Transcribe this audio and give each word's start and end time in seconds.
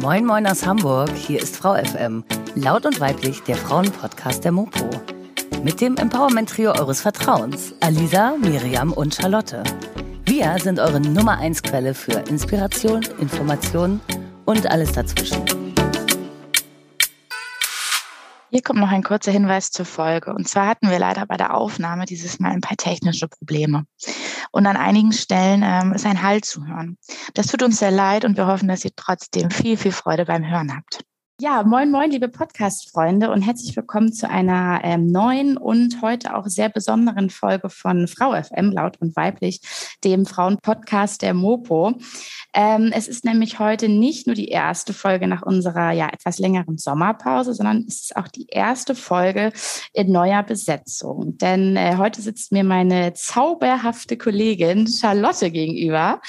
Moin 0.00 0.26
Moin 0.26 0.46
aus 0.46 0.66
Hamburg, 0.66 1.10
hier 1.16 1.40
ist 1.40 1.56
Frau 1.56 1.74
FM, 1.74 2.22
laut 2.54 2.84
und 2.84 3.00
weiblich 3.00 3.42
der 3.44 3.56
Frauenpodcast 3.56 4.44
der 4.44 4.52
Mopo. 4.52 4.90
Mit 5.64 5.80
dem 5.80 5.96
Empowerment-Trio 5.96 6.72
eures 6.72 7.00
Vertrauens, 7.00 7.74
Alisa, 7.80 8.34
Miriam 8.36 8.92
und 8.92 9.14
Charlotte. 9.14 9.62
Wir 10.26 10.58
sind 10.62 10.78
eure 10.78 11.00
Nummer 11.00 11.38
1 11.38 11.62
Quelle 11.62 11.94
für 11.94 12.20
Inspiration, 12.28 13.06
Information 13.18 14.00
und 14.44 14.70
alles 14.70 14.92
dazwischen. 14.92 15.65
Hier 18.56 18.62
kommt 18.62 18.80
noch 18.80 18.90
ein 18.90 19.02
kurzer 19.02 19.32
Hinweis 19.32 19.70
zur 19.70 19.84
Folge. 19.84 20.32
Und 20.32 20.48
zwar 20.48 20.66
hatten 20.66 20.88
wir 20.88 20.98
leider 20.98 21.26
bei 21.26 21.36
der 21.36 21.52
Aufnahme 21.52 22.06
dieses 22.06 22.40
Mal 22.40 22.52
ein 22.52 22.62
paar 22.62 22.78
technische 22.78 23.28
Probleme. 23.28 23.84
Und 24.50 24.66
an 24.66 24.78
einigen 24.78 25.12
Stellen 25.12 25.62
ähm, 25.62 25.92
ist 25.92 26.06
ein 26.06 26.22
Halt 26.22 26.46
zu 26.46 26.66
hören. 26.66 26.96
Das 27.34 27.48
tut 27.48 27.62
uns 27.62 27.80
sehr 27.80 27.90
leid 27.90 28.24
und 28.24 28.38
wir 28.38 28.46
hoffen, 28.46 28.68
dass 28.68 28.82
ihr 28.82 28.92
trotzdem 28.96 29.50
viel, 29.50 29.76
viel 29.76 29.92
Freude 29.92 30.24
beim 30.24 30.42
Hören 30.42 30.74
habt. 30.74 31.04
Ja, 31.38 31.62
moin, 31.64 31.90
moin, 31.90 32.10
liebe 32.10 32.28
Podcast-Freunde 32.28 33.30
und 33.30 33.42
herzlich 33.42 33.76
willkommen 33.76 34.10
zu 34.10 34.26
einer 34.26 34.80
ähm, 34.82 35.06
neuen 35.06 35.58
und 35.58 36.00
heute 36.00 36.34
auch 36.34 36.46
sehr 36.46 36.70
besonderen 36.70 37.28
Folge 37.28 37.68
von 37.68 38.08
Frau 38.08 38.32
FM, 38.42 38.72
laut 38.72 38.96
und 39.02 39.14
weiblich, 39.16 39.60
dem 40.02 40.24
Frauenpodcast 40.24 41.20
der 41.20 41.34
Mopo. 41.34 41.92
Ähm, 42.54 42.90
es 42.90 43.06
ist 43.06 43.26
nämlich 43.26 43.58
heute 43.58 43.90
nicht 43.90 44.26
nur 44.26 44.34
die 44.34 44.48
erste 44.48 44.94
Folge 44.94 45.28
nach 45.28 45.42
unserer 45.42 45.92
ja 45.92 46.08
etwas 46.08 46.38
längeren 46.38 46.78
Sommerpause, 46.78 47.52
sondern 47.52 47.84
es 47.86 48.04
ist 48.04 48.16
auch 48.16 48.28
die 48.28 48.46
erste 48.48 48.94
Folge 48.94 49.52
in 49.92 50.10
neuer 50.10 50.42
Besetzung. 50.42 51.36
Denn 51.36 51.76
äh, 51.76 51.96
heute 51.98 52.22
sitzt 52.22 52.50
mir 52.50 52.64
meine 52.64 53.12
zauberhafte 53.12 54.16
Kollegin 54.16 54.86
Charlotte 54.86 55.50
gegenüber. 55.50 56.22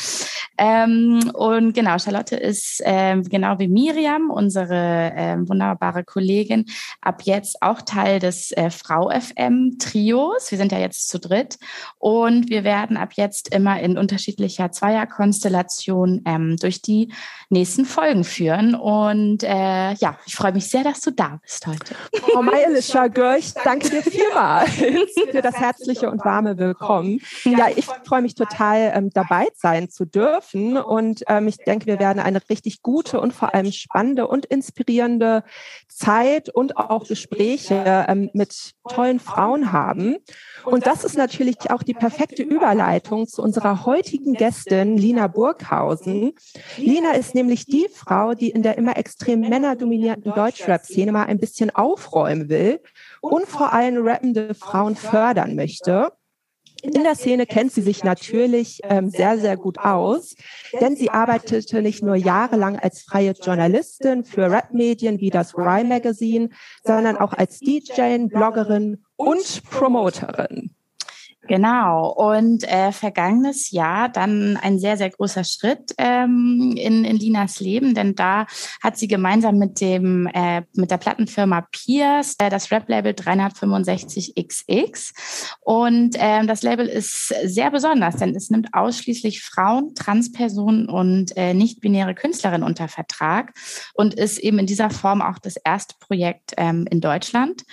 Ähm, 0.58 1.32
und 1.34 1.74
genau, 1.74 1.98
Charlotte 1.98 2.36
ist 2.36 2.82
ähm, 2.84 3.24
genau 3.24 3.58
wie 3.60 3.70
Miriam, 3.70 4.32
unsere 4.32 4.97
äh, 4.98 5.38
wunderbare 5.48 6.04
Kollegin, 6.04 6.66
ab 7.02 7.22
jetzt 7.24 7.62
auch 7.62 7.82
Teil 7.82 8.20
des 8.20 8.52
äh, 8.52 8.70
Frau 8.70 9.10
FM 9.10 9.78
Trios. 9.80 10.52
Wir 10.52 10.58
sind 10.58 10.72
ja 10.72 10.80
jetzt 10.80 11.10
zu 11.10 11.20
dritt 11.20 11.58
und 11.98 12.50
wir 12.50 12.64
werden 12.64 12.98
ab 12.98 13.14
jetzt 13.14 13.54
immer 13.54 13.80
in 13.80 13.98
unterschiedlicher 13.98 14.72
Zweierkonstellation 14.72 16.22
ähm, 16.26 16.58
durch 16.58 16.82
die 16.82 17.14
nächsten 17.50 17.86
Folgen 17.86 18.24
führen. 18.24 18.76
Und 18.76 19.44
äh, 19.44 19.94
ja, 19.94 20.18
ich 20.26 20.36
freue 20.36 20.54
mich 20.54 20.70
sehr, 20.70 20.84
dass 20.84 21.02
du 21.02 21.12
da 21.12 21.40
bist 21.42 21.68
heute. 21.68 21.96
Frau 22.32 22.42
Meilischer 22.42 23.10
Görch, 23.10 23.54
danke 23.64 23.90
dir 23.90 24.02
vielmals 24.02 24.72
für 25.32 25.42
das 25.42 25.56
herzliche 25.56 26.10
und 26.10 26.24
warme 26.26 26.58
Willkommen. 26.58 27.22
Ja, 27.44 27.68
ich 27.76 27.86
freue 27.86 28.22
mich 28.22 28.36
total, 28.36 28.92
ähm, 28.94 29.10
dabei 29.14 29.48
sein 29.56 29.90
zu 29.90 30.06
dürfen. 30.06 30.78
Und 30.78 31.24
ähm, 31.28 31.48
ich 31.48 31.58
denke, 31.58 31.86
wir 31.86 32.00
werden 32.00 32.20
eine 32.20 32.42
richtig 32.50 32.82
gute 32.82 33.20
und 33.20 33.34
vor 33.34 33.54
allem 33.54 33.72
spannende 33.72 34.28
und 34.28 34.46
inspirierende 34.46 34.87
inspirierende 34.88 35.44
Zeit 35.90 36.50
und 36.50 36.78
auch 36.78 37.08
Gespräche 37.08 38.06
ähm, 38.08 38.30
mit 38.34 38.74
tollen 38.88 39.20
Frauen 39.20 39.72
haben. 39.72 40.18
Und 40.64 40.86
das 40.86 41.04
ist 41.04 41.18
natürlich 41.18 41.72
auch 41.72 41.84
die 41.84 41.94
perfekte 41.94 42.44
Überleitung 42.44 43.28
zu 43.28 43.42
unserer 43.42 43.86
heutigen 43.86 44.34
Gästin, 44.34 44.96
Lina 44.96 45.28
Burghausen. 45.28 46.34
Lina 46.78 47.14
ist 47.14 47.36
nämlich 47.36 47.66
die 47.66 47.88
Frau, 47.94 48.34
die 48.34 48.50
in 48.50 48.64
der 48.64 48.78
immer 48.78 48.98
extrem 48.98 49.42
männerdominierten 49.42 50.32
Deutschrap-Szene 50.34 51.12
mal 51.12 51.26
ein 51.26 51.40
bisschen 51.40 51.74
aufräumen 51.74 52.48
will 52.48 52.80
und 53.22 53.48
vor 53.48 53.74
allem 53.74 54.06
rappende 54.06 54.54
Frauen 54.54 54.96
fördern 54.96 55.56
möchte. 55.56 56.12
In 56.82 57.04
der 57.04 57.16
Szene 57.16 57.46
kennt 57.46 57.72
sie 57.72 57.82
sich 57.82 58.04
natürlich 58.04 58.82
ähm, 58.84 59.10
sehr, 59.10 59.38
sehr 59.40 59.58
gut 59.58 59.80
aus, 59.80 60.36
denn 60.80 60.96
sie 60.96 61.10
arbeitete 61.10 61.82
nicht 61.82 62.04
nur 62.04 62.16
jahrelang 62.16 62.78
als 62.78 63.02
freie 63.02 63.32
Journalistin 63.32 64.24
für 64.24 64.52
Rap-Medien 64.52 65.20
wie 65.20 65.30
das 65.30 65.58
Rhyme 65.58 65.90
Magazine, 65.90 66.50
sondern 66.84 67.18
auch 67.18 67.34
als 67.34 67.60
DJ, 67.60 68.28
Bloggerin 68.28 69.04
und 69.16 69.64
Promoterin. 69.70 70.77
Genau. 71.48 72.12
Und 72.12 72.64
äh, 72.64 72.92
vergangenes 72.92 73.72
Jahr 73.72 74.10
dann 74.10 74.58
ein 74.58 74.80
sehr, 74.80 74.98
sehr 74.98 75.10
großer 75.10 75.44
Schritt 75.44 75.94
ähm, 75.98 76.76
in, 76.78 77.06
in 77.06 77.18
Linas 77.18 77.60
Leben, 77.60 77.96
denn 77.96 78.16
da 78.16 78.46
hat 78.82 78.98
sie 78.98 79.08
gemeinsam 79.08 79.58
mit 79.58 79.80
dem 79.80 80.28
äh, 80.28 80.64
mit 80.74 80.92
der 80.92 80.98
Plattenfirma 80.98 81.68
Pierce 81.72 82.36
äh, 82.40 82.50
das 82.50 82.72
Rap-Label 82.72 83.14
365XX. 83.14 85.12
Und 85.62 86.16
äh, 86.16 86.46
das 86.46 86.64
Label 86.64 86.86
ist 86.86 87.34
sehr 87.46 87.72
besonders, 87.72 88.18
denn 88.18 88.36
es 88.36 88.50
nimmt 88.50 88.74
ausschließlich 88.74 89.42
Frauen, 89.42 89.96
Transpersonen 89.96 90.90
und 90.90 91.36
äh, 91.38 91.54
nicht-binäre 91.54 92.14
Künstlerinnen 92.14 92.68
unter 92.68 92.90
Vertrag 92.90 93.54
und 93.94 94.14
ist 94.14 94.40
eben 94.40 94.60
in 94.60 94.66
dieser 94.66 94.90
Form 94.90 95.22
auch 95.22 95.40
das 95.40 95.56
erste 95.56 95.96
Projekt 96.00 96.54
ähm, 96.58 96.86
in 96.90 97.00
Deutschland. 97.00 97.64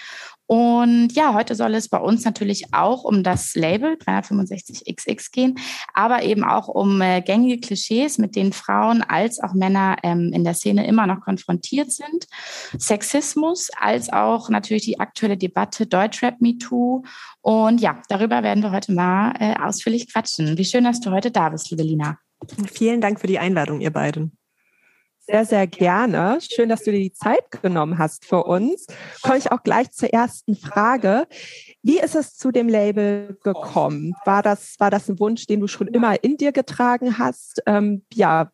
Und 0.46 1.12
ja, 1.12 1.32
heute 1.32 1.54
soll 1.54 1.74
es 1.74 1.88
bei 1.88 1.98
uns 1.98 2.24
natürlich 2.24 2.72
auch 2.72 3.04
um 3.04 3.22
das 3.22 3.54
Label 3.54 3.94
365XX 3.94 5.32
gehen, 5.32 5.54
aber 5.94 6.22
eben 6.22 6.44
auch 6.44 6.68
um 6.68 7.00
äh, 7.00 7.22
gängige 7.22 7.60
Klischees, 7.60 8.18
mit 8.18 8.36
denen 8.36 8.52
Frauen 8.52 9.02
als 9.02 9.40
auch 9.40 9.54
Männer 9.54 9.96
ähm, 10.02 10.32
in 10.34 10.44
der 10.44 10.54
Szene 10.54 10.86
immer 10.86 11.06
noch 11.06 11.20
konfrontiert 11.20 11.90
sind. 11.92 12.26
Sexismus, 12.76 13.70
als 13.78 14.12
auch 14.12 14.50
natürlich 14.50 14.84
die 14.84 15.00
aktuelle 15.00 15.38
Debatte 15.38 15.86
Deutschrap 15.86 16.40
MeToo. 16.40 17.02
Und 17.40 17.80
ja, 17.80 18.02
darüber 18.08 18.42
werden 18.42 18.62
wir 18.62 18.72
heute 18.72 18.92
mal 18.92 19.34
äh, 19.38 19.54
ausführlich 19.58 20.12
quatschen. 20.12 20.58
Wie 20.58 20.64
schön, 20.64 20.84
dass 20.84 21.00
du 21.00 21.10
heute 21.10 21.30
da 21.30 21.48
bist, 21.48 21.70
liebe 21.70 21.82
Lina. 21.82 22.18
Vielen 22.70 23.00
Dank 23.00 23.20
für 23.20 23.26
die 23.26 23.38
Einladung, 23.38 23.80
ihr 23.80 23.92
beiden. 23.92 24.36
Sehr, 25.26 25.46
sehr 25.46 25.66
gerne. 25.66 26.38
Schön, 26.42 26.68
dass 26.68 26.82
du 26.82 26.92
dir 26.92 26.98
die 26.98 27.12
Zeit 27.12 27.50
genommen 27.62 27.96
hast 27.98 28.26
für 28.26 28.44
uns. 28.44 28.86
Komme 29.22 29.38
ich 29.38 29.50
auch 29.50 29.62
gleich 29.62 29.90
zur 29.90 30.12
ersten 30.12 30.54
Frage. 30.54 31.26
Wie 31.82 31.98
ist 31.98 32.14
es 32.14 32.36
zu 32.36 32.50
dem 32.50 32.68
Label 32.68 33.38
gekommen? 33.42 34.14
War 34.26 34.42
das, 34.42 34.74
war 34.78 34.90
das 34.90 35.08
ein 35.08 35.18
Wunsch, 35.18 35.46
den 35.46 35.60
du 35.60 35.66
schon 35.66 35.88
immer 35.88 36.22
in 36.22 36.36
dir 36.36 36.52
getragen 36.52 37.18
hast? 37.18 37.62
Ähm, 37.64 38.04
ja. 38.12 38.52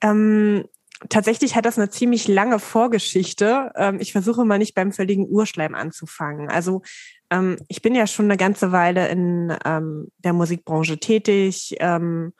Ähm, 0.00 0.64
tatsächlich 1.08 1.54
hat 1.54 1.64
das 1.64 1.78
eine 1.78 1.90
ziemlich 1.90 2.26
lange 2.26 2.58
Vorgeschichte. 2.58 3.70
Ähm, 3.76 4.00
ich 4.00 4.10
versuche 4.10 4.44
mal 4.44 4.58
nicht 4.58 4.74
beim 4.74 4.92
völligen 4.92 5.28
Urschleim 5.28 5.76
anzufangen. 5.76 6.48
Also 6.48 6.82
ähm, 7.30 7.56
ich 7.68 7.82
bin 7.82 7.94
ja 7.94 8.08
schon 8.08 8.24
eine 8.24 8.36
ganze 8.36 8.72
Weile 8.72 9.06
in 9.08 9.56
ähm, 9.64 10.08
der 10.18 10.32
Musikbranche 10.32 10.98
tätig 10.98 11.76
ähm, 11.78 12.32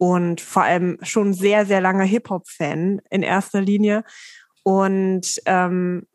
und 0.00 0.40
vor 0.40 0.62
allem 0.62 0.96
schon 1.02 1.34
sehr, 1.34 1.66
sehr 1.66 1.82
lange 1.82 2.04
Hip-Hop-Fan 2.04 3.02
in 3.10 3.22
erster 3.22 3.60
Linie. 3.60 4.02
Und 4.62 5.42
ähm, 5.44 6.06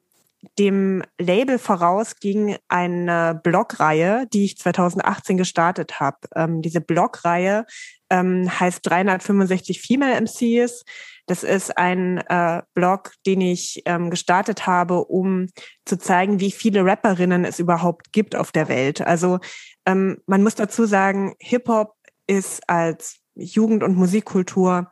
dem 0.58 1.04
Label 1.20 1.60
voraus 1.60 2.16
ging 2.20 2.58
eine 2.68 3.40
Blogreihe, 3.44 4.26
die 4.34 4.46
ich 4.46 4.58
2018 4.58 5.38
gestartet 5.38 6.00
habe. 6.00 6.18
Ähm, 6.36 6.64
diese 6.64 6.82
Blogreihe 6.82 7.68
ähm, 8.10 8.50
heißt 8.60 8.80
365 8.90 9.84
Female 9.84 10.20
MCs. 10.20 10.84
Das 11.28 11.44
ist 11.44 11.78
ein 11.78 12.18
äh, 12.28 12.64
Blog, 12.74 13.12
den 13.28 13.42
ich 13.42 13.84
ähm, 13.86 14.10
gestartet 14.10 14.66
habe, 14.66 15.06
um 15.06 15.50
zu 15.86 16.00
zeigen, 16.00 16.40
wie 16.40 16.52
viele 16.52 16.84
Rapperinnen 16.84 17.46
es 17.46 17.60
überhaupt 17.60 18.12
gibt 18.14 18.36
auf 18.36 18.52
der 18.52 18.68
Welt. 18.68 19.02
Also 19.02 19.38
ähm, 19.86 20.18
man 20.26 20.42
muss 20.42 20.56
dazu 20.56 20.88
sagen, 20.88 21.36
Hip-Hop 21.40 21.94
ist 22.26 22.68
als 22.68 23.20
Jugend- 23.36 23.84
und 23.84 23.96
Musikkultur 23.96 24.92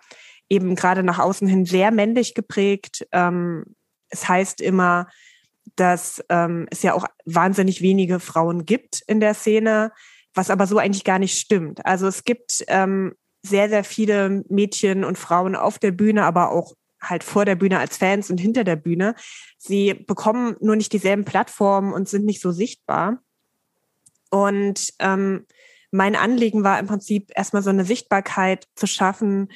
eben 0.49 0.75
gerade 0.75 1.03
nach 1.03 1.19
außen 1.19 1.47
hin 1.47 1.65
sehr 1.65 1.91
männlich 1.91 2.33
geprägt. 2.33 3.07
Ähm, 3.11 3.75
es 4.09 4.27
heißt 4.27 4.61
immer, 4.61 5.07
dass 5.75 6.23
ähm, 6.29 6.67
es 6.69 6.83
ja 6.83 6.93
auch 6.93 7.05
wahnsinnig 7.25 7.81
wenige 7.81 8.19
Frauen 8.19 8.65
gibt 8.65 9.01
in 9.07 9.19
der 9.19 9.33
Szene, 9.33 9.91
was 10.33 10.49
aber 10.49 10.67
so 10.67 10.77
eigentlich 10.77 11.03
gar 11.03 11.19
nicht 11.19 11.39
stimmt. 11.39 11.85
Also 11.85 12.07
es 12.07 12.23
gibt 12.23 12.63
ähm, 12.67 13.13
sehr, 13.41 13.69
sehr 13.69 13.83
viele 13.83 14.43
Mädchen 14.49 15.03
und 15.03 15.17
Frauen 15.17 15.55
auf 15.55 15.79
der 15.79 15.91
Bühne, 15.91 16.23
aber 16.25 16.51
auch 16.51 16.73
halt 17.01 17.23
vor 17.23 17.45
der 17.45 17.55
Bühne 17.55 17.79
als 17.79 17.97
Fans 17.97 18.29
und 18.29 18.39
hinter 18.39 18.63
der 18.63 18.77
Bühne. 18.77 19.15
Sie 19.57 19.93
bekommen 19.93 20.55
nur 20.61 20.75
nicht 20.75 20.93
dieselben 20.93 21.25
Plattformen 21.25 21.93
und 21.93 22.07
sind 22.07 22.25
nicht 22.25 22.41
so 22.41 22.51
sichtbar. 22.51 23.19
Und 24.29 24.93
ähm, 24.99 25.45
mein 25.93 26.15
Anliegen 26.15 26.63
war 26.63 26.79
im 26.79 26.87
Prinzip 26.87 27.31
erstmal 27.35 27.61
so 27.61 27.69
eine 27.69 27.85
Sichtbarkeit 27.85 28.67
zu 28.75 28.87
schaffen, 28.87 29.49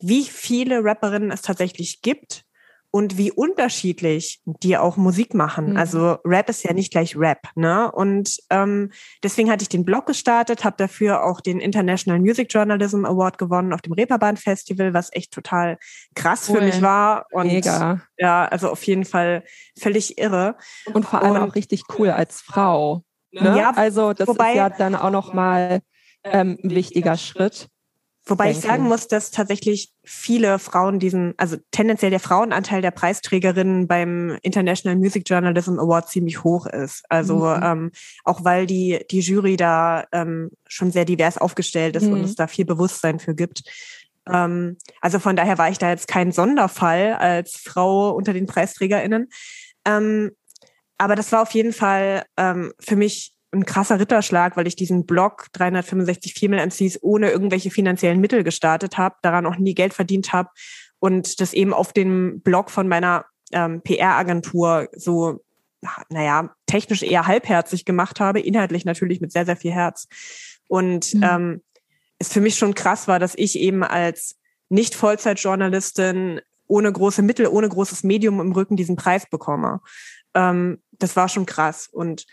wie 0.00 0.24
viele 0.24 0.82
Rapperinnen 0.82 1.30
es 1.30 1.42
tatsächlich 1.42 2.02
gibt 2.02 2.44
und 2.90 3.18
wie 3.18 3.30
unterschiedlich 3.30 4.40
die 4.46 4.76
auch 4.76 4.96
Musik 4.96 5.34
machen. 5.34 5.70
Mhm. 5.70 5.76
Also 5.76 6.16
Rap 6.24 6.48
ist 6.48 6.64
ja 6.64 6.72
nicht 6.72 6.90
gleich 6.90 7.16
Rap, 7.16 7.48
ne? 7.54 7.90
Und 7.92 8.38
ähm, 8.50 8.90
deswegen 9.22 9.50
hatte 9.50 9.62
ich 9.62 9.68
den 9.68 9.84
Blog 9.84 10.06
gestartet, 10.06 10.64
habe 10.64 10.76
dafür 10.76 11.24
auch 11.24 11.40
den 11.40 11.60
International 11.60 12.18
Music 12.18 12.52
Journalism 12.52 13.04
Award 13.04 13.38
gewonnen 13.38 13.72
auf 13.72 13.82
dem 13.82 13.92
Reeperbahn 13.92 14.36
Festival, 14.36 14.92
was 14.92 15.12
echt 15.12 15.32
total 15.32 15.78
krass 16.14 16.48
cool. 16.48 16.56
für 16.56 16.64
mich 16.64 16.82
war 16.82 17.26
und 17.30 17.46
Mega. 17.46 18.00
ja, 18.18 18.46
also 18.46 18.70
auf 18.70 18.82
jeden 18.84 19.04
Fall 19.04 19.44
völlig 19.78 20.18
irre 20.18 20.56
und 20.92 21.04
vor 21.04 21.22
allem 21.22 21.42
und, 21.42 21.50
auch 21.50 21.54
richtig 21.54 21.82
cool 21.98 22.10
als 22.10 22.40
Frau. 22.40 23.04
Ne? 23.40 23.56
Ja, 23.58 23.72
also 23.74 24.12
das 24.12 24.28
wobei, 24.28 24.50
ist 24.50 24.56
ja 24.56 24.70
dann 24.70 24.94
auch 24.94 25.10
noch 25.10 25.32
mal 25.32 25.80
ähm, 26.24 26.58
ein 26.62 26.70
wichtiger 26.70 27.16
Schritt. 27.16 27.68
Wobei 28.28 28.50
ich 28.50 28.58
sagen 28.58 28.82
muss, 28.82 29.06
dass 29.06 29.30
tatsächlich 29.30 29.92
viele 30.02 30.58
Frauen 30.58 30.98
diesen, 30.98 31.34
also 31.36 31.58
tendenziell 31.70 32.10
der 32.10 32.18
Frauenanteil 32.18 32.82
der 32.82 32.90
Preisträgerinnen 32.90 33.86
beim 33.86 34.36
International 34.42 34.98
Music 34.98 35.22
Journalism 35.28 35.78
Award 35.78 36.08
ziemlich 36.08 36.42
hoch 36.42 36.66
ist. 36.66 37.04
Also 37.08 37.36
mhm. 37.36 37.62
ähm, 37.62 37.92
auch 38.24 38.42
weil 38.42 38.66
die, 38.66 38.98
die 39.12 39.20
Jury 39.20 39.56
da 39.56 40.04
ähm, 40.10 40.50
schon 40.66 40.90
sehr 40.90 41.04
divers 41.04 41.38
aufgestellt 41.38 41.94
ist 41.94 42.06
mhm. 42.06 42.14
und 42.14 42.24
es 42.24 42.34
da 42.34 42.48
viel 42.48 42.64
Bewusstsein 42.64 43.20
für 43.20 43.36
gibt. 43.36 43.62
Ähm, 44.28 44.76
also 45.00 45.20
von 45.20 45.36
daher 45.36 45.56
war 45.56 45.70
ich 45.70 45.78
da 45.78 45.90
jetzt 45.90 46.08
kein 46.08 46.32
Sonderfall 46.32 47.14
als 47.14 47.52
Frau 47.56 48.10
unter 48.10 48.32
den 48.32 48.46
PreisträgerInnen. 48.46 49.28
Ähm, 49.84 50.32
aber 50.98 51.16
das 51.16 51.32
war 51.32 51.42
auf 51.42 51.50
jeden 51.52 51.72
Fall 51.72 52.24
ähm, 52.36 52.72
für 52.78 52.96
mich 52.96 53.32
ein 53.52 53.64
krasser 53.64 54.00
Ritterschlag, 54.00 54.56
weil 54.56 54.66
ich 54.66 54.76
diesen 54.76 55.06
Blog 55.06 55.46
365 55.52 56.34
Female 56.34 56.62
MCs 56.66 56.98
ohne 57.02 57.30
irgendwelche 57.30 57.70
finanziellen 57.70 58.20
Mittel 58.20 58.44
gestartet 58.44 58.98
habe, 58.98 59.16
daran 59.22 59.46
auch 59.46 59.56
nie 59.56 59.74
Geld 59.74 59.94
verdient 59.94 60.32
habe 60.32 60.50
und 60.98 61.40
das 61.40 61.52
eben 61.52 61.72
auf 61.72 61.92
dem 61.92 62.40
Blog 62.40 62.70
von 62.70 62.88
meiner 62.88 63.26
ähm, 63.52 63.82
PR-Agentur 63.82 64.88
so, 64.92 65.44
naja, 66.08 66.54
technisch 66.66 67.02
eher 67.02 67.26
halbherzig 67.26 67.84
gemacht 67.84 68.20
habe, 68.20 68.40
inhaltlich 68.40 68.84
natürlich 68.84 69.20
mit 69.20 69.32
sehr, 69.32 69.46
sehr 69.46 69.56
viel 69.56 69.72
Herz. 69.72 70.08
Und 70.68 71.14
mhm. 71.14 71.22
ähm, 71.22 71.62
es 72.18 72.32
für 72.32 72.40
mich 72.40 72.56
schon 72.56 72.74
krass 72.74 73.08
war, 73.08 73.18
dass 73.18 73.34
ich 73.36 73.58
eben 73.58 73.84
als 73.84 74.36
Nicht-Vollzeitjournalistin 74.68 76.40
ohne 76.66 76.90
große 76.90 77.22
Mittel, 77.22 77.46
ohne 77.46 77.68
großes 77.68 78.02
Medium 78.02 78.40
im 78.40 78.52
Rücken 78.52 78.76
diesen 78.76 78.96
Preis 78.96 79.28
bekomme. 79.28 79.80
Ähm, 80.36 80.80
das 80.92 81.16
war 81.16 81.28
schon 81.28 81.46
krass. 81.46 81.88
Und 81.90 82.26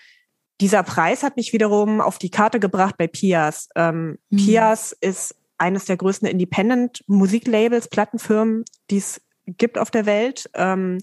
dieser 0.61 0.83
Preis 0.83 1.23
hat 1.23 1.37
mich 1.37 1.53
wiederum 1.53 2.01
auf 2.01 2.19
die 2.19 2.29
Karte 2.29 2.59
gebracht 2.59 2.95
bei 2.97 3.07
Pias. 3.07 3.69
Ähm, 3.75 4.19
mhm. 4.29 4.37
Pias 4.37 4.95
ist 5.01 5.35
eines 5.57 5.85
der 5.85 5.97
größten 5.97 6.27
Independent-Musiklabels, 6.27 7.87
Plattenfirmen, 7.87 8.65
die 8.91 8.97
es 8.97 9.21
gibt 9.47 9.77
auf 9.77 9.89
der 9.89 10.05
Welt. 10.05 10.49
Ähm, 10.53 10.99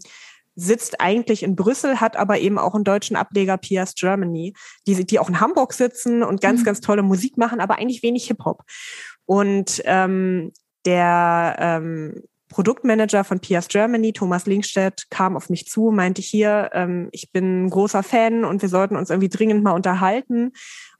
sitzt 0.57 1.01
eigentlich 1.01 1.43
in 1.43 1.57
Brüssel, 1.57 2.01
hat 2.01 2.17
aber 2.17 2.39
eben 2.39 2.59
auch 2.59 2.75
einen 2.75 2.85
deutschen 2.85 3.17
Ableger 3.17 3.57
Pias 3.57 3.95
Germany, 3.95 4.53
die, 4.87 5.07
die 5.07 5.19
auch 5.19 5.29
in 5.29 5.41
Hamburg 5.41 5.73
sitzen 5.73 6.23
und 6.23 6.41
ganz, 6.41 6.61
mhm. 6.61 6.65
ganz 6.65 6.81
tolle 6.81 7.03
Musik 7.03 7.39
machen, 7.39 7.61
aber 7.61 7.79
eigentlich 7.79 8.03
wenig 8.03 8.27
Hip-Hop. 8.27 8.63
Und 9.25 9.81
ähm, 9.85 10.53
der 10.85 11.57
ähm, 11.59 12.23
Produktmanager 12.51 13.25
von 13.25 13.41
Pias 13.41 13.69
Germany, 13.69 14.13
Thomas 14.13 14.45
Linkstedt, 14.47 15.09
kam 15.09 15.37
auf 15.37 15.49
mich 15.49 15.67
zu, 15.67 15.91
meinte 15.91 16.21
hier, 16.21 16.71
ähm, 16.75 17.09
ich 17.13 17.33
bin 17.33 17.71
großer 17.71 18.03
Fan 18.03 18.45
und 18.45 18.61
wir 18.61 18.69
sollten 18.69 18.97
uns 18.97 19.09
irgendwie 19.09 19.29
dringend 19.29 19.63
mal 19.63 19.73
unterhalten. 19.73 20.53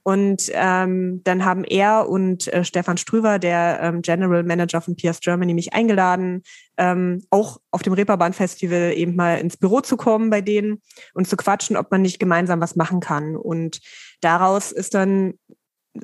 Und 0.03 0.51
ähm, 0.55 1.21
dann 1.25 1.45
haben 1.45 1.65
er 1.65 2.09
und 2.09 2.51
äh, 2.53 2.65
Stefan 2.65 2.97
Strüver, 2.97 3.39
der 3.39 3.81
ähm, 3.83 4.01
General 4.01 4.43
Manager 4.43 4.81
von 4.81 4.97
Pias 4.97 5.21
Germany, 5.21 5.53
mich 5.53 5.75
eingeladen, 5.75 6.43
ähm, 6.79 7.23
auch 7.29 7.59
auf 7.71 7.83
dem 7.83 7.93
Reeperbahn 7.93 8.33
Festival 8.33 8.93
eben 8.95 9.15
mal 9.15 9.39
ins 9.39 9.59
Büro 9.59 9.81
zu 9.83 9.99
kommen 9.99 10.31
bei 10.31 10.41
denen 10.41 10.81
und 11.13 11.29
zu 11.29 11.37
quatschen, 11.37 11.77
ob 11.77 11.91
man 11.91 12.01
nicht 12.01 12.19
gemeinsam 12.19 12.61
was 12.61 12.77
machen 12.77 13.01
kann. 13.01 13.37
Und 13.37 13.81
daraus 14.23 14.73
ist 14.73 14.95
dann 14.95 15.35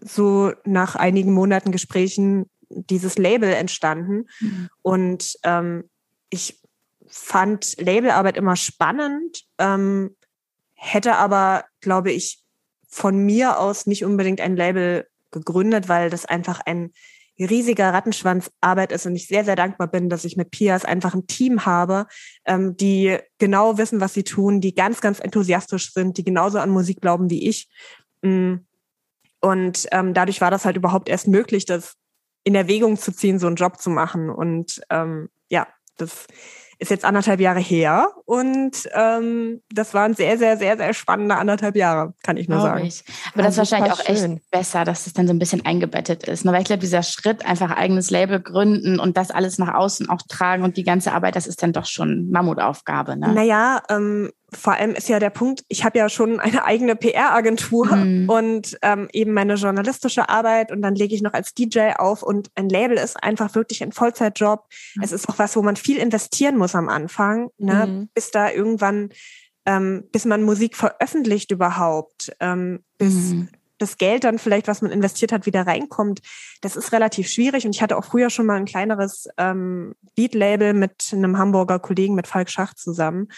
so 0.02 0.52
nach 0.64 0.96
einigen 0.96 1.32
Monaten 1.32 1.72
Gesprächen 1.72 2.46
dieses 2.68 3.18
Label 3.18 3.52
entstanden. 3.52 4.26
Mhm. 4.40 4.68
Und 4.82 5.36
ähm, 5.42 5.88
ich 6.30 6.60
fand 7.08 7.80
Labelarbeit 7.80 8.36
immer 8.36 8.56
spannend, 8.56 9.42
ähm, 9.58 10.16
hätte 10.74 11.16
aber, 11.16 11.64
glaube 11.80 12.12
ich, 12.12 12.42
von 12.88 13.18
mir 13.18 13.58
aus 13.58 13.86
nicht 13.86 14.04
unbedingt 14.04 14.40
ein 14.40 14.56
Label 14.56 15.06
gegründet, 15.30 15.88
weil 15.88 16.10
das 16.10 16.24
einfach 16.24 16.60
ein 16.64 16.92
riesiger 17.38 17.92
Rattenschwanz 17.92 18.50
Arbeit 18.60 18.92
ist 18.92 19.06
und 19.06 19.14
ich 19.14 19.26
sehr, 19.26 19.44
sehr 19.44 19.56
dankbar 19.56 19.88
bin, 19.88 20.08
dass 20.08 20.24
ich 20.24 20.36
mit 20.36 20.50
Pias 20.50 20.84
einfach 20.84 21.14
ein 21.14 21.26
Team 21.26 21.66
habe, 21.66 22.06
ähm, 22.46 22.76
die 22.76 23.18
genau 23.38 23.76
wissen, 23.76 24.00
was 24.00 24.14
sie 24.14 24.24
tun, 24.24 24.60
die 24.60 24.74
ganz, 24.74 25.00
ganz 25.00 25.20
enthusiastisch 25.20 25.92
sind, 25.92 26.16
die 26.16 26.24
genauso 26.24 26.58
an 26.58 26.70
Musik 26.70 27.00
glauben 27.00 27.28
wie 27.28 27.46
ich. 27.46 27.68
Mm. 28.22 28.54
Und 29.40 29.86
ähm, 29.92 30.14
dadurch 30.14 30.40
war 30.40 30.50
das 30.50 30.64
halt 30.64 30.76
überhaupt 30.76 31.10
erst 31.10 31.28
möglich, 31.28 31.66
dass 31.66 31.96
in 32.46 32.54
Erwägung 32.54 32.96
zu 32.96 33.12
ziehen, 33.12 33.40
so 33.40 33.48
einen 33.48 33.56
Job 33.56 33.80
zu 33.80 33.90
machen. 33.90 34.30
Und 34.30 34.80
ähm, 34.88 35.28
ja, 35.48 35.66
das 35.96 36.28
ist 36.78 36.90
jetzt 36.90 37.04
anderthalb 37.04 37.40
Jahre 37.40 37.58
her 37.58 38.08
und 38.24 38.88
ähm, 38.94 39.62
das 39.72 39.94
waren 39.94 40.14
sehr, 40.14 40.38
sehr, 40.38 40.56
sehr, 40.58 40.76
sehr 40.76 40.92
spannende 40.92 41.36
anderthalb 41.36 41.74
Jahre, 41.74 42.12
kann 42.22 42.36
ich 42.36 42.48
nur 42.48 42.58
glaube 42.58 42.76
sagen. 42.76 42.86
Ich. 42.86 43.02
Aber 43.32 43.42
das, 43.42 43.56
das 43.56 43.66
ist 43.66 43.72
wahrscheinlich 43.72 43.92
auch 43.92 44.04
schön. 44.04 44.36
echt 44.36 44.50
besser, 44.50 44.84
dass 44.84 45.06
es 45.06 45.14
dann 45.14 45.26
so 45.26 45.32
ein 45.32 45.38
bisschen 45.38 45.64
eingebettet 45.64 46.24
ist. 46.28 46.44
Ne? 46.44 46.52
Weil 46.52 46.60
ich 46.60 46.66
glaube, 46.66 46.80
dieser 46.80 47.02
Schritt, 47.02 47.44
einfach 47.46 47.70
eigenes 47.70 48.10
Label 48.10 48.40
gründen 48.40 49.00
und 49.00 49.16
das 49.16 49.30
alles 49.32 49.58
nach 49.58 49.74
außen 49.74 50.08
auch 50.08 50.20
tragen 50.28 50.62
und 50.62 50.76
die 50.76 50.84
ganze 50.84 51.12
Arbeit, 51.12 51.34
das 51.34 51.46
ist 51.48 51.62
dann 51.62 51.72
doch 51.72 51.86
schon 51.86 52.30
Mammutaufgabe. 52.30 53.16
Ne? 53.16 53.32
Naja, 53.32 53.82
ähm, 53.88 54.30
vor 54.52 54.74
allem 54.74 54.92
ist 54.92 55.08
ja 55.08 55.18
der 55.18 55.30
Punkt, 55.30 55.64
ich 55.68 55.84
habe 55.84 55.98
ja 55.98 56.08
schon 56.08 56.38
eine 56.38 56.64
eigene 56.64 56.94
PR-Agentur 56.94 57.94
mhm. 57.96 58.28
und 58.28 58.78
ähm, 58.82 59.08
eben 59.12 59.32
meine 59.32 59.54
journalistische 59.54 60.28
Arbeit 60.28 60.70
und 60.70 60.82
dann 60.82 60.94
lege 60.94 61.14
ich 61.14 61.22
noch 61.22 61.32
als 61.32 61.52
DJ 61.54 61.92
auf 61.96 62.22
und 62.22 62.50
ein 62.54 62.68
Label 62.68 62.96
ist 62.96 63.22
einfach 63.22 63.54
wirklich 63.54 63.82
ein 63.82 63.92
Vollzeitjob. 63.92 64.66
Mhm. 64.94 65.02
Es 65.02 65.12
ist 65.12 65.28
auch 65.28 65.38
was, 65.38 65.56
wo 65.56 65.62
man 65.62 65.76
viel 65.76 65.98
investieren 65.98 66.56
muss 66.56 66.74
am 66.74 66.88
Anfang, 66.88 67.50
ne? 67.58 67.86
Mhm. 67.86 68.08
bis 68.14 68.30
da 68.30 68.50
irgendwann, 68.50 69.10
ähm, 69.66 70.04
bis 70.12 70.24
man 70.24 70.42
Musik 70.42 70.76
veröffentlicht 70.76 71.50
überhaupt, 71.50 72.32
ähm, 72.38 72.84
bis 72.98 73.14
mhm. 73.14 73.48
Das 73.78 73.98
Geld 73.98 74.24
dann 74.24 74.38
vielleicht, 74.38 74.68
was 74.68 74.82
man 74.82 74.90
investiert 74.90 75.32
hat, 75.32 75.46
wieder 75.46 75.66
reinkommt. 75.66 76.20
Das 76.60 76.76
ist 76.76 76.92
relativ 76.92 77.28
schwierig 77.28 77.64
und 77.66 77.74
ich 77.74 77.82
hatte 77.82 77.96
auch 77.96 78.04
früher 78.04 78.30
schon 78.30 78.46
mal 78.46 78.56
ein 78.56 78.64
kleineres 78.64 79.28
ähm, 79.38 79.94
Beat-Label 80.14 80.72
mit 80.74 81.10
einem 81.12 81.38
Hamburger 81.38 81.78
Kollegen, 81.78 82.14
mit 82.14 82.26
Falk 82.26 82.50
Schacht 82.50 82.78
zusammen. 82.78 83.28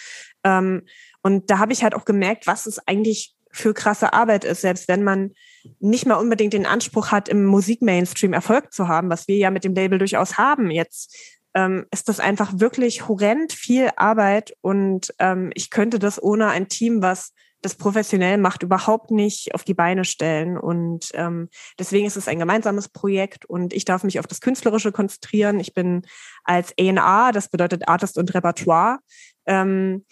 Ähm, 0.45 0.83
und 1.23 1.51
da 1.51 1.59
habe 1.59 1.73
ich 1.73 1.83
halt 1.83 1.95
auch 1.95 2.05
gemerkt, 2.05 2.47
was 2.47 2.67
es 2.67 2.79
eigentlich 2.87 3.35
für 3.51 3.75
krasse 3.75 4.13
Arbeit 4.13 4.45
ist, 4.45 4.61
selbst 4.61 4.89
wenn 4.89 5.03
man 5.03 5.33
nicht 5.81 6.07
mal 6.07 6.15
unbedingt 6.17 6.53
den 6.53 6.67
Anspruch 6.67 7.11
hat, 7.11 7.29
im 7.29 7.45
Musikmainstream 7.45 8.33
Erfolg 8.33 8.73
zu 8.73 8.89
haben, 8.89 9.11
was 9.11 9.27
wir 9.27 9.37
ja 9.37 9.51
mit 9.51 9.65
dem 9.65 9.75
Label 9.75 9.99
durchaus 9.99 10.39
haben 10.39 10.71
jetzt, 10.71 11.17
ähm, 11.55 11.87
ist 11.91 12.09
das 12.09 12.21
einfach 12.21 12.53
wirklich 12.61 13.09
horrend 13.09 13.53
viel 13.53 13.91
Arbeit 13.97 14.55
und 14.61 15.15
ähm, 15.19 15.51
ich 15.55 15.71
könnte 15.71 15.99
das 15.99 16.23
ohne 16.23 16.49
ein 16.49 16.69
Team, 16.69 17.03
was 17.03 17.33
das 17.63 17.75
professionell 17.75 18.39
macht, 18.39 18.63
überhaupt 18.63 19.11
nicht 19.11 19.55
auf 19.55 19.65
die 19.65 19.75
Beine 19.75 20.05
stellen. 20.05 20.57
Und 20.57 21.11
ähm, 21.15 21.49
deswegen 21.79 22.07
ist 22.07 22.17
es 22.17 22.29
ein 22.29 22.39
gemeinsames 22.39 22.89
Projekt 22.89 23.45
und 23.45 23.73
ich 23.73 23.85
darf 23.85 24.05
mich 24.05 24.19
auf 24.19 24.27
das 24.27 24.41
Künstlerische 24.41 24.93
konzentrieren. 24.93 25.59
Ich 25.59 25.75
bin 25.75 26.03
als 26.45 26.73
A&R, 26.79 27.33
das 27.33 27.49
bedeutet 27.49 27.89
Artist 27.89 28.17
und 28.19 28.33
Repertoire, 28.35 28.99
ähm, 29.47 30.05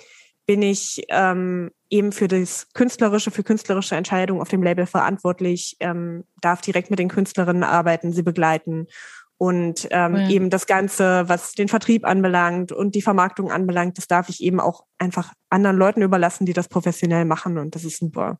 bin 0.46 0.62
ich 0.62 1.04
ähm, 1.08 1.70
eben 1.90 2.12
für 2.12 2.28
das 2.28 2.68
Künstlerische, 2.72 3.30
für 3.30 3.42
künstlerische 3.42 3.96
Entscheidungen 3.96 4.40
auf 4.40 4.48
dem 4.48 4.62
Label 4.62 4.86
verantwortlich, 4.86 5.76
ähm, 5.80 6.24
darf 6.40 6.60
direkt 6.60 6.90
mit 6.90 6.98
den 6.98 7.08
Künstlerinnen 7.08 7.64
arbeiten, 7.64 8.12
sie 8.12 8.22
begleiten 8.22 8.86
und 9.38 9.88
ähm, 9.90 10.14
oh 10.14 10.18
ja. 10.18 10.28
eben 10.30 10.50
das 10.50 10.66
Ganze, 10.66 11.28
was 11.28 11.52
den 11.52 11.68
Vertrieb 11.68 12.06
anbelangt 12.06 12.72
und 12.72 12.94
die 12.94 13.02
Vermarktung 13.02 13.50
anbelangt, 13.50 13.98
das 13.98 14.06
darf 14.06 14.28
ich 14.28 14.42
eben 14.42 14.60
auch 14.60 14.84
einfach 14.98 15.32
anderen 15.50 15.76
Leuten 15.76 16.02
überlassen, 16.02 16.46
die 16.46 16.54
das 16.54 16.68
professionell 16.68 17.24
machen 17.24 17.58
und 17.58 17.74
das 17.74 17.84
ist 17.84 17.98
super. 17.98 18.38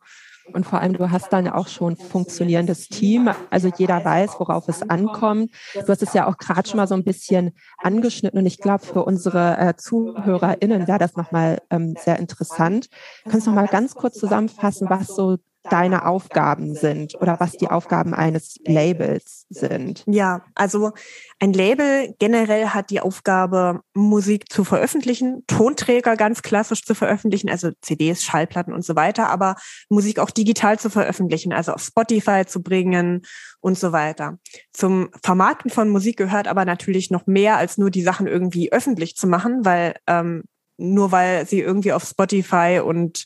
Und 0.53 0.65
vor 0.65 0.81
allem, 0.81 0.93
du 0.93 1.11
hast 1.11 1.33
dann 1.33 1.49
auch 1.49 1.69
schon 1.69 1.97
funktionierendes 1.97 2.89
Team. 2.89 3.31
Also 3.51 3.71
jeder 3.77 4.05
weiß, 4.05 4.39
worauf 4.39 4.69
es 4.69 4.89
ankommt. 4.89 5.51
Du 5.75 5.89
hast 5.89 6.03
es 6.03 6.13
ja 6.13 6.27
auch 6.27 6.37
gerade 6.37 6.69
schon 6.69 6.77
mal 6.77 6.87
so 6.87 6.95
ein 6.95 7.05
bisschen 7.05 7.53
angeschnitten. 7.79 8.39
Und 8.39 8.47
ich 8.47 8.59
glaube, 8.59 8.85
für 8.85 9.05
unsere 9.05 9.59
äh, 9.59 9.75
ZuhörerInnen 9.77 10.87
wäre 10.87 10.99
das 10.99 11.17
nochmal 11.17 11.61
ähm, 11.71 11.97
sehr 11.99 12.19
interessant. 12.19 12.89
Kannst 13.29 13.47
du 13.47 13.51
noch 13.51 13.57
mal 13.57 13.67
ganz 13.67 13.95
kurz 13.95 14.19
zusammenfassen, 14.19 14.89
was 14.89 15.09
so 15.09 15.39
deine 15.71 16.07
Aufgaben 16.07 16.75
sind 16.75 17.15
oder 17.21 17.41
was 17.41 17.53
die 17.53 17.69
Aufgaben 17.69 18.15
eines 18.15 18.57
Labels 18.65 19.47
sind. 19.49 20.05
Ja, 20.07 20.43
also 20.55 20.93
ein 21.39 21.53
Label 21.53 22.15
generell 22.19 22.69
hat 22.69 22.91
die 22.91 23.01
Aufgabe, 23.01 23.81
Musik 23.95 24.51
zu 24.51 24.65
veröffentlichen, 24.65 25.45
Tonträger 25.47 26.17
ganz 26.17 26.43
klassisch 26.43 26.85
zu 26.85 26.95
veröffentlichen, 26.95 27.49
also 27.49 27.71
CDs, 27.81 28.23
Schallplatten 28.23 28.73
und 28.73 28.85
so 28.85 28.97
weiter, 28.97 29.29
aber 29.29 29.57
Musik 29.89 30.19
auch 30.19 30.31
digital 30.31 30.79
zu 30.79 30.91
veröffentlichen, 30.91 31.53
also 31.53 31.73
auf 31.73 31.83
Spotify 31.83 32.45
zu 32.47 32.63
bringen 32.63 33.23
und 33.61 33.79
so 33.79 33.93
weiter. 33.93 34.39
Zum 34.73 35.11
Vermarkten 35.23 35.71
von 35.71 35.89
Musik 35.89 36.17
gehört 36.17 36.49
aber 36.49 36.65
natürlich 36.65 37.11
noch 37.11 37.27
mehr 37.27 37.57
als 37.57 37.79
nur 37.79 37.91
die 37.91 38.03
Sachen 38.03 38.27
irgendwie 38.27 38.73
öffentlich 38.73 39.17
zu 39.17 39.27
machen, 39.27 39.65
weil 39.65 39.95
ähm, 40.07 40.45
nur 40.79 41.13
weil 41.13 41.47
sie 41.47 41.61
irgendwie 41.61 41.93
auf 41.93 42.05
Spotify 42.05 42.81
und 42.85 43.25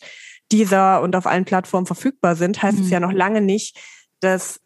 dieser 0.52 1.02
und 1.02 1.16
auf 1.16 1.26
allen 1.26 1.44
Plattformen 1.44 1.86
verfügbar 1.86 2.36
sind, 2.36 2.62
heißt 2.62 2.78
mhm. 2.78 2.84
es 2.84 2.90
ja 2.90 3.00
noch 3.00 3.12
lange 3.12 3.40
nicht, 3.40 3.78
dass 4.20 4.60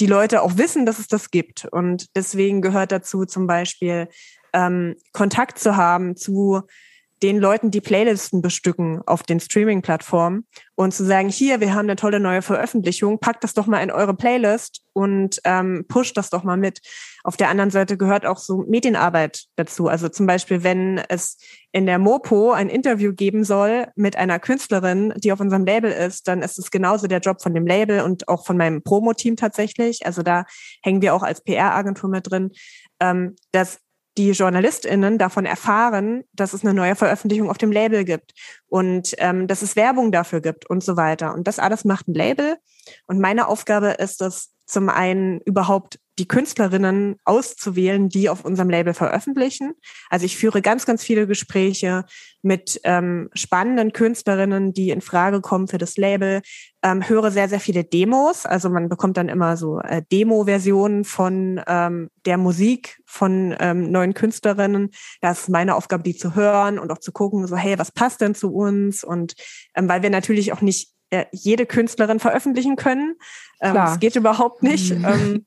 die 0.00 0.06
Leute 0.06 0.42
auch 0.42 0.56
wissen, 0.56 0.86
dass 0.86 0.98
es 0.98 1.08
das 1.08 1.30
gibt. 1.30 1.64
Und 1.64 2.06
deswegen 2.14 2.60
gehört 2.62 2.92
dazu 2.92 3.24
zum 3.24 3.46
Beispiel 3.46 4.08
ähm, 4.52 4.96
Kontakt 5.12 5.58
zu 5.58 5.76
haben 5.76 6.16
zu 6.16 6.62
den 7.22 7.38
Leuten 7.38 7.70
die 7.70 7.80
Playlisten 7.80 8.42
bestücken 8.42 9.00
auf 9.06 9.22
den 9.22 9.40
Streaming-Plattformen 9.40 10.46
und 10.74 10.94
zu 10.94 11.04
sagen, 11.04 11.28
hier, 11.28 11.60
wir 11.60 11.74
haben 11.74 11.86
eine 11.86 11.96
tolle 11.96 12.20
neue 12.20 12.42
Veröffentlichung, 12.42 13.18
packt 13.18 13.42
das 13.42 13.54
doch 13.54 13.66
mal 13.66 13.82
in 13.82 13.90
eure 13.90 14.14
Playlist 14.14 14.82
und 14.92 15.40
ähm, 15.44 15.84
pusht 15.88 16.16
das 16.16 16.30
doch 16.30 16.44
mal 16.44 16.56
mit. 16.56 16.80
Auf 17.24 17.36
der 17.36 17.48
anderen 17.48 17.70
Seite 17.70 17.96
gehört 17.96 18.24
auch 18.24 18.38
so 18.38 18.64
Medienarbeit 18.68 19.46
dazu. 19.56 19.88
Also 19.88 20.08
zum 20.08 20.26
Beispiel, 20.26 20.62
wenn 20.62 20.98
es 21.08 21.38
in 21.72 21.86
der 21.86 21.98
Mopo 21.98 22.52
ein 22.52 22.68
Interview 22.68 23.12
geben 23.12 23.44
soll 23.44 23.88
mit 23.96 24.16
einer 24.16 24.38
Künstlerin, 24.38 25.12
die 25.16 25.32
auf 25.32 25.40
unserem 25.40 25.64
Label 25.64 25.90
ist, 25.90 26.28
dann 26.28 26.42
ist 26.42 26.58
es 26.58 26.70
genauso 26.70 27.06
der 27.06 27.20
Job 27.20 27.42
von 27.42 27.54
dem 27.54 27.66
Label 27.66 28.02
und 28.02 28.28
auch 28.28 28.46
von 28.46 28.56
meinem 28.56 28.82
Promo-Team 28.82 29.36
tatsächlich. 29.36 30.06
Also 30.06 30.22
da 30.22 30.44
hängen 30.82 31.02
wir 31.02 31.14
auch 31.14 31.22
als 31.22 31.42
PR-Agentur 31.42 32.08
mit 32.08 32.30
drin, 32.30 32.52
ähm, 33.00 33.36
dass 33.52 33.80
die 34.18 34.32
JournalistInnen 34.32 35.16
davon 35.16 35.46
erfahren, 35.46 36.24
dass 36.32 36.52
es 36.52 36.64
eine 36.64 36.74
neue 36.74 36.96
Veröffentlichung 36.96 37.48
auf 37.48 37.58
dem 37.58 37.72
Label 37.72 38.04
gibt 38.04 38.34
und 38.68 39.14
ähm, 39.18 39.46
dass 39.46 39.62
es 39.62 39.76
Werbung 39.76 40.12
dafür 40.12 40.40
gibt 40.40 40.68
und 40.68 40.82
so 40.82 40.96
weiter. 40.96 41.32
Und 41.34 41.46
das 41.46 41.58
alles 41.58 41.84
macht 41.84 42.08
ein 42.08 42.14
Label. 42.14 42.56
Und 43.06 43.20
meine 43.20 43.46
Aufgabe 43.46 43.90
ist 43.90 44.20
es, 44.20 44.52
zum 44.68 44.88
einen 44.88 45.40
überhaupt 45.40 45.98
die 46.18 46.28
Künstlerinnen 46.28 47.16
auszuwählen, 47.24 48.08
die 48.08 48.28
auf 48.28 48.44
unserem 48.44 48.70
Label 48.70 48.92
veröffentlichen. 48.92 49.74
Also 50.10 50.26
ich 50.26 50.36
führe 50.36 50.62
ganz, 50.62 50.84
ganz 50.84 51.02
viele 51.02 51.26
Gespräche 51.26 52.04
mit 52.42 52.80
ähm, 52.84 53.30
spannenden 53.34 53.92
Künstlerinnen, 53.92 54.72
die 54.72 54.90
in 54.90 55.00
Frage 55.00 55.40
kommen 55.40 55.68
für 55.68 55.78
das 55.78 55.96
Label. 55.96 56.42
Ähm, 56.82 57.08
höre 57.08 57.30
sehr, 57.30 57.48
sehr 57.48 57.60
viele 57.60 57.84
Demos. 57.84 58.46
Also 58.46 58.68
man 58.68 58.88
bekommt 58.88 59.16
dann 59.16 59.28
immer 59.28 59.56
so 59.56 59.80
äh, 59.80 60.02
Demo-Versionen 60.10 61.04
von 61.04 61.60
ähm, 61.66 62.10
der 62.26 62.36
Musik 62.36 63.00
von 63.06 63.54
ähm, 63.60 63.90
neuen 63.90 64.14
Künstlerinnen. 64.14 64.90
Das 65.20 65.42
ist 65.42 65.48
meine 65.48 65.76
Aufgabe, 65.76 66.02
die 66.02 66.16
zu 66.16 66.34
hören 66.34 66.78
und 66.78 66.90
auch 66.90 66.98
zu 66.98 67.12
gucken, 67.12 67.46
so 67.46 67.56
hey, 67.56 67.78
was 67.78 67.92
passt 67.92 68.20
denn 68.20 68.34
zu 68.34 68.52
uns? 68.52 69.04
Und 69.04 69.34
ähm, 69.74 69.88
weil 69.88 70.02
wir 70.02 70.10
natürlich 70.10 70.52
auch 70.52 70.62
nicht 70.62 70.97
jede 71.32 71.66
Künstlerin 71.66 72.20
veröffentlichen 72.20 72.76
können. 72.76 73.16
Ähm, 73.60 73.74
das 73.74 73.98
geht 74.00 74.16
überhaupt 74.16 74.62
nicht. 74.62 74.94
Mhm. 74.94 75.04
Ähm, 75.04 75.46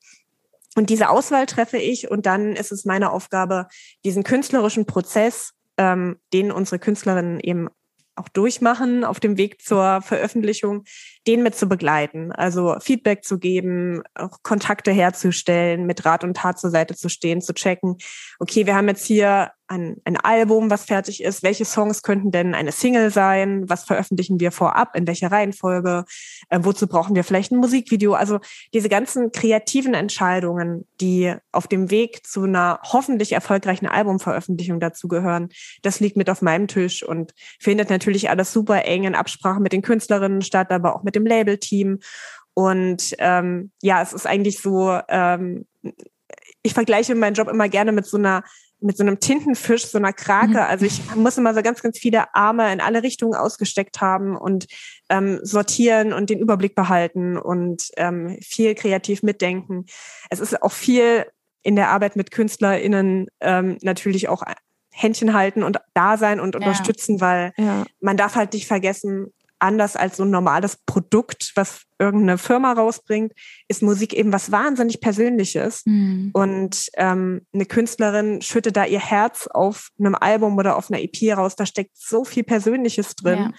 und 0.74 0.90
diese 0.90 1.10
Auswahl 1.10 1.46
treffe 1.46 1.78
ich 1.78 2.10
und 2.10 2.26
dann 2.26 2.56
ist 2.56 2.72
es 2.72 2.84
meine 2.84 3.12
Aufgabe, 3.12 3.68
diesen 4.04 4.22
künstlerischen 4.22 4.86
Prozess, 4.86 5.52
ähm, 5.76 6.18
den 6.32 6.50
unsere 6.50 6.78
Künstlerinnen 6.78 7.40
eben 7.40 7.68
auch 8.14 8.28
durchmachen 8.28 9.04
auf 9.04 9.20
dem 9.20 9.38
Weg 9.38 9.62
zur 9.62 10.02
Veröffentlichung, 10.02 10.84
den 11.26 11.42
mit 11.42 11.54
zu 11.54 11.66
begleiten. 11.66 12.30
Also 12.32 12.76
Feedback 12.80 13.24
zu 13.24 13.38
geben, 13.38 14.02
auch 14.14 14.42
Kontakte 14.42 14.92
herzustellen, 14.92 15.86
mit 15.86 16.04
Rat 16.04 16.24
und 16.24 16.36
Tat 16.36 16.58
zur 16.58 16.70
Seite 16.70 16.94
zu 16.94 17.08
stehen, 17.08 17.40
zu 17.40 17.54
checken, 17.54 17.96
okay, 18.38 18.66
wir 18.66 18.74
haben 18.74 18.88
jetzt 18.88 19.06
hier 19.06 19.52
ein, 19.72 19.96
ein 20.04 20.16
Album, 20.16 20.70
was 20.70 20.84
fertig 20.84 21.22
ist. 21.22 21.42
Welche 21.42 21.64
Songs 21.64 22.02
könnten 22.02 22.30
denn 22.30 22.54
eine 22.54 22.72
Single 22.72 23.10
sein? 23.10 23.68
Was 23.68 23.84
veröffentlichen 23.84 24.38
wir 24.38 24.52
vorab? 24.52 24.94
In 24.94 25.06
welcher 25.06 25.32
Reihenfolge? 25.32 26.04
Äh, 26.50 26.60
wozu 26.62 26.86
brauchen 26.86 27.16
wir 27.16 27.24
vielleicht 27.24 27.52
ein 27.52 27.58
Musikvideo? 27.58 28.14
Also 28.14 28.38
diese 28.74 28.88
ganzen 28.88 29.32
kreativen 29.32 29.94
Entscheidungen, 29.94 30.86
die 31.00 31.34
auf 31.50 31.66
dem 31.66 31.90
Weg 31.90 32.26
zu 32.26 32.44
einer 32.44 32.80
hoffentlich 32.82 33.32
erfolgreichen 33.32 33.86
Albumveröffentlichung 33.86 34.78
dazugehören, 34.78 35.48
das 35.82 36.00
liegt 36.00 36.16
mit 36.16 36.28
auf 36.30 36.42
meinem 36.42 36.68
Tisch 36.68 37.02
und 37.02 37.34
findet 37.58 37.90
natürlich 37.90 38.30
alles 38.30 38.52
super 38.52 38.84
eng 38.84 39.04
in 39.04 39.14
Absprache 39.14 39.60
mit 39.60 39.72
den 39.72 39.82
Künstlerinnen 39.82 40.42
statt, 40.42 40.70
aber 40.70 40.94
auch 40.94 41.02
mit 41.02 41.14
dem 41.14 41.26
Label-Team. 41.26 42.00
Und 42.54 43.14
ähm, 43.18 43.70
ja, 43.80 44.02
es 44.02 44.12
ist 44.12 44.26
eigentlich 44.26 44.60
so, 44.60 44.98
ähm, 45.08 45.66
ich 46.62 46.74
vergleiche 46.74 47.14
meinen 47.14 47.34
Job 47.34 47.48
immer 47.48 47.68
gerne 47.68 47.92
mit 47.92 48.06
so 48.06 48.18
einer 48.18 48.44
mit 48.82 48.96
so 48.96 49.02
einem 49.02 49.20
Tintenfisch, 49.20 49.86
so 49.86 49.98
einer 49.98 50.12
Krake. 50.12 50.48
Mhm. 50.48 50.56
Also 50.56 50.86
ich 50.86 51.14
muss 51.14 51.38
immer 51.38 51.54
so 51.54 51.62
ganz, 51.62 51.82
ganz 51.82 51.98
viele 51.98 52.34
Arme 52.34 52.72
in 52.72 52.80
alle 52.80 53.02
Richtungen 53.02 53.34
ausgesteckt 53.34 54.00
haben 54.00 54.36
und 54.36 54.66
ähm, 55.08 55.40
sortieren 55.42 56.12
und 56.12 56.30
den 56.30 56.38
Überblick 56.38 56.74
behalten 56.74 57.36
und 57.36 57.90
ähm, 57.96 58.38
viel 58.42 58.74
kreativ 58.74 59.22
mitdenken. 59.22 59.86
Es 60.30 60.40
ist 60.40 60.62
auch 60.62 60.72
viel 60.72 61.26
in 61.62 61.76
der 61.76 61.90
Arbeit 61.90 62.16
mit 62.16 62.30
KünstlerInnen 62.30 63.28
ähm, 63.40 63.78
natürlich 63.82 64.28
auch 64.28 64.42
Händchen 64.90 65.32
halten 65.32 65.62
und 65.62 65.78
da 65.94 66.18
sein 66.18 66.38
und 66.38 66.54
unterstützen, 66.54 67.16
ja. 67.16 67.20
weil 67.20 67.52
ja. 67.56 67.84
man 68.00 68.16
darf 68.16 68.34
halt 68.34 68.52
nicht 68.52 68.66
vergessen, 68.66 69.32
anders 69.62 69.96
als 69.96 70.16
so 70.16 70.24
ein 70.24 70.30
normales 70.30 70.76
Produkt, 70.86 71.52
was 71.54 71.82
irgendeine 71.98 72.36
Firma 72.36 72.72
rausbringt, 72.72 73.32
ist 73.68 73.82
Musik 73.82 74.12
eben 74.12 74.32
was 74.32 74.50
wahnsinnig 74.50 75.00
Persönliches. 75.00 75.82
Mhm. 75.86 76.30
Und 76.32 76.90
ähm, 76.94 77.46
eine 77.54 77.66
Künstlerin 77.66 78.42
schüttet 78.42 78.76
da 78.76 78.84
ihr 78.84 79.00
Herz 79.00 79.46
auf 79.46 79.90
einem 79.98 80.16
Album 80.16 80.58
oder 80.58 80.76
auf 80.76 80.90
einer 80.90 81.00
EP 81.00 81.36
raus. 81.36 81.56
Da 81.56 81.64
steckt 81.64 81.96
so 81.96 82.24
viel 82.24 82.42
Persönliches 82.42 83.14
drin. 83.14 83.38
Ja. 83.38 83.50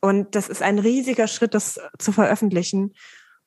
Und 0.00 0.34
das 0.34 0.48
ist 0.48 0.62
ein 0.62 0.78
riesiger 0.78 1.28
Schritt, 1.28 1.54
das 1.54 1.80
zu 1.98 2.12
veröffentlichen. 2.12 2.94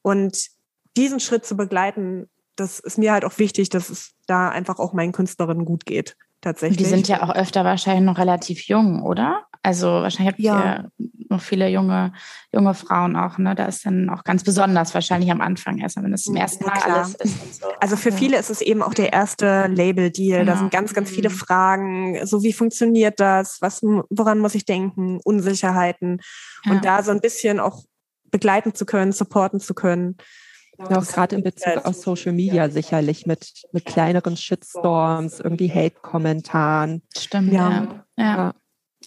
Und 0.01 0.47
diesen 0.95 1.19
Schritt 1.19 1.45
zu 1.45 1.57
begleiten, 1.57 2.29
das 2.55 2.79
ist 2.79 2.97
mir 2.97 3.11
halt 3.11 3.25
auch 3.25 3.37
wichtig, 3.37 3.69
dass 3.69 3.89
es 3.89 4.13
da 4.25 4.49
einfach 4.49 4.79
auch 4.79 4.93
meinen 4.93 5.11
Künstlerinnen 5.11 5.65
gut 5.65 5.85
geht 5.85 6.15
tatsächlich. 6.41 6.77
Die 6.77 6.85
sind 6.85 7.07
ja 7.07 7.23
auch 7.23 7.35
öfter 7.35 7.63
wahrscheinlich 7.63 8.05
noch 8.05 8.17
relativ 8.17 8.67
jung, 8.67 9.03
oder? 9.03 9.43
Also 9.61 9.87
wahrscheinlich 9.87 10.33
habt 10.33 10.39
ja. 10.39 10.89
ihr 10.97 11.09
noch 11.29 11.41
viele 11.41 11.69
junge, 11.69 12.13
junge 12.51 12.73
Frauen 12.73 13.15
auch, 13.15 13.37
ne? 13.37 13.55
Da 13.55 13.65
ist 13.65 13.85
dann 13.85 14.09
auch 14.09 14.23
ganz 14.23 14.43
besonders 14.43 14.93
wahrscheinlich 14.93 15.31
am 15.31 15.41
Anfang 15.41 15.77
erst, 15.77 15.97
wenn 15.97 16.13
es 16.13 16.23
zum 16.23 16.35
ersten 16.35 16.65
Mal 16.65 16.77
ja, 16.77 16.95
alles 16.95 17.15
ist. 17.15 17.61
So. 17.61 17.67
Also 17.79 17.95
für 17.95 18.09
ja. 18.09 18.15
viele 18.15 18.37
ist 18.37 18.49
es 18.49 18.61
eben 18.61 18.81
auch 18.81 18.93
der 18.93 19.13
erste 19.13 19.67
Label-Deal. 19.67 20.39
Genau. 20.39 20.51
Da 20.51 20.57
sind 20.57 20.71
ganz, 20.71 20.93
ganz 20.93 21.09
viele 21.09 21.29
mhm. 21.29 21.33
Fragen. 21.33 22.25
So 22.25 22.43
wie 22.43 22.53
funktioniert 22.53 23.19
das? 23.19 23.61
Was, 23.61 23.81
woran 23.81 24.39
muss 24.39 24.55
ich 24.55 24.65
denken? 24.65 25.19
Unsicherheiten. 25.23 26.21
Und 26.69 26.83
da 26.85 27.03
so 27.03 27.11
ein 27.11 27.21
bisschen 27.21 27.59
auch 27.59 27.83
begleiten 28.31 28.73
zu 28.73 28.85
können, 28.85 29.11
supporten 29.11 29.59
zu 29.59 29.73
können. 29.73 30.17
Ja, 30.77 30.97
auch 30.97 31.07
gerade 31.07 31.35
in 31.35 31.43
Bezug 31.43 31.85
auf 31.85 31.95
Social 31.95 32.31
Media 32.31 32.69
sicherlich 32.69 33.25
mit, 33.25 33.51
mit 33.73 33.85
kleineren 33.85 34.37
Shitstorms, 34.37 35.41
irgendwie 35.41 35.69
Hate-Kommentaren. 35.69 37.01
Stimmt, 37.17 37.51
ja. 37.51 37.87
ja. 38.17 38.23
ja. 38.25 38.53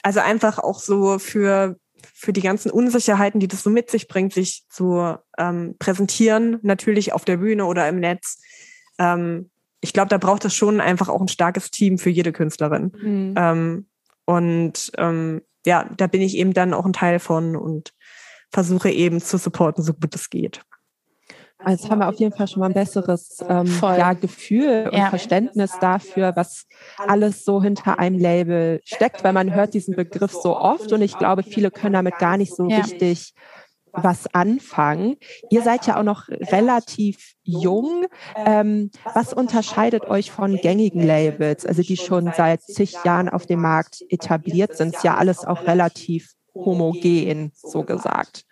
Also 0.03 0.21
einfach 0.21 0.59
auch 0.59 0.81
so 0.81 1.19
für, 1.19 1.77
für 2.15 2.33
die 2.33 2.41
ganzen 2.41 2.71
Unsicherheiten, 2.71 3.41
die 3.41 3.49
das 3.49 3.63
so 3.63 3.71
mit 3.71 3.91
sich 3.91 4.09
bringt, 4.09 4.33
sich 4.33 4.65
zu 4.69 5.17
ähm, 5.39 5.77
präsentieren, 5.79 6.59
natürlich 6.63 7.13
auf 7.13 7.25
der 7.25 7.39
Bühne 7.39 7.65
oder 7.67 7.89
im 7.89 8.01
Netz. 8.01 8.41
Ähm, 8.99 9.51
ich 9.81 9.93
glaube, 9.93 10.09
da 10.09 10.19
braucht 10.19 10.45
es 10.45 10.55
schon 10.55 10.81
einfach 10.81 11.09
auch 11.09 11.21
ein 11.21 11.29
starkes 11.29 11.71
Team 11.71 11.99
für 11.99 12.11
jede 12.11 12.33
Künstlerin. 12.33 12.93
Mhm. 13.01 13.35
Ähm, 13.37 13.87
und 14.25 14.93
ähm, 14.99 15.43
ja, 15.67 15.89
da 15.97 16.07
bin 16.07 16.23
ich 16.23 16.37
eben 16.37 16.53
dann 16.53 16.75
auch 16.75 16.87
ein 16.87 16.93
Teil 16.93 17.19
von 17.19 17.57
und 17.57 17.93
versuche 18.51 18.91
eben 18.91 19.21
zu 19.21 19.39
supporten, 19.39 19.83
so 19.83 19.95
gut 19.95 20.15
es 20.15 20.31
geht. 20.31 20.63
Also 21.65 21.91
haben 21.91 22.01
wir 22.01 22.09
auf 22.09 22.19
jeden 22.19 22.35
Fall 22.35 22.49
schon 22.49 22.61
mal 22.61 22.67
ein 22.67 22.75
besseres 22.75 23.39
ähm, 23.49 23.67
ja, 23.81 24.13
Gefühl 24.15 24.89
und 24.91 24.99
ja. 24.99 25.11
Verständnis 25.11 25.73
dafür, 25.81 26.33
was 26.37 26.67
alles 26.99 27.45
so 27.45 27.63
hinter 27.63 27.99
einem 27.99 28.19
Label 28.19 28.81
steckt, 28.85 29.25
weil 29.25 29.33
man 29.33 29.55
hört 29.55 29.75
diesen 29.75 29.95
Begriff 29.97 30.33
so 30.33 30.57
oft 30.57 30.93
und 30.93 31.03
ich 31.03 31.17
glaube, 31.17 31.43
viele 31.43 31.71
können 31.71 31.95
damit 31.95 32.19
gar 32.19 32.37
nicht 32.37 32.55
so 32.55 32.69
ja. 32.69 32.79
richtig 32.79 33.35
was 33.93 34.33
anfangen. 34.35 35.17
Ihr 35.51 35.63
seid 35.63 35.87
ja 35.87 35.99
auch 35.99 36.03
noch 36.03 36.29
relativ 36.29 37.35
jung. 37.43 38.07
Ähm, 38.35 38.91
was 39.13 39.35
unterscheidet 39.35 40.07
euch 40.07 40.31
von 40.31 40.57
gängigen 40.57 41.07
Labels, 41.07 41.67
also 41.67 41.83
die 41.83 41.97
schon 41.97 42.33
seit 42.35 42.63
zig 42.63 42.97
Jahren 43.05 43.29
auf 43.29 43.47
dem 43.47 43.61
Markt 43.61 44.03
etabliert 44.09 44.77
sind? 44.77 44.95
Ist 44.95 45.05
ja 45.05 45.17
alles 45.17 45.45
auch 45.45 45.67
relativ 45.67 46.33
homogen, 46.55 47.53
so 47.55 47.83
gesagt. 47.83 48.45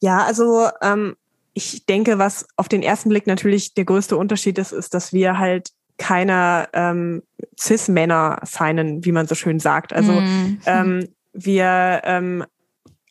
Ja, 0.00 0.24
also 0.24 0.68
ähm, 0.80 1.16
ich 1.52 1.86
denke, 1.86 2.18
was 2.18 2.46
auf 2.56 2.68
den 2.68 2.82
ersten 2.82 3.08
Blick 3.08 3.26
natürlich 3.26 3.74
der 3.74 3.84
größte 3.84 4.16
Unterschied 4.16 4.58
ist, 4.58 4.72
ist, 4.72 4.94
dass 4.94 5.12
wir 5.12 5.38
halt 5.38 5.70
keine 5.98 6.68
ähm, 6.72 7.22
Cis-Männer 7.58 8.40
signen, 8.44 9.04
wie 9.04 9.12
man 9.12 9.26
so 9.26 9.34
schön 9.34 9.60
sagt. 9.60 9.92
Also 9.92 10.12
mm. 10.12 10.60
ähm, 10.64 11.08
wir 11.32 12.00
ähm, 12.04 12.44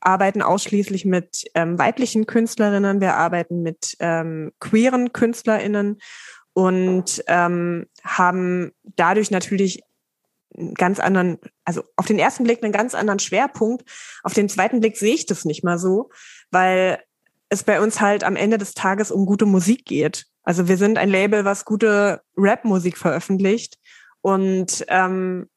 arbeiten 0.02 0.42
ausschließlich 0.42 1.06
mit 1.06 1.46
ähm, 1.54 1.78
weiblichen 1.78 2.26
Künstlerinnen, 2.26 3.02
wir 3.02 3.16
arbeiten 3.16 3.62
mit 3.62 3.96
ähm, 4.00 4.52
queeren 4.60 5.14
KünstlerInnen 5.14 6.00
und 6.54 7.24
ähm, 7.28 7.86
haben 8.04 8.72
dadurch 8.96 9.30
natürlich 9.30 9.84
einen 10.58 10.74
ganz 10.74 11.00
anderen, 11.00 11.38
also 11.64 11.84
auf 11.96 12.08
den 12.08 12.18
ersten 12.18 12.44
Blick 12.44 12.64
einen 12.64 12.74
ganz 12.74 12.96
anderen 12.96 13.20
Schwerpunkt. 13.20 13.84
Auf 14.24 14.34
den 14.34 14.50
zweiten 14.50 14.80
Blick 14.80 14.98
sehe 14.98 15.14
ich 15.14 15.26
das 15.26 15.46
nicht 15.46 15.64
mal 15.64 15.78
so, 15.78 16.10
weil 16.50 17.00
es 17.50 17.64
bei 17.64 17.82
uns 17.82 18.00
halt 18.00 18.24
am 18.24 18.36
Ende 18.36 18.58
des 18.58 18.74
Tages 18.74 19.12
um 19.12 19.26
gute 19.26 19.46
Musik 19.46 19.86
geht. 19.86 20.26
Also 20.44 20.68
wir 20.68 20.78
sind 20.78 20.98
ein 20.98 21.10
Label, 21.10 21.46
was 21.46 21.66
gute 21.66 22.22
Rap-Musik 22.38 22.98
veröffentlicht. 22.98 23.78
Und 24.22 24.86
ähm, 24.88 25.50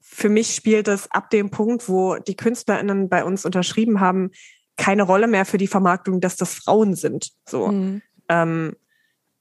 für 0.00 0.28
mich 0.28 0.54
spielt 0.54 0.88
es 0.88 1.10
ab 1.10 1.30
dem 1.30 1.50
Punkt, 1.50 1.88
wo 1.88 2.16
die 2.16 2.36
KünstlerInnen 2.36 3.08
bei 3.08 3.24
uns 3.24 3.44
unterschrieben 3.44 4.00
haben, 4.00 4.30
keine 4.76 5.02
Rolle 5.02 5.26
mehr 5.26 5.44
für 5.44 5.58
die 5.58 5.66
Vermarktung, 5.66 6.20
dass 6.20 6.36
das 6.36 6.54
Frauen 6.54 6.94
sind. 6.94 7.30
So. 7.48 7.68
Mhm. 7.68 8.02
Ähm, 8.28 8.76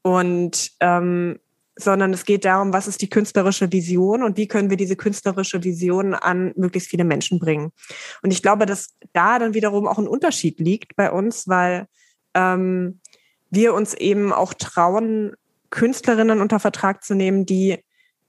und 0.03 0.71
ähm, 0.79 1.39
sondern 1.81 2.13
es 2.13 2.25
geht 2.25 2.45
darum, 2.45 2.73
was 2.73 2.87
ist 2.87 3.01
die 3.01 3.09
künstlerische 3.09 3.71
Vision 3.71 4.23
und 4.23 4.37
wie 4.37 4.47
können 4.47 4.69
wir 4.69 4.77
diese 4.77 4.95
künstlerische 4.95 5.63
Vision 5.63 6.13
an 6.13 6.53
möglichst 6.55 6.89
viele 6.89 7.03
Menschen 7.03 7.39
bringen. 7.39 7.71
Und 8.21 8.31
ich 8.31 8.41
glaube, 8.41 8.65
dass 8.65 8.95
da 9.13 9.39
dann 9.39 9.53
wiederum 9.53 9.87
auch 9.87 9.97
ein 9.97 10.07
Unterschied 10.07 10.59
liegt 10.59 10.95
bei 10.95 11.11
uns, 11.11 11.47
weil 11.47 11.87
ähm, 12.33 12.99
wir 13.49 13.73
uns 13.73 13.93
eben 13.93 14.31
auch 14.33 14.53
trauen, 14.53 15.33
Künstlerinnen 15.69 16.41
unter 16.41 16.59
Vertrag 16.59 17.03
zu 17.03 17.15
nehmen, 17.15 17.45
die 17.45 17.83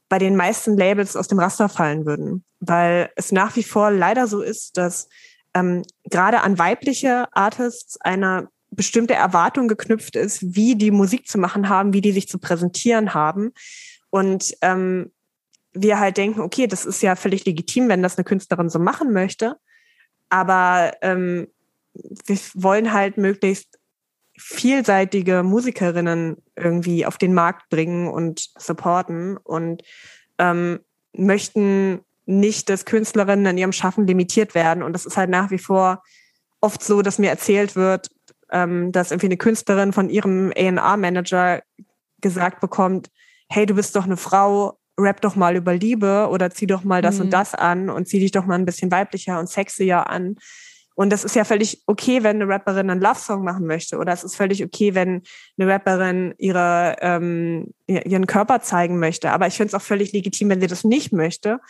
bei 0.09 0.18
den 0.18 0.37
meisten 0.37 0.76
Labels 0.76 1.16
aus 1.16 1.28
dem 1.28 1.38
Raster 1.38 1.68
fallen 1.68 2.04
würden, 2.06 2.44
weil 2.61 3.11
es 3.16 3.32
nach 3.32 3.56
wie 3.56 3.62
vor 3.62 3.90
leider 3.90 4.26
so 4.26 4.42
ist, 4.42 4.76
dass 4.76 5.09
ähm, 5.54 5.82
gerade 6.04 6.42
an 6.42 6.59
weibliche 6.59 7.26
Artists 7.32 8.00
eine 8.00 8.49
bestimmte 8.73 9.14
Erwartung 9.14 9.69
geknüpft 9.69 10.17
ist, 10.17 10.55
wie 10.55 10.75
die 10.76 10.91
Musik 10.91 11.29
zu 11.29 11.38
machen 11.38 11.69
haben, 11.69 11.93
wie 11.93 12.00
die 12.00 12.12
sich 12.12 12.29
zu 12.29 12.38
präsentieren 12.38 13.14
haben. 13.14 13.52
Und 14.11 14.55
ähm, 14.62 15.12
wir 15.73 15.99
halt 15.99 16.17
denken, 16.17 16.41
okay, 16.41 16.67
das 16.67 16.85
ist 16.85 17.02
ja 17.02 17.17
völlig 17.17 17.45
legitim, 17.45 17.88
wenn 17.88 18.02
das 18.02 18.17
eine 18.17 18.25
Künstlerin 18.25 18.69
so 18.69 18.79
machen 18.79 19.12
möchte. 19.12 19.57
Aber 20.29 20.93
ähm, 21.02 21.49
wir 21.95 22.38
wollen 22.55 22.93
halt 22.93 23.17
möglichst 23.19 23.79
vielseitige 24.38 25.43
Musikerinnen 25.43 26.37
irgendwie 26.57 27.05
auf 27.07 27.19
den 27.19 27.35
Markt 27.35 27.69
bringen 27.69 28.09
und 28.09 28.50
supporten 28.59 29.37
und 29.37 29.83
ähm, 30.38 30.81
möchten 31.12 32.00
nicht, 32.25 32.69
dass 32.69 32.87
Künstlerinnen 32.87 33.47
in 33.47 33.59
ihrem 33.59 33.73
Schaffen 33.73 34.07
limitiert 34.07 34.55
werden. 34.55 34.83
Und 34.83 34.95
das 34.95 35.07
ist 35.07 35.17
halt 35.17 35.31
nach 35.31 35.50
wie 35.50 35.59
vor 35.59 36.02
oft 36.61 36.83
so, 36.83 37.02
dass 37.02 37.19
mir 37.19 37.29
erzählt 37.29 37.76
wird, 37.76 38.09
ähm, 38.52 38.92
dass 38.92 39.11
irgendwie 39.11 39.26
eine 39.26 39.37
Künstlerin 39.37 39.92
von 39.92 40.11
ihrem 40.11 40.52
A&R-Manager 40.56 41.62
gesagt 42.21 42.61
bekommt, 42.61 43.09
hey, 43.49 43.66
du 43.66 43.75
bist 43.75 43.97
doch 43.97 44.04
eine 44.04 44.16
Frau, 44.16 44.78
rap 44.99 45.21
doch 45.21 45.37
mal 45.37 45.56
über 45.56 45.75
Liebe 45.75 46.28
oder 46.30 46.50
zieh 46.50 46.66
doch 46.66 46.85
mal 46.85 47.02
das 47.02 47.16
mhm. 47.16 47.23
und 47.23 47.30
das 47.30 47.54
an 47.54 47.90
und 47.90 48.06
zieh 48.06 48.21
dich 48.21 48.30
doch 48.30 48.47
mal 48.47 48.54
ein 48.54 48.64
bisschen 48.64 48.90
weiblicher 48.90 49.38
und 49.38 49.49
sexier 49.49 50.09
an. 50.09 50.37
Und 50.94 51.11
das 51.11 51.25
ist 51.25 51.35
ja 51.35 51.44
völlig 51.44 51.82
okay, 51.87 52.23
wenn 52.23 52.40
eine 52.40 52.49
Rapperin 52.49 52.90
einen 52.90 53.00
Love-Song 53.00 53.42
machen 53.42 53.66
möchte. 53.66 53.97
Oder 53.97 54.12
es 54.12 54.25
ist 54.25 54.37
völlig 54.37 54.62
okay, 54.62 54.94
wenn 54.94 55.23
eine 55.59 55.73
Rapperin 55.73 56.35
ihre, 56.37 56.97
ähm, 57.00 57.73
ihren 57.87 58.26
Körper 58.26 58.61
zeigen 58.61 58.99
möchte. 58.99 59.30
Aber 59.30 59.47
ich 59.47 59.54
finde 59.54 59.68
es 59.68 59.75
auch 59.75 59.85
völlig 59.85 60.12
legitim, 60.12 60.50
wenn 60.50 60.61
sie 60.61 60.66
das 60.66 60.85
nicht 60.85 61.12
möchte. 61.12 61.61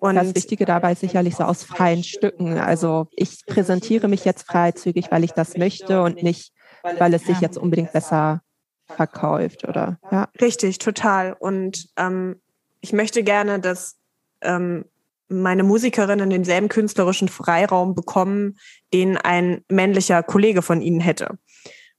Und 0.00 0.14
das 0.14 0.34
Wichtige 0.34 0.64
dabei 0.64 0.92
ist 0.92 1.00
sicherlich 1.00 1.36
so 1.36 1.44
aus 1.44 1.62
freien 1.62 2.02
Stücken. 2.02 2.58
Also 2.58 3.06
ich 3.12 3.44
präsentiere 3.46 4.08
mich 4.08 4.24
jetzt 4.24 4.46
freizügig, 4.46 5.10
weil 5.10 5.24
ich 5.24 5.32
das 5.32 5.56
möchte 5.58 6.02
und 6.02 6.22
nicht, 6.22 6.52
weil 6.82 7.12
es 7.12 7.24
sich 7.24 7.40
jetzt 7.40 7.58
unbedingt 7.58 7.92
besser 7.92 8.40
verkauft 8.86 9.68
oder 9.68 9.98
ja. 10.10 10.28
Richtig, 10.40 10.78
total. 10.78 11.34
Und 11.38 11.88
ähm, 11.96 12.40
ich 12.80 12.94
möchte 12.94 13.22
gerne, 13.22 13.60
dass 13.60 13.98
ähm, 14.40 14.86
meine 15.28 15.62
Musikerinnen 15.62 16.30
denselben 16.30 16.68
künstlerischen 16.68 17.28
Freiraum 17.28 17.94
bekommen, 17.94 18.58
den 18.92 19.16
ein 19.16 19.64
männlicher 19.68 20.22
Kollege 20.22 20.62
von 20.62 20.80
ihnen 20.80 21.00
hätte. 21.00 21.38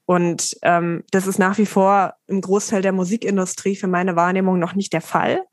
Und 0.05 0.57
ähm, 0.63 1.03
das 1.11 1.27
ist 1.27 1.39
nach 1.39 1.57
wie 1.57 1.65
vor 1.65 2.15
im 2.27 2.41
Großteil 2.41 2.81
der 2.81 2.91
Musikindustrie 2.91 3.75
für 3.75 3.87
meine 3.87 4.15
Wahrnehmung 4.15 4.59
noch 4.59 4.75
nicht 4.75 4.91
der 4.91 5.01
Fall. 5.01 5.43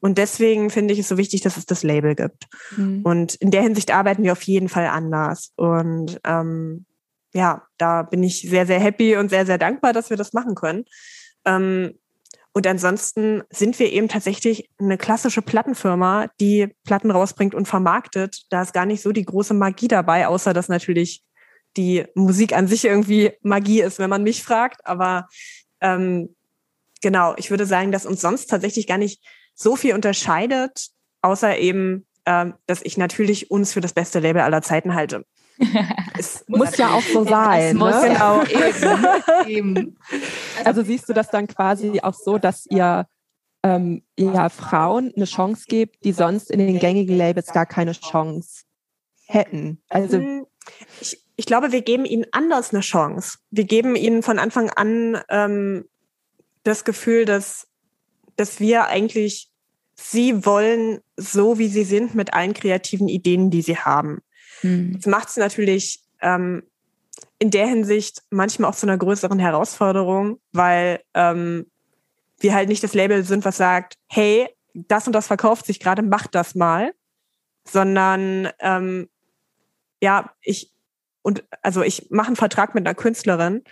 Und 0.00 0.18
deswegen 0.18 0.70
finde 0.70 0.94
ich 0.94 1.00
es 1.00 1.08
so 1.08 1.16
wichtig, 1.16 1.40
dass 1.40 1.56
es 1.56 1.66
das 1.66 1.82
Label 1.82 2.14
gibt. 2.14 2.46
Mhm. 2.76 3.02
Und 3.02 3.34
in 3.36 3.50
der 3.50 3.62
Hinsicht 3.62 3.92
arbeiten 3.92 4.22
wir 4.22 4.32
auf 4.32 4.42
jeden 4.42 4.68
Fall 4.68 4.86
anders. 4.86 5.52
Und 5.56 6.20
ähm, 6.24 6.84
ja, 7.32 7.62
da 7.78 8.02
bin 8.02 8.22
ich 8.22 8.42
sehr, 8.42 8.66
sehr 8.66 8.80
happy 8.80 9.16
und 9.16 9.28
sehr, 9.28 9.46
sehr 9.46 9.58
dankbar, 9.58 9.92
dass 9.92 10.10
wir 10.10 10.16
das 10.16 10.32
machen 10.32 10.54
können. 10.54 10.84
Ähm, 11.44 11.94
und 12.52 12.66
ansonsten 12.66 13.42
sind 13.50 13.78
wir 13.78 13.92
eben 13.92 14.08
tatsächlich 14.08 14.70
eine 14.78 14.96
klassische 14.96 15.42
Plattenfirma, 15.42 16.28
die 16.40 16.68
Platten 16.84 17.10
rausbringt 17.10 17.54
und 17.54 17.68
vermarktet. 17.68 18.46
Da 18.48 18.62
ist 18.62 18.72
gar 18.72 18.86
nicht 18.86 19.02
so 19.02 19.12
die 19.12 19.26
große 19.26 19.52
Magie 19.52 19.88
dabei, 19.88 20.26
außer 20.26 20.54
dass 20.54 20.68
natürlich 20.68 21.22
die 21.76 22.06
Musik 22.14 22.54
an 22.54 22.66
sich 22.66 22.86
irgendwie 22.86 23.32
Magie 23.42 23.82
ist, 23.82 23.98
wenn 23.98 24.08
man 24.08 24.22
mich 24.22 24.42
fragt. 24.42 24.86
Aber 24.86 25.28
ähm, 25.82 26.34
genau, 27.02 27.34
ich 27.36 27.50
würde 27.50 27.66
sagen, 27.66 27.92
dass 27.92 28.06
uns 28.06 28.22
sonst 28.22 28.46
tatsächlich 28.46 28.86
gar 28.86 28.96
nicht 28.96 29.22
so 29.56 29.74
viel 29.74 29.94
unterscheidet, 29.94 30.90
außer 31.22 31.58
eben, 31.58 32.06
äh, 32.24 32.46
dass 32.66 32.82
ich 32.82 32.96
natürlich 32.96 33.50
uns 33.50 33.72
für 33.72 33.80
das 33.80 33.94
beste 33.94 34.20
Label 34.20 34.42
aller 34.42 34.62
Zeiten 34.62 34.94
halte. 34.94 35.24
Es 36.18 36.44
muss 36.48 36.76
ja 36.78 36.94
auch 36.94 37.02
so 37.02 37.24
sein. 37.24 37.76
Ne? 37.76 38.00
Genau, 38.04 38.42
eben, 38.44 39.46
eben. 39.46 39.98
Also 40.64 40.82
siehst 40.82 41.08
du 41.08 41.12
das 41.12 41.28
dann 41.28 41.46
quasi 41.46 42.00
auch 42.00 42.14
so, 42.14 42.38
dass 42.38 42.64
ihr 42.66 43.06
ähm, 43.62 44.02
ja, 44.18 44.48
Frauen 44.48 45.12
eine 45.14 45.26
Chance 45.26 45.64
gebt, 45.68 46.04
die 46.04 46.12
sonst 46.12 46.50
in 46.50 46.58
den 46.58 46.78
gängigen 46.78 47.16
Labels 47.16 47.52
gar 47.52 47.66
keine 47.66 47.92
Chance 47.92 48.62
hätten. 49.26 49.82
Also 49.88 50.18
hm, 50.18 50.46
ich, 51.00 51.20
ich 51.36 51.46
glaube, 51.46 51.72
wir 51.72 51.82
geben 51.82 52.04
ihnen 52.04 52.26
anders 52.32 52.72
eine 52.72 52.80
Chance. 52.80 53.38
Wir 53.50 53.64
geben 53.64 53.94
ihnen 53.96 54.22
von 54.22 54.38
Anfang 54.38 54.70
an 54.70 55.20
ähm, 55.28 55.84
das 56.62 56.84
Gefühl, 56.84 57.24
dass 57.24 57.68
dass 58.36 58.60
wir 58.60 58.86
eigentlich 58.86 59.48
sie 59.94 60.44
wollen, 60.44 61.00
so 61.16 61.58
wie 61.58 61.68
sie 61.68 61.84
sind, 61.84 62.14
mit 62.14 62.34
allen 62.34 62.54
kreativen 62.54 63.08
Ideen, 63.08 63.50
die 63.50 63.62
sie 63.62 63.78
haben. 63.78 64.22
Mhm. 64.62 64.94
Das 64.94 65.06
macht 65.06 65.28
es 65.28 65.36
natürlich 65.36 66.00
ähm, 66.20 66.62
in 67.38 67.50
der 67.50 67.66
Hinsicht 67.66 68.22
manchmal 68.30 68.70
auch 68.70 68.76
zu 68.76 68.86
einer 68.86 68.98
größeren 68.98 69.38
Herausforderung, 69.38 70.38
weil 70.52 71.00
ähm, 71.14 71.66
wir 72.38 72.54
halt 72.54 72.68
nicht 72.68 72.82
das 72.82 72.94
Label 72.94 73.24
sind, 73.24 73.44
was 73.44 73.56
sagt, 73.56 73.94
hey, 74.08 74.48
das 74.74 75.06
und 75.06 75.14
das 75.14 75.26
verkauft 75.26 75.66
sich 75.66 75.80
gerade, 75.80 76.02
mach 76.02 76.26
das 76.26 76.54
mal, 76.54 76.92
sondern 77.64 78.50
ähm, 78.60 79.08
ja, 80.02 80.32
ich 80.42 80.72
und 81.22 81.44
also 81.62 81.82
ich 81.82 82.08
mache 82.10 82.28
einen 82.28 82.36
Vertrag 82.36 82.74
mit 82.74 82.86
einer 82.86 82.94
Künstlerin, 82.94 83.64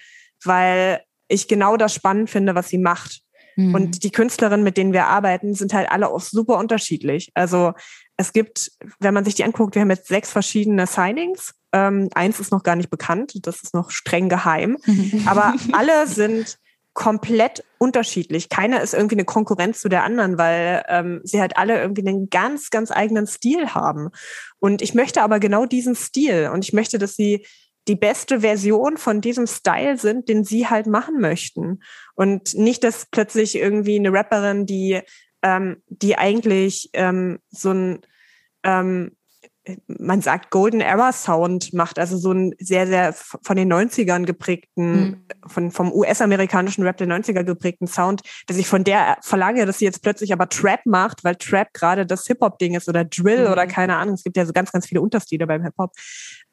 weil 0.42 1.02
ich 1.28 1.46
genau 1.46 1.76
das 1.76 1.94
spannend 1.94 2.30
finde, 2.30 2.54
was 2.54 2.68
sie 2.68 2.78
macht. 2.78 3.22
Mhm. 3.56 3.74
Und 3.74 4.04
die 4.04 4.10
Künstlerinnen, 4.10 4.64
mit 4.64 4.76
denen 4.76 4.92
wir 4.92 5.06
arbeiten, 5.06 5.54
sind 5.54 5.74
halt 5.74 5.90
alle 5.90 6.08
auch 6.08 6.20
super 6.20 6.58
unterschiedlich. 6.58 7.30
Also 7.34 7.72
es 8.16 8.32
gibt, 8.32 8.72
wenn 9.00 9.14
man 9.14 9.24
sich 9.24 9.34
die 9.34 9.44
anguckt, 9.44 9.74
wir 9.74 9.82
haben 9.82 9.90
jetzt 9.90 10.08
sechs 10.08 10.30
verschiedene 10.30 10.86
Signings. 10.86 11.54
Ähm, 11.72 12.08
eins 12.14 12.40
ist 12.40 12.52
noch 12.52 12.62
gar 12.62 12.76
nicht 12.76 12.90
bekannt, 12.90 13.34
das 13.46 13.62
ist 13.62 13.74
noch 13.74 13.90
streng 13.90 14.28
geheim. 14.28 14.78
Mhm. 14.86 15.24
Aber 15.26 15.54
alle 15.72 16.06
sind 16.06 16.58
komplett 16.94 17.64
unterschiedlich. 17.78 18.48
Keiner 18.48 18.80
ist 18.80 18.94
irgendwie 18.94 19.16
eine 19.16 19.24
Konkurrenz 19.24 19.80
zu 19.80 19.88
der 19.88 20.04
anderen, 20.04 20.38
weil 20.38 20.84
ähm, 20.88 21.20
sie 21.24 21.40
halt 21.40 21.56
alle 21.56 21.80
irgendwie 21.80 22.06
einen 22.06 22.30
ganz, 22.30 22.70
ganz 22.70 22.92
eigenen 22.92 23.26
Stil 23.26 23.74
haben. 23.74 24.10
Und 24.60 24.80
ich 24.80 24.94
möchte 24.94 25.22
aber 25.22 25.40
genau 25.40 25.66
diesen 25.66 25.96
Stil 25.96 26.50
und 26.52 26.64
ich 26.64 26.72
möchte, 26.72 26.98
dass 26.98 27.16
sie 27.16 27.44
die 27.88 27.96
beste 27.96 28.40
Version 28.40 28.96
von 28.96 29.20
diesem 29.20 29.46
Style 29.46 29.98
sind, 29.98 30.28
den 30.28 30.44
sie 30.44 30.68
halt 30.68 30.86
machen 30.86 31.20
möchten. 31.20 31.82
Und 32.14 32.54
nicht, 32.54 32.84
dass 32.84 33.06
plötzlich 33.06 33.56
irgendwie 33.56 33.98
eine 33.98 34.12
Rapperin, 34.12 34.66
die, 34.66 35.00
ähm, 35.42 35.82
die 35.88 36.16
eigentlich 36.16 36.90
ähm, 36.94 37.38
so 37.50 37.72
ein, 37.72 38.00
ähm, 38.62 39.12
man 39.86 40.20
sagt 40.20 40.50
Golden 40.50 40.80
Era 40.80 41.12
Sound 41.12 41.72
macht, 41.72 41.98
also 41.98 42.18
so 42.18 42.32
ein 42.32 42.54
sehr, 42.58 42.86
sehr 42.86 43.14
von 43.14 43.56
den 43.56 43.72
90ern 43.72 44.24
geprägten, 44.24 44.92
mhm. 44.92 45.26
von, 45.46 45.70
vom 45.70 45.92
US-amerikanischen 45.92 46.84
Rap 46.84 46.98
der 46.98 47.06
90er 47.06 47.44
geprägten 47.44 47.86
Sound, 47.86 48.20
dass 48.46 48.58
ich 48.58 48.66
von 48.66 48.84
der 48.84 49.16
verlange, 49.22 49.64
dass 49.64 49.78
sie 49.78 49.86
jetzt 49.86 50.02
plötzlich 50.02 50.34
aber 50.34 50.50
Trap 50.50 50.84
macht, 50.84 51.24
weil 51.24 51.36
Trap 51.36 51.72
gerade 51.72 52.04
das 52.04 52.26
Hip-Hop-Ding 52.26 52.74
ist 52.74 52.88
oder 52.88 53.04
Drill 53.04 53.46
mhm. 53.46 53.52
oder 53.52 53.66
keine 53.66 53.96
Ahnung. 53.96 54.14
Es 54.14 54.24
gibt 54.24 54.36
ja 54.36 54.44
so 54.44 54.52
ganz, 54.52 54.70
ganz 54.70 54.86
viele 54.86 55.00
Unterstile 55.00 55.46
beim 55.46 55.62
Hip-Hop. 55.62 55.92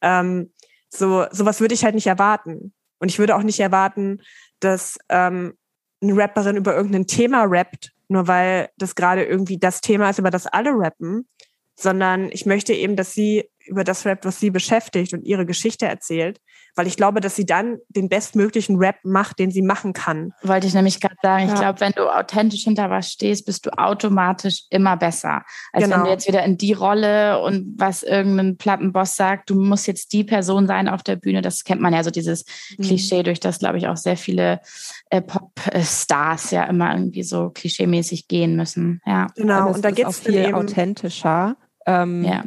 Ähm, 0.02 0.52
so, 0.94 1.26
sowas 1.32 1.60
würde 1.62 1.74
ich 1.74 1.84
halt 1.84 1.96
nicht 1.96 2.08
erwarten. 2.08 2.74
Und 3.00 3.10
ich 3.10 3.18
würde 3.18 3.36
auch 3.36 3.44
nicht 3.44 3.60
erwarten, 3.60 4.22
dass 4.60 4.98
ähm, 5.10 5.58
eine 6.02 6.16
Rapperin 6.16 6.58
über 6.58 6.76
irgendein 6.76 7.08
Thema 7.08 7.44
rappt, 7.44 7.94
nur 8.08 8.28
weil 8.28 8.70
das 8.78 8.96
gerade 8.96 9.24
irgendwie 9.24 9.58
das 9.58 9.82
Thema 9.82 10.10
ist, 10.10 10.20
über 10.20 10.30
das 10.30 10.48
alle 10.48 10.72
rappen, 10.72 11.28
sondern 11.76 12.30
ich 12.32 12.46
möchte 12.46 12.74
eben, 12.74 12.96
dass 12.96 13.14
sie 13.14 13.50
über 13.72 13.84
das 13.84 14.06
rappt, 14.06 14.26
was 14.26 14.40
sie 14.40 14.52
beschäftigt 14.52 15.14
und 15.14 15.24
ihre 15.24 15.46
Geschichte 15.46 15.88
erzählt 15.88 16.40
weil 16.76 16.88
ich 16.88 16.96
glaube, 16.96 17.20
dass 17.22 17.36
sie 17.36 17.46
dann 17.46 17.80
den 17.90 18.10
bestmöglichen 18.10 18.78
Rap 18.78 18.98
macht, 19.04 19.40
den 19.40 19.52
sie 19.52 19.62
machen 19.62 19.94
kann. 19.94 20.34
Wollte 20.42 20.68
ich 20.68 20.74
nämlich 20.74 21.00
gerade 21.00 21.16
sagen. 21.22 21.48
Ja. 21.48 21.54
Ich 21.54 21.60
glaube, 21.60 21.80
wenn 21.82 21.92
du 21.92 22.08
authentisch 22.08 22.64
hinter 22.64 22.90
was 22.90 23.12
stehst, 23.12 23.46
bist 23.46 23.66
du 23.66 23.72
automatisch 23.78 24.64
immer 24.70 24.98
besser. 24.98 25.44
Als 25.74 25.84
genau. 25.84 25.98
wenn 25.98 26.04
du 26.06 26.10
jetzt 26.12 26.28
wieder 26.28 26.44
in 26.44 26.58
die 26.58 26.74
Rolle 26.74 27.42
und 27.42 27.76
was 27.78 28.04
irgendein 28.04 28.58
Plattenboss 28.58 29.16
sagt, 29.16 29.50
du 29.50 29.56
musst 29.56 29.88
jetzt 29.88 30.14
die 30.14 30.24
Person 30.24 30.68
sein 30.68 30.88
auf 30.88 31.04
der 31.04 31.16
Bühne. 31.16 31.42
Das 31.42 31.64
kennt 31.64 31.82
man 31.82 31.94
ja 31.94 32.04
so 32.04 32.12
dieses 32.12 32.46
mhm. 32.78 32.84
Klischee, 32.84 33.24
durch 33.24 33.40
das, 33.40 33.60
glaube 33.60 33.78
ich, 33.78 33.88
auch 33.88 33.98
sehr 33.98 34.18
viele 34.18 34.62
äh, 35.10 35.22
Popstars 35.22 36.52
ja 36.52 36.64
immer 36.64 36.94
irgendwie 36.94 37.24
so 37.24 37.50
klischeemäßig 37.50 38.28
gehen 38.28 38.56
müssen. 38.56 39.02
Ja. 39.06 39.28
Genau. 39.36 39.74
Und, 39.74 39.84
da 39.84 39.92
geht 39.92 40.08
es 40.08 40.20
viel 40.20 40.54
authentischer. 40.54 41.58
Ähm, 41.86 42.24
ja 42.24 42.44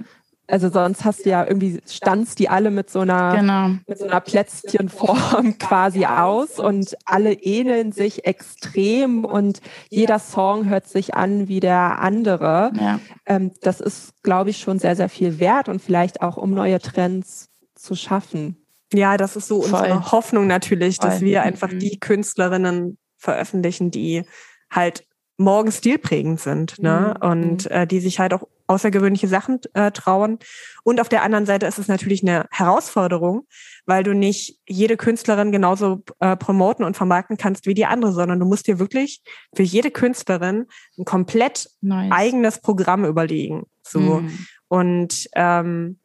Also 0.46 0.68
sonst 0.68 1.04
hast 1.04 1.24
du 1.24 1.30
ja 1.30 1.46
irgendwie, 1.46 1.80
standst 1.88 2.38
die 2.38 2.50
alle 2.50 2.70
mit 2.70 2.90
so 2.90 3.00
einer, 3.00 3.37
genau. 3.37 3.68
mit 3.87 3.98
so 3.98 4.04
einer 4.04 4.20
Plätzchenform 4.20 5.59
quasi 5.59 6.04
aus 6.04 6.59
und 6.59 6.96
alle 7.07 7.33
ähneln 7.33 7.92
sich 7.92 8.26
extrem 8.26 9.24
und 9.24 9.61
jeder 9.88 10.18
Song 10.18 10.68
hört 10.68 10.87
sich 10.87 11.14
an 11.14 11.48
wie 11.48 11.61
der 11.61 11.98
andere. 12.00 12.72
Ja. 12.78 13.00
Ähm, 13.24 13.52
das 13.62 13.80
ist, 13.80 14.22
glaube 14.22 14.50
ich, 14.50 14.59
schon 14.59 14.78
sehr, 14.78 14.96
sehr 14.96 15.09
viel 15.09 15.38
wert 15.38 15.70
und 15.70 15.80
vielleicht 15.80 16.20
auch, 16.20 16.37
um 16.37 16.52
neue 16.52 16.78
Trends 16.78 17.48
zu 17.74 17.94
schaffen. 17.94 18.59
Ja, 18.92 19.16
das 19.16 19.37
ist 19.37 19.48
so 19.48 19.62
Voll. 19.62 19.80
unsere 19.80 20.12
Hoffnung 20.12 20.46
natürlich, 20.46 20.98
dass 20.98 21.18
Voll. 21.18 21.28
wir 21.28 21.42
einfach 21.42 21.72
mhm. 21.72 21.78
die 21.78 21.98
Künstlerinnen 21.98 22.98
veröffentlichen, 23.16 23.90
die 23.90 24.24
halt 24.70 25.07
morgen 25.37 25.72
stilprägend 25.72 26.38
sind 26.38 26.78
ne? 26.78 27.14
Mhm. 27.16 27.28
und 27.28 27.64
mhm. 27.64 27.70
äh, 27.70 27.87
die 27.87 28.00
sich 28.00 28.20
halt 28.20 28.35
auch 28.35 28.46
außergewöhnliche 28.66 29.29
Sachen 29.29 29.61
äh, 29.74 29.90
trauen. 29.90 30.38
Und 30.83 31.00
auf 31.00 31.09
der 31.09 31.22
anderen 31.22 31.46
Seite 31.46 31.66
ist 31.66 31.79
es 31.79 31.88
natürlich 31.88 32.22
eine 32.22 32.46
Herausforderung, 32.50 33.46
weil 33.87 34.03
du 34.03 34.14
nicht 34.14 34.59
jede 34.66 34.96
Künstlerin 34.96 35.53
genauso 35.53 36.03
äh, 36.20 36.37
promoten 36.37 36.85
und 36.85 36.96
vermarkten 36.96 37.37
kannst 37.37 37.66
wie 37.66 37.74
die 37.74 37.87
andere, 37.87 38.12
sondern 38.12 38.40
du 38.40 38.46
musst 38.46 38.66
dir 38.66 38.79
wirklich 38.79 39.22
für 39.55 39.62
jede 39.62 39.90
Künstlerin 39.90 40.66
ein 40.98 41.05
komplett 41.05 41.68
nice. 41.81 42.11
eigenes 42.11 42.61
Programm 42.61 43.05
überlegen. 43.05 43.66
So. 43.83 44.00
Mhm. 44.00 44.46
Und 44.68 45.29
ähm, 45.35 45.98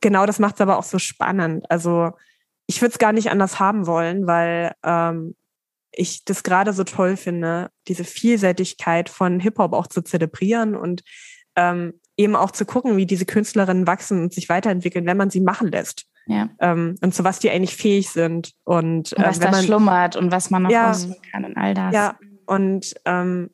genau 0.00 0.26
das 0.26 0.38
macht 0.38 0.56
es 0.56 0.60
aber 0.60 0.78
auch 0.78 0.84
so 0.84 0.98
spannend. 0.98 1.70
Also 1.70 2.12
ich 2.66 2.80
würde 2.80 2.92
es 2.92 2.98
gar 2.98 3.12
nicht 3.12 3.30
anders 3.30 3.60
haben 3.60 3.86
wollen, 3.86 4.26
weil 4.26 4.72
ähm, 4.82 5.34
ich 5.92 6.24
das 6.24 6.42
gerade 6.42 6.72
so 6.72 6.84
toll 6.84 7.16
finde, 7.16 7.70
diese 7.86 8.04
Vielseitigkeit 8.04 9.08
von 9.08 9.40
Hip-Hop 9.40 9.74
auch 9.74 9.86
zu 9.86 10.02
zelebrieren 10.02 10.74
und 10.74 11.02
ähm, 11.56 11.94
eben 12.16 12.36
auch 12.36 12.50
zu 12.50 12.64
gucken, 12.64 12.96
wie 12.96 13.06
diese 13.06 13.24
Künstlerinnen 13.24 13.86
wachsen 13.86 14.22
und 14.22 14.32
sich 14.32 14.48
weiterentwickeln, 14.48 15.06
wenn 15.06 15.16
man 15.16 15.30
sie 15.30 15.40
machen 15.40 15.70
lässt. 15.70 16.06
Ja. 16.26 16.48
Ähm, 16.60 16.96
und 17.00 17.14
zu 17.14 17.24
was 17.24 17.38
die 17.38 17.50
eigentlich 17.50 17.76
fähig 17.76 18.10
sind. 18.10 18.52
Und, 18.64 19.12
und 19.12 19.24
was 19.24 19.38
äh, 19.38 19.40
da 19.40 19.50
man, 19.50 19.64
schlummert 19.64 20.16
und 20.16 20.30
was 20.30 20.50
man 20.50 20.62
noch 20.62 20.70
ja, 20.70 20.94
kann 21.32 21.44
und 21.44 21.56
all 21.56 21.74
das. 21.74 21.92
Ja, 21.92 22.16
und 22.46 22.94
ähm, 23.04 23.50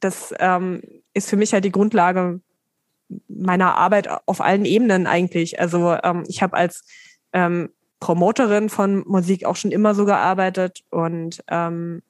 das 0.00 0.34
ähm, 0.38 0.82
ist 1.12 1.28
für 1.28 1.36
mich 1.36 1.52
halt 1.52 1.64
die 1.64 1.72
Grundlage 1.72 2.40
meiner 3.28 3.76
Arbeit 3.76 4.08
auf 4.26 4.40
allen 4.40 4.64
Ebenen 4.64 5.06
eigentlich. 5.06 5.60
Also 5.60 5.96
ähm, 6.02 6.24
ich 6.26 6.42
habe 6.42 6.56
als 6.56 6.84
ähm, 7.32 7.70
Promoterin 8.00 8.68
von 8.68 9.04
Musik 9.06 9.44
auch 9.44 9.56
schon 9.56 9.72
immer 9.72 9.94
so 9.94 10.04
gearbeitet 10.04 10.84
und 10.90 11.42
ähm, 11.48 12.02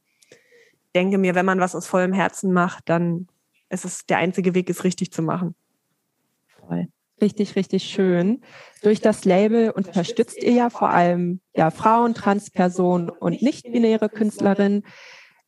denke 0.94 1.18
mir, 1.18 1.34
wenn 1.34 1.46
man 1.46 1.60
was 1.60 1.74
aus 1.74 1.86
vollem 1.86 2.12
Herzen 2.12 2.52
macht, 2.52 2.88
dann 2.88 3.28
ist 3.74 3.84
es 3.84 4.06
der 4.06 4.18
einzige 4.18 4.54
Weg, 4.54 4.70
es 4.70 4.84
richtig 4.84 5.12
zu 5.12 5.22
machen. 5.22 5.54
Voll. 6.46 6.88
Richtig, 7.20 7.54
richtig 7.56 7.84
schön. 7.84 8.42
Durch 8.82 9.00
das 9.00 9.24
Label 9.24 9.70
unterstützt 9.70 10.42
ihr 10.42 10.52
ja 10.52 10.70
vor 10.70 10.90
allem 10.90 11.40
ja, 11.54 11.70
Frauen, 11.70 12.14
Transpersonen 12.14 13.08
und 13.08 13.40
nicht-binäre 13.40 14.08
Künstlerinnen. 14.08 14.84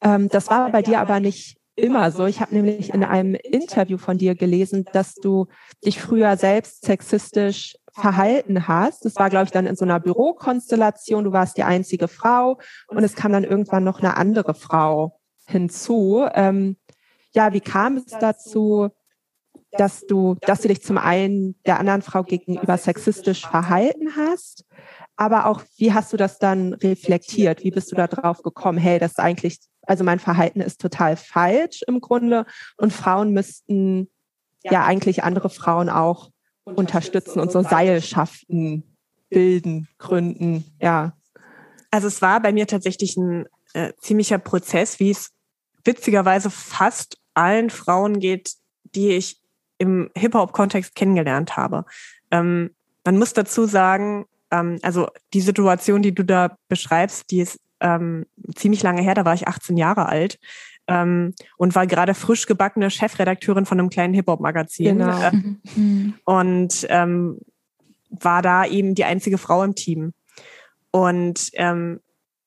Ähm, 0.01 0.29
das 0.29 0.49
war 0.49 0.71
bei 0.71 0.83
dir 0.83 1.01
aber 1.01 1.21
nicht 1.21 1.59
immer 1.75 2.11
so. 2.11 2.27
Ich 2.27 2.41
habe 2.41 2.55
nämlich 2.55 2.95
in 2.95 3.05
einem 3.05 3.35
Interview 3.35 3.99
von 3.99 4.17
dir 4.17 4.35
gelesen, 4.35 4.87
dass 4.93 5.15
du 5.15 5.47
dich 5.85 6.01
früher 6.01 6.37
selbst 6.37 6.85
sexistisch 6.85 7.77
verhalten 7.93 8.69
hast. 8.69 9.05
Das 9.05 9.17
war, 9.17 9.31
glaube 9.31 9.47
ich, 9.47 9.51
dann 9.51 9.67
in 9.67 9.77
so 9.77 9.85
einer 9.85 10.01
Bürokonstellation. 10.01 11.25
Du 11.25 11.33
warst 11.33 11.57
die 11.57 11.65
einzige 11.65 12.09
Frau 12.09 12.59
und 12.89 13.03
es 13.03 13.15
kam 13.15 13.33
dann 13.33 13.45
irgendwann 13.45 13.85
noch 13.85 14.01
eine 14.01 14.17
andere 14.17 14.55
Frau 14.55 15.19
hinzu. 15.47 16.27
Ähm, 16.35 16.77
ja, 17.37 17.53
wie 17.53 17.61
kam 17.61 17.99
es 17.99 18.07
dazu, 18.07 18.89
dass 19.73 20.07
du, 20.07 20.37
dass 20.41 20.63
du 20.63 20.69
dich 20.69 20.83
zum 20.83 20.97
einen 20.97 21.55
der 21.67 21.79
anderen 21.79 22.01
Frau 22.01 22.23
gegenüber 22.23 22.79
sexistisch 22.79 23.47
verhalten 23.47 24.17
hast, 24.17 24.65
aber 25.17 25.47
auch 25.47 25.63
wie 25.77 25.93
hast 25.93 26.13
du 26.13 26.17
das 26.17 26.39
dann 26.39 26.73
reflektiert? 26.73 27.63
Wie 27.63 27.71
bist 27.71 27.93
du 27.93 27.97
da 27.97 28.07
drauf 28.07 28.43
gekommen? 28.43 28.79
Hey, 28.79 28.99
das 28.99 29.13
ist 29.13 29.21
eigentlich, 29.21 29.59
also 29.83 30.03
mein 30.03 30.19
Verhalten 30.19 30.63
ist 30.63 30.81
total 30.81 31.17
falsch 31.17 31.83
im 31.87 32.01
Grunde 32.01 32.47
und 32.79 32.93
Frauen 32.93 33.33
müssten 33.33 34.09
ja 34.65 34.85
eigentlich 34.85 35.23
andere 35.23 35.51
Frauen 35.51 35.91
auch 35.91 36.31
unterstützen 36.65 37.39
und 37.39 37.53
so 37.53 37.63
Seilschaften 37.63 38.97
bilden, 39.29 39.89
gründen, 39.99 40.65
ja. 40.81 41.13
Also 41.91 42.09
es 42.09 42.21
war 42.21 42.41
bei 42.41 42.53
mir 42.53 42.67
tatsächlich 42.67 43.17
ein 43.17 43.47
äh, 43.75 43.93
ziemlicher 44.01 44.39
Prozess, 44.39 44.99
wie 45.01 45.11
es 45.11 45.31
witzigerweise 45.85 46.51
fast 46.51 47.19
allen 47.37 47.71
Frauen 47.71 48.19
geht, 48.19 48.55
die 48.95 49.11
ich 49.11 49.41
im 49.79 50.11
Hip-Hop-Kontext 50.17 50.95
kennengelernt 50.95 51.57
habe. 51.57 51.85
Ähm, 52.31 52.71
man 53.05 53.19
muss 53.19 53.35
dazu 53.35 53.67
sagen, 53.67 54.27
ähm, 54.51 54.79
also 54.83 55.09
die 55.35 55.41
Situation, 55.41 56.03
die 56.03 56.15
du 56.15 56.25
da 56.25 56.57
beschreibst, 56.69 57.31
die 57.31 57.41
ist 57.41 57.61
ähm, 57.81 58.27
ziemlich 58.55 58.83
lange 58.83 59.03
her, 59.03 59.15
da 59.15 59.25
war 59.25 59.35
ich 59.35 59.47
18 59.47 59.77
Jahre 59.77 60.07
alt 60.07 60.39
ähm, 60.89 61.35
und 61.57 61.75
war 61.75 61.87
gerade 61.87 62.15
frisch 62.15 62.47
gebackene 62.47 62.91
Chefredakteurin 62.91 63.67
von 63.67 63.79
einem 63.79 63.91
kleinen 63.91 64.15
Hip-Hop-Magazin. 64.15 64.99
Genau. 64.99 65.21
Äh, 65.21 65.33
mhm. 65.77 66.15
und 66.25 66.87
ähm, 66.89 67.39
war 68.09 68.41
da 68.41 68.65
eben 68.65 68.95
die 68.95 69.05
einzige 69.05 69.39
Frau 69.39 69.63
im 69.63 69.75
Team. 69.75 70.13
Und 70.91 71.51
ähm, 71.55 72.01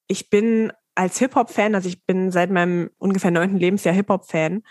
ich 0.07 0.29
bin 0.29 0.71
als 0.99 1.17
Hip-Hop-Fan, 1.17 1.75
also 1.75 1.87
ich 1.87 2.03
bin 2.03 2.29
seit 2.29 2.51
meinem 2.51 2.89
ungefähr 2.97 3.31
neunten 3.31 3.57
Lebensjahr 3.57 3.95
Hip-Hop-Fan 3.95 4.63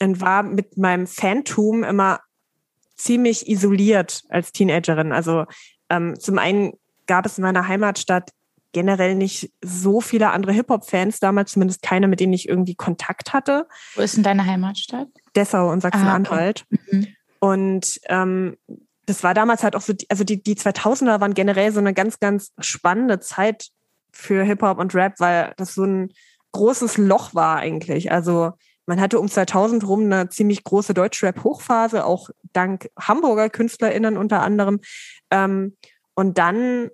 und 0.00 0.20
war 0.22 0.42
mit 0.42 0.78
meinem 0.78 1.06
Fantum 1.06 1.84
immer 1.84 2.20
ziemlich 2.96 3.50
isoliert 3.50 4.22
als 4.30 4.52
Teenagerin. 4.52 5.12
Also 5.12 5.44
ähm, 5.90 6.18
zum 6.18 6.38
einen 6.38 6.72
gab 7.06 7.26
es 7.26 7.36
in 7.36 7.42
meiner 7.42 7.68
Heimatstadt 7.68 8.30
generell 8.72 9.14
nicht 9.14 9.52
so 9.60 10.00
viele 10.00 10.30
andere 10.30 10.52
Hip-Hop-Fans 10.52 11.20
damals, 11.20 11.52
zumindest 11.52 11.82
keine, 11.82 12.08
mit 12.08 12.18
denen 12.18 12.32
ich 12.32 12.48
irgendwie 12.48 12.76
Kontakt 12.76 13.34
hatte. 13.34 13.68
Wo 13.94 14.00
ist 14.00 14.16
denn 14.16 14.22
deine 14.22 14.46
Heimatstadt? 14.46 15.08
Dessau 15.36 15.70
und 15.70 15.82
Sachsen-Anhalt. 15.82 16.64
Ah, 16.64 16.76
okay. 16.82 16.96
mhm. 16.96 17.06
Und 17.40 18.00
ähm, 18.08 18.56
das 19.04 19.22
war 19.22 19.34
damals 19.34 19.62
halt 19.62 19.76
auch 19.76 19.82
so, 19.82 19.92
also 20.08 20.24
die, 20.24 20.42
die 20.42 20.54
2000er 20.54 21.20
waren 21.20 21.34
generell 21.34 21.72
so 21.72 21.78
eine 21.80 21.92
ganz, 21.92 22.20
ganz 22.20 22.52
spannende 22.58 23.20
Zeit 23.20 23.68
für 24.14 24.44
Hip-Hop 24.44 24.78
und 24.78 24.94
Rap, 24.94 25.14
weil 25.18 25.52
das 25.56 25.74
so 25.74 25.84
ein 25.84 26.12
großes 26.52 26.98
Loch 26.98 27.34
war 27.34 27.56
eigentlich. 27.56 28.12
Also 28.12 28.52
man 28.86 29.00
hatte 29.00 29.18
um 29.18 29.28
2000 29.28 29.86
rum 29.86 30.04
eine 30.04 30.28
ziemlich 30.28 30.62
große 30.62 30.94
Deutschrap-Hochphase, 30.94 32.04
auch 32.04 32.30
dank 32.52 32.90
Hamburger 32.98 33.50
KünstlerInnen 33.50 34.16
unter 34.16 34.42
anderem. 34.42 34.80
Ähm, 35.30 35.76
und 36.14 36.38
dann 36.38 36.90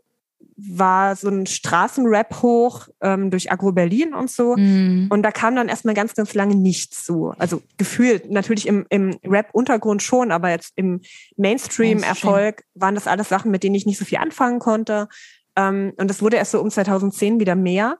war 0.62 1.16
so 1.16 1.28
ein 1.28 1.46
Straßenrap 1.46 2.42
hoch 2.42 2.88
ähm, 3.00 3.30
durch 3.30 3.50
Agro 3.50 3.72
Berlin 3.72 4.14
und 4.14 4.30
so. 4.30 4.56
Mm. 4.56 5.06
Und 5.08 5.22
da 5.22 5.30
kam 5.30 5.56
dann 5.56 5.68
erstmal 5.68 5.94
ganz, 5.94 6.14
ganz 6.14 6.34
lange 6.34 6.54
nichts 6.54 7.04
zu. 7.04 7.32
Also 7.38 7.62
gefühlt 7.78 8.30
natürlich 8.30 8.66
im, 8.66 8.86
im 8.90 9.18
Rap-Untergrund 9.24 10.02
schon, 10.02 10.30
aber 10.30 10.50
jetzt 10.50 10.72
im 10.76 11.00
Mainstream-Erfolg 11.36 12.64
waren 12.74 12.94
das 12.94 13.06
alles 13.06 13.28
Sachen, 13.28 13.50
mit 13.50 13.62
denen 13.62 13.74
ich 13.74 13.86
nicht 13.86 13.98
so 13.98 14.04
viel 14.04 14.18
anfangen 14.18 14.58
konnte. 14.58 15.08
Ähm, 15.60 15.92
und 15.96 16.08
das 16.08 16.22
wurde 16.22 16.36
erst 16.36 16.52
so 16.52 16.60
um 16.60 16.70
2010 16.70 17.40
wieder 17.40 17.54
mehr. 17.54 17.98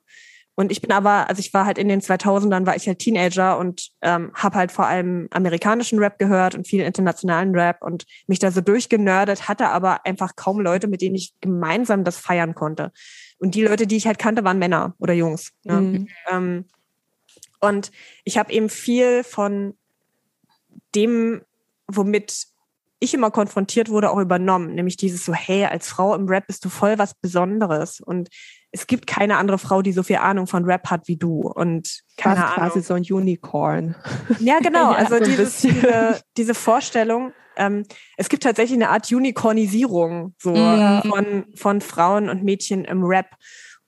Und 0.56 0.70
ich 0.70 0.82
bin 0.82 0.92
aber, 0.92 1.28
also 1.28 1.40
ich 1.40 1.54
war 1.54 1.64
halt 1.64 1.78
in 1.78 1.88
den 1.88 2.02
2000ern, 2.02 2.66
war 2.66 2.76
ich 2.76 2.86
halt 2.86 2.98
Teenager 2.98 3.56
und 3.56 3.90
ähm, 4.02 4.30
habe 4.34 4.56
halt 4.56 4.72
vor 4.72 4.86
allem 4.86 5.26
amerikanischen 5.30 5.98
Rap 5.98 6.18
gehört 6.18 6.54
und 6.54 6.66
viel 6.66 6.82
internationalen 6.82 7.54
Rap 7.54 7.78
und 7.80 8.04
mich 8.26 8.40
da 8.40 8.50
so 8.50 8.60
durchgenördet, 8.60 9.48
hatte 9.48 9.68
aber 9.68 10.04
einfach 10.04 10.36
kaum 10.36 10.60
Leute, 10.60 10.86
mit 10.86 11.00
denen 11.00 11.14
ich 11.14 11.32
gemeinsam 11.40 12.04
das 12.04 12.18
feiern 12.18 12.54
konnte. 12.54 12.92
Und 13.38 13.54
die 13.54 13.62
Leute, 13.62 13.86
die 13.86 13.96
ich 13.96 14.06
halt 14.06 14.18
kannte, 14.18 14.44
waren 14.44 14.58
Männer 14.58 14.94
oder 14.98 15.14
Jungs. 15.14 15.52
Ne? 15.64 15.80
Mhm. 15.80 16.08
Ähm, 16.30 16.64
und 17.60 17.90
ich 18.24 18.36
habe 18.36 18.52
eben 18.52 18.68
viel 18.68 19.24
von 19.24 19.74
dem, 20.94 21.40
womit 21.86 22.48
ich 23.00 23.14
immer 23.14 23.30
konfrontiert 23.30 23.88
wurde, 23.88 24.10
auch 24.10 24.18
übernommen. 24.18 24.74
Nämlich 24.74 24.96
dieses 24.96 25.24
so, 25.24 25.32
hey, 25.32 25.64
als 25.64 25.88
Frau 25.88 26.14
im 26.14 26.28
Rap 26.28 26.46
bist 26.46 26.64
du 26.64 26.68
voll 26.68 26.98
was 26.98 27.14
Besonderes. 27.14 28.00
Und 28.00 28.28
es 28.72 28.86
gibt 28.86 29.06
keine 29.06 29.38
andere 29.38 29.58
Frau, 29.58 29.82
die 29.82 29.92
so 29.92 30.02
viel 30.02 30.16
Ahnung 30.16 30.46
von 30.46 30.64
Rap 30.64 30.90
hat 30.90 31.08
wie 31.08 31.16
du. 31.16 31.50
Und 31.50 32.02
keine 32.18 32.44
Ahnung. 32.44 32.54
quasi 32.54 32.82
so 32.82 32.94
ein 32.94 33.02
Unicorn. 33.02 33.96
Ja, 34.38 34.58
genau. 34.60 34.92
Also 34.92 35.18
so 35.18 35.24
dieses, 35.24 35.60
diese, 35.62 36.20
diese 36.36 36.54
Vorstellung. 36.54 37.32
Ähm, 37.56 37.84
es 38.16 38.28
gibt 38.28 38.42
tatsächlich 38.42 38.76
eine 38.76 38.90
Art 38.90 39.10
Unicornisierung 39.10 40.34
so 40.38 40.54
ja. 40.54 41.02
von, 41.02 41.46
von 41.54 41.80
Frauen 41.80 42.28
und 42.28 42.44
Mädchen 42.44 42.84
im 42.84 43.02
Rap. 43.04 43.34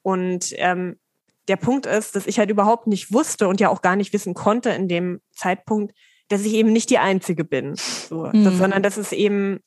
Und 0.03 0.53
ähm, 0.57 0.99
der 1.49 1.57
Punkt 1.57 1.87
ist, 1.87 2.17
dass 2.17 2.27
ich 2.27 2.39
halt 2.39 2.51
überhaupt 2.51 2.87
nicht 2.87 3.13
wusste 3.13 3.47
und 3.49 3.61
ja 3.61 3.69
auch 3.69 3.83
gar 3.83 3.97
nicht 3.97 4.13
wissen 4.13 4.35
konnte 4.35 4.71
in 4.71 4.89
dem 4.89 5.21
Zeitpunkt, 5.33 5.93
dass 6.33 6.45
ich 6.45 6.55
eben 6.55 6.73
nicht 6.73 6.89
die 6.89 6.99
Einzige 6.99 7.45
bin, 7.45 7.75
so, 7.77 8.31
mhm. 8.33 8.45
das, 8.45 8.57
sondern 8.57 8.83
dass 8.83 8.97
es 8.97 9.13
eben, 9.13 9.61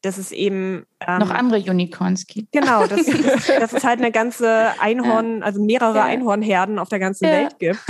dass 0.00 0.16
es 0.16 0.30
eben 0.30 0.86
ähm, 1.06 1.18
noch 1.18 1.30
andere 1.30 1.58
Unicorns 1.58 2.26
gibt. 2.26 2.52
Genau, 2.52 2.86
dass, 2.86 3.04
dass 3.58 3.72
es 3.72 3.84
halt 3.84 3.98
eine 3.98 4.12
ganze 4.12 4.80
Einhorn, 4.80 5.42
also 5.42 5.60
mehrere 5.62 5.96
ja. 5.96 6.04
Einhornherden 6.04 6.78
auf 6.78 6.88
der 6.88 7.00
ganzen 7.00 7.24
ja. 7.24 7.32
Welt 7.32 7.58
gibt. 7.58 7.80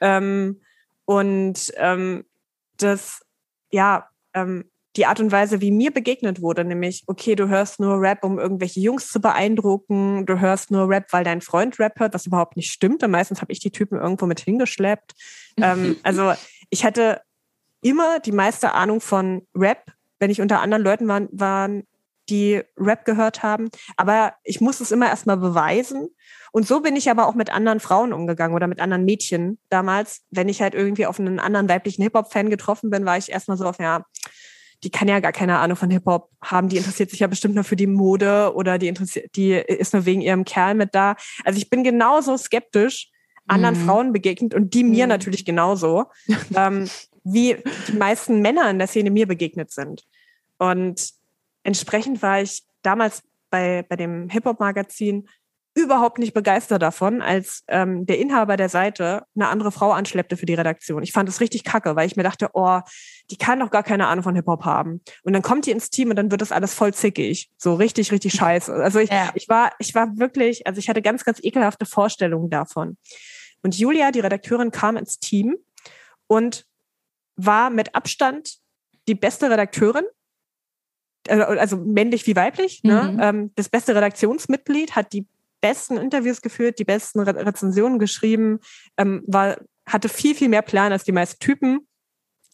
Ähm, 0.00 0.60
und 1.04 1.72
ähm, 1.76 2.24
dass 2.78 3.22
ja 3.70 4.08
ähm, 4.34 4.70
die 4.96 5.04
Art 5.04 5.20
und 5.20 5.30
Weise, 5.30 5.60
wie 5.60 5.70
mir 5.70 5.90
begegnet 5.90 6.40
wurde, 6.40 6.64
nämlich, 6.64 7.04
okay, 7.06 7.34
du 7.34 7.48
hörst 7.48 7.80
nur 7.80 8.00
Rap, 8.00 8.24
um 8.24 8.38
irgendwelche 8.38 8.80
Jungs 8.80 9.08
zu 9.08 9.20
beeindrucken, 9.20 10.24
du 10.24 10.40
hörst 10.40 10.70
nur 10.70 10.88
Rap, 10.88 11.12
weil 11.12 11.24
dein 11.24 11.40
Freund 11.40 11.78
Rap 11.78 12.00
hört, 12.00 12.14
was 12.14 12.26
überhaupt 12.26 12.56
nicht 12.56 12.70
stimmt. 12.70 13.02
Und 13.02 13.10
meistens 13.10 13.42
habe 13.42 13.52
ich 13.52 13.60
die 13.60 13.70
Typen 13.70 13.98
irgendwo 13.98 14.26
mit 14.26 14.40
hingeschleppt. 14.40 15.14
ähm, 15.58 15.96
also 16.02 16.32
ich 16.70 16.84
hatte 16.84 17.20
immer 17.80 18.20
die 18.20 18.32
meiste 18.32 18.72
Ahnung 18.72 19.00
von 19.00 19.46
Rap, 19.54 19.84
wenn 20.18 20.30
ich 20.30 20.40
unter 20.40 20.60
anderen 20.60 20.82
Leuten 20.82 21.08
war, 21.08 21.22
waren, 21.30 21.84
die 22.28 22.62
Rap 22.76 23.04
gehört 23.04 23.42
haben. 23.42 23.70
Aber 23.96 24.34
ich 24.44 24.60
muss 24.60 24.80
es 24.80 24.92
immer 24.92 25.08
erstmal 25.08 25.36
beweisen. 25.36 26.08
Und 26.52 26.66
so 26.66 26.80
bin 26.80 26.96
ich 26.96 27.10
aber 27.10 27.26
auch 27.26 27.34
mit 27.34 27.50
anderen 27.50 27.80
Frauen 27.80 28.12
umgegangen 28.12 28.54
oder 28.54 28.66
mit 28.66 28.80
anderen 28.80 29.04
Mädchen 29.04 29.58
damals. 29.68 30.22
Wenn 30.30 30.48
ich 30.48 30.60
halt 30.60 30.74
irgendwie 30.74 31.06
auf 31.06 31.18
einen 31.18 31.40
anderen 31.40 31.68
weiblichen 31.68 32.02
Hip-Hop-Fan 32.02 32.50
getroffen 32.50 32.90
bin, 32.90 33.06
war 33.06 33.16
ich 33.16 33.30
erstmal 33.30 33.56
so 33.56 33.64
auf, 33.64 33.78
ja, 33.78 34.04
die 34.84 34.90
kann 34.90 35.08
ja 35.08 35.20
gar 35.20 35.32
keine 35.32 35.58
Ahnung 35.58 35.76
von 35.76 35.90
Hip-Hop 35.90 36.30
haben, 36.42 36.68
die 36.68 36.76
interessiert 36.76 37.10
sich 37.10 37.20
ja 37.20 37.26
bestimmt 37.26 37.54
nur 37.54 37.64
für 37.64 37.76
die 37.76 37.88
Mode 37.88 38.52
oder 38.54 38.78
die 38.78 38.88
interessiert, 38.88 39.34
die 39.34 39.52
ist 39.52 39.92
nur 39.92 40.06
wegen 40.06 40.20
ihrem 40.20 40.44
Kerl 40.44 40.74
mit 40.74 40.94
da. 40.94 41.16
Also 41.44 41.58
ich 41.58 41.68
bin 41.68 41.82
genauso 41.82 42.36
skeptisch 42.36 43.10
anderen 43.48 43.80
mhm. 43.80 43.86
Frauen 43.86 44.12
begegnet 44.12 44.54
und 44.54 44.74
die 44.74 44.84
mir 44.84 45.06
mhm. 45.06 45.10
natürlich 45.10 45.44
genauso, 45.44 46.04
ähm, 46.54 46.88
wie 47.24 47.56
die 47.88 47.96
meisten 47.96 48.40
Männer 48.40 48.70
in 48.70 48.78
der 48.78 48.88
Szene 48.88 49.10
mir 49.10 49.26
begegnet 49.26 49.70
sind. 49.70 50.04
Und 50.58 51.10
entsprechend 51.62 52.22
war 52.22 52.40
ich 52.40 52.64
damals 52.82 53.22
bei, 53.50 53.84
bei 53.88 53.96
dem 53.96 54.28
Hip-Hop-Magazin 54.28 55.28
überhaupt 55.74 56.18
nicht 56.18 56.34
begeistert 56.34 56.82
davon, 56.82 57.22
als 57.22 57.62
ähm, 57.68 58.04
der 58.04 58.18
Inhaber 58.18 58.56
der 58.56 58.68
Seite 58.68 59.24
eine 59.36 59.48
andere 59.48 59.70
Frau 59.70 59.92
anschleppte 59.92 60.36
für 60.36 60.46
die 60.46 60.54
Redaktion. 60.54 61.02
Ich 61.04 61.12
fand 61.12 61.28
es 61.28 61.40
richtig 61.40 61.62
kacke, 61.62 61.94
weil 61.94 62.06
ich 62.06 62.16
mir 62.16 62.24
dachte, 62.24 62.50
oh, 62.54 62.80
die 63.30 63.36
kann 63.36 63.60
doch 63.60 63.70
gar 63.70 63.84
keine 63.84 64.08
Ahnung 64.08 64.24
von 64.24 64.34
Hip-Hop 64.34 64.64
haben. 64.64 65.00
Und 65.22 65.34
dann 65.34 65.42
kommt 65.42 65.66
die 65.66 65.70
ins 65.70 65.90
Team 65.90 66.10
und 66.10 66.16
dann 66.16 66.32
wird 66.32 66.40
das 66.40 66.50
alles 66.50 66.74
voll 66.74 66.92
zickig. 66.94 67.50
So 67.56 67.74
richtig, 67.74 68.10
richtig 68.10 68.32
scheiße. 68.32 68.72
Also 68.72 68.98
ich, 68.98 69.10
ja. 69.10 69.30
ich 69.34 69.48
war, 69.48 69.72
ich 69.78 69.94
war 69.94 70.18
wirklich, 70.18 70.66
also 70.66 70.78
ich 70.80 70.88
hatte 70.88 71.00
ganz, 71.00 71.24
ganz 71.24 71.38
ekelhafte 71.42 71.86
Vorstellungen 71.86 72.50
davon. 72.50 72.96
Und 73.62 73.78
Julia, 73.78 74.10
die 74.10 74.20
Redakteurin, 74.20 74.72
kam 74.72 74.96
ins 74.96 75.20
Team 75.20 75.56
und 76.26 76.66
war 77.38 77.70
mit 77.70 77.94
Abstand 77.94 78.58
die 79.06 79.14
beste 79.14 79.50
Redakteurin 79.50 80.04
also, 81.28 81.44
also 81.44 81.76
männlich 81.76 82.26
wie 82.26 82.36
weiblich, 82.36 82.82
ne? 82.84 83.12
mhm. 83.12 83.20
ähm, 83.20 83.52
das 83.54 83.68
beste 83.68 83.94
Redaktionsmitglied, 83.94 84.96
hat 84.96 85.12
die 85.12 85.26
besten 85.60 85.96
Interviews 85.96 86.40
geführt, 86.40 86.78
die 86.78 86.84
besten 86.84 87.20
Re 87.20 87.34
Rezensionen 87.46 87.98
geschrieben, 87.98 88.60
ähm, 88.96 89.22
war, 89.26 89.58
hatte 89.86 90.08
viel, 90.08 90.34
viel 90.34 90.48
mehr 90.48 90.62
Plan 90.62 90.92
als 90.92 91.04
die 91.04 91.12
meisten 91.12 91.38
Typen. 91.40 91.86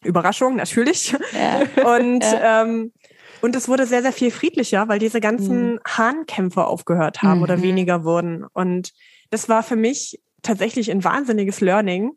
Überraschung, 0.03 0.57
natürlich. 0.57 1.15
Ja. 1.33 1.63
Und, 1.97 2.25
ja. 2.25 2.63
ähm, 2.63 2.93
und 3.41 3.57
es 3.57 3.69
wurde 3.69 3.85
sehr, 3.85 4.01
sehr 4.01 4.13
viel 4.13 4.31
friedlicher, 4.31 4.89
weil 4.89 4.99
diese 4.99 5.21
ganzen 5.21 5.73
mhm. 5.73 5.81
Hahnkämpfe 5.87 6.65
aufgehört 6.65 7.21
haben 7.23 7.39
mhm. 7.39 7.43
oder 7.43 7.63
weniger 7.63 8.05
wurden. 8.05 8.45
Und 8.53 8.93
das 9.31 9.51
war 9.51 9.63
für 9.63 9.77
mich 9.77 10.21
tatsächlich 10.41 10.91
ein 10.91 11.05
wahnsinniges 11.05 11.61
Learning, 11.61 12.13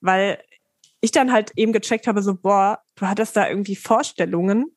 weil 0.00 0.38
ich 1.04 1.12
dann 1.12 1.32
halt 1.32 1.52
eben 1.56 1.72
gecheckt 1.72 2.06
habe, 2.06 2.22
so, 2.22 2.34
boah, 2.34 2.80
du 2.96 3.06
hattest 3.06 3.36
da 3.36 3.48
irgendwie 3.48 3.76
Vorstellungen. 3.76 4.74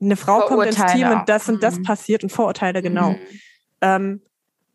Eine 0.00 0.16
Frau 0.16 0.40
kommt 0.40 0.66
ins 0.66 0.92
Team 0.92 1.10
und 1.10 1.28
das 1.28 1.48
und 1.48 1.62
das 1.62 1.78
mhm. 1.78 1.84
passiert 1.84 2.22
und 2.22 2.30
Vorurteile, 2.30 2.82
genau. 2.82 3.12
Mhm. 3.12 3.18
Ähm, 3.80 4.22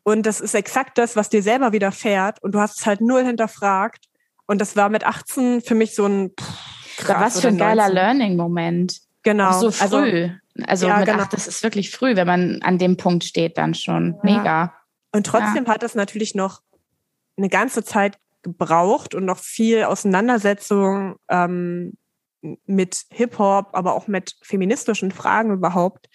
und 0.02 0.24
das 0.24 0.40
ist 0.40 0.54
exakt 0.54 0.98
das, 0.98 1.16
was 1.16 1.28
dir 1.28 1.42
selber 1.42 1.72
widerfährt. 1.72 2.42
Und 2.42 2.52
du 2.52 2.60
hast 2.60 2.80
es 2.80 2.86
halt 2.86 3.00
null 3.00 3.24
hinterfragt. 3.24 4.06
Und 4.46 4.60
das 4.60 4.74
war 4.74 4.88
mit 4.88 5.04
18 5.04 5.60
für 5.60 5.74
mich 5.74 5.94
so 5.94 6.06
ein 6.06 6.30
pff, 6.30 6.96
krass, 6.96 7.34
Was 7.36 7.40
für 7.42 7.48
ein 7.48 7.58
geiler 7.58 7.90
Learning-Moment. 7.90 9.00
Genau. 9.22 9.50
Auch 9.50 9.60
so 9.60 9.66
also 9.66 9.98
früh. 9.98 10.30
Also, 10.62 10.66
also 10.66 10.88
ja, 10.88 10.96
mit 10.96 11.06
genau. 11.06 11.22
8, 11.22 11.32
das 11.34 11.46
ist 11.46 11.62
wirklich 11.62 11.90
früh, 11.90 12.16
wenn 12.16 12.26
man 12.26 12.62
an 12.62 12.78
dem 12.78 12.96
Punkt 12.96 13.24
steht 13.24 13.58
dann 13.58 13.74
schon. 13.74 14.18
Mega. 14.22 14.44
Ja. 14.44 14.74
Und 15.12 15.26
trotzdem 15.26 15.66
ja. 15.66 15.74
hat 15.74 15.82
das 15.82 15.94
natürlich 15.94 16.34
noch 16.34 16.62
eine 17.36 17.48
ganze 17.48 17.84
Zeit 17.84 18.18
gebraucht 18.48 19.14
und 19.14 19.24
noch 19.24 19.38
viel 19.38 19.84
Auseinandersetzung 19.84 21.16
ähm, 21.28 21.96
mit 22.66 23.04
Hip-Hop, 23.10 23.70
aber 23.72 23.94
auch 23.94 24.06
mit 24.06 24.36
feministischen 24.42 25.10
Fragen 25.10 25.52
überhaupt, 25.52 26.08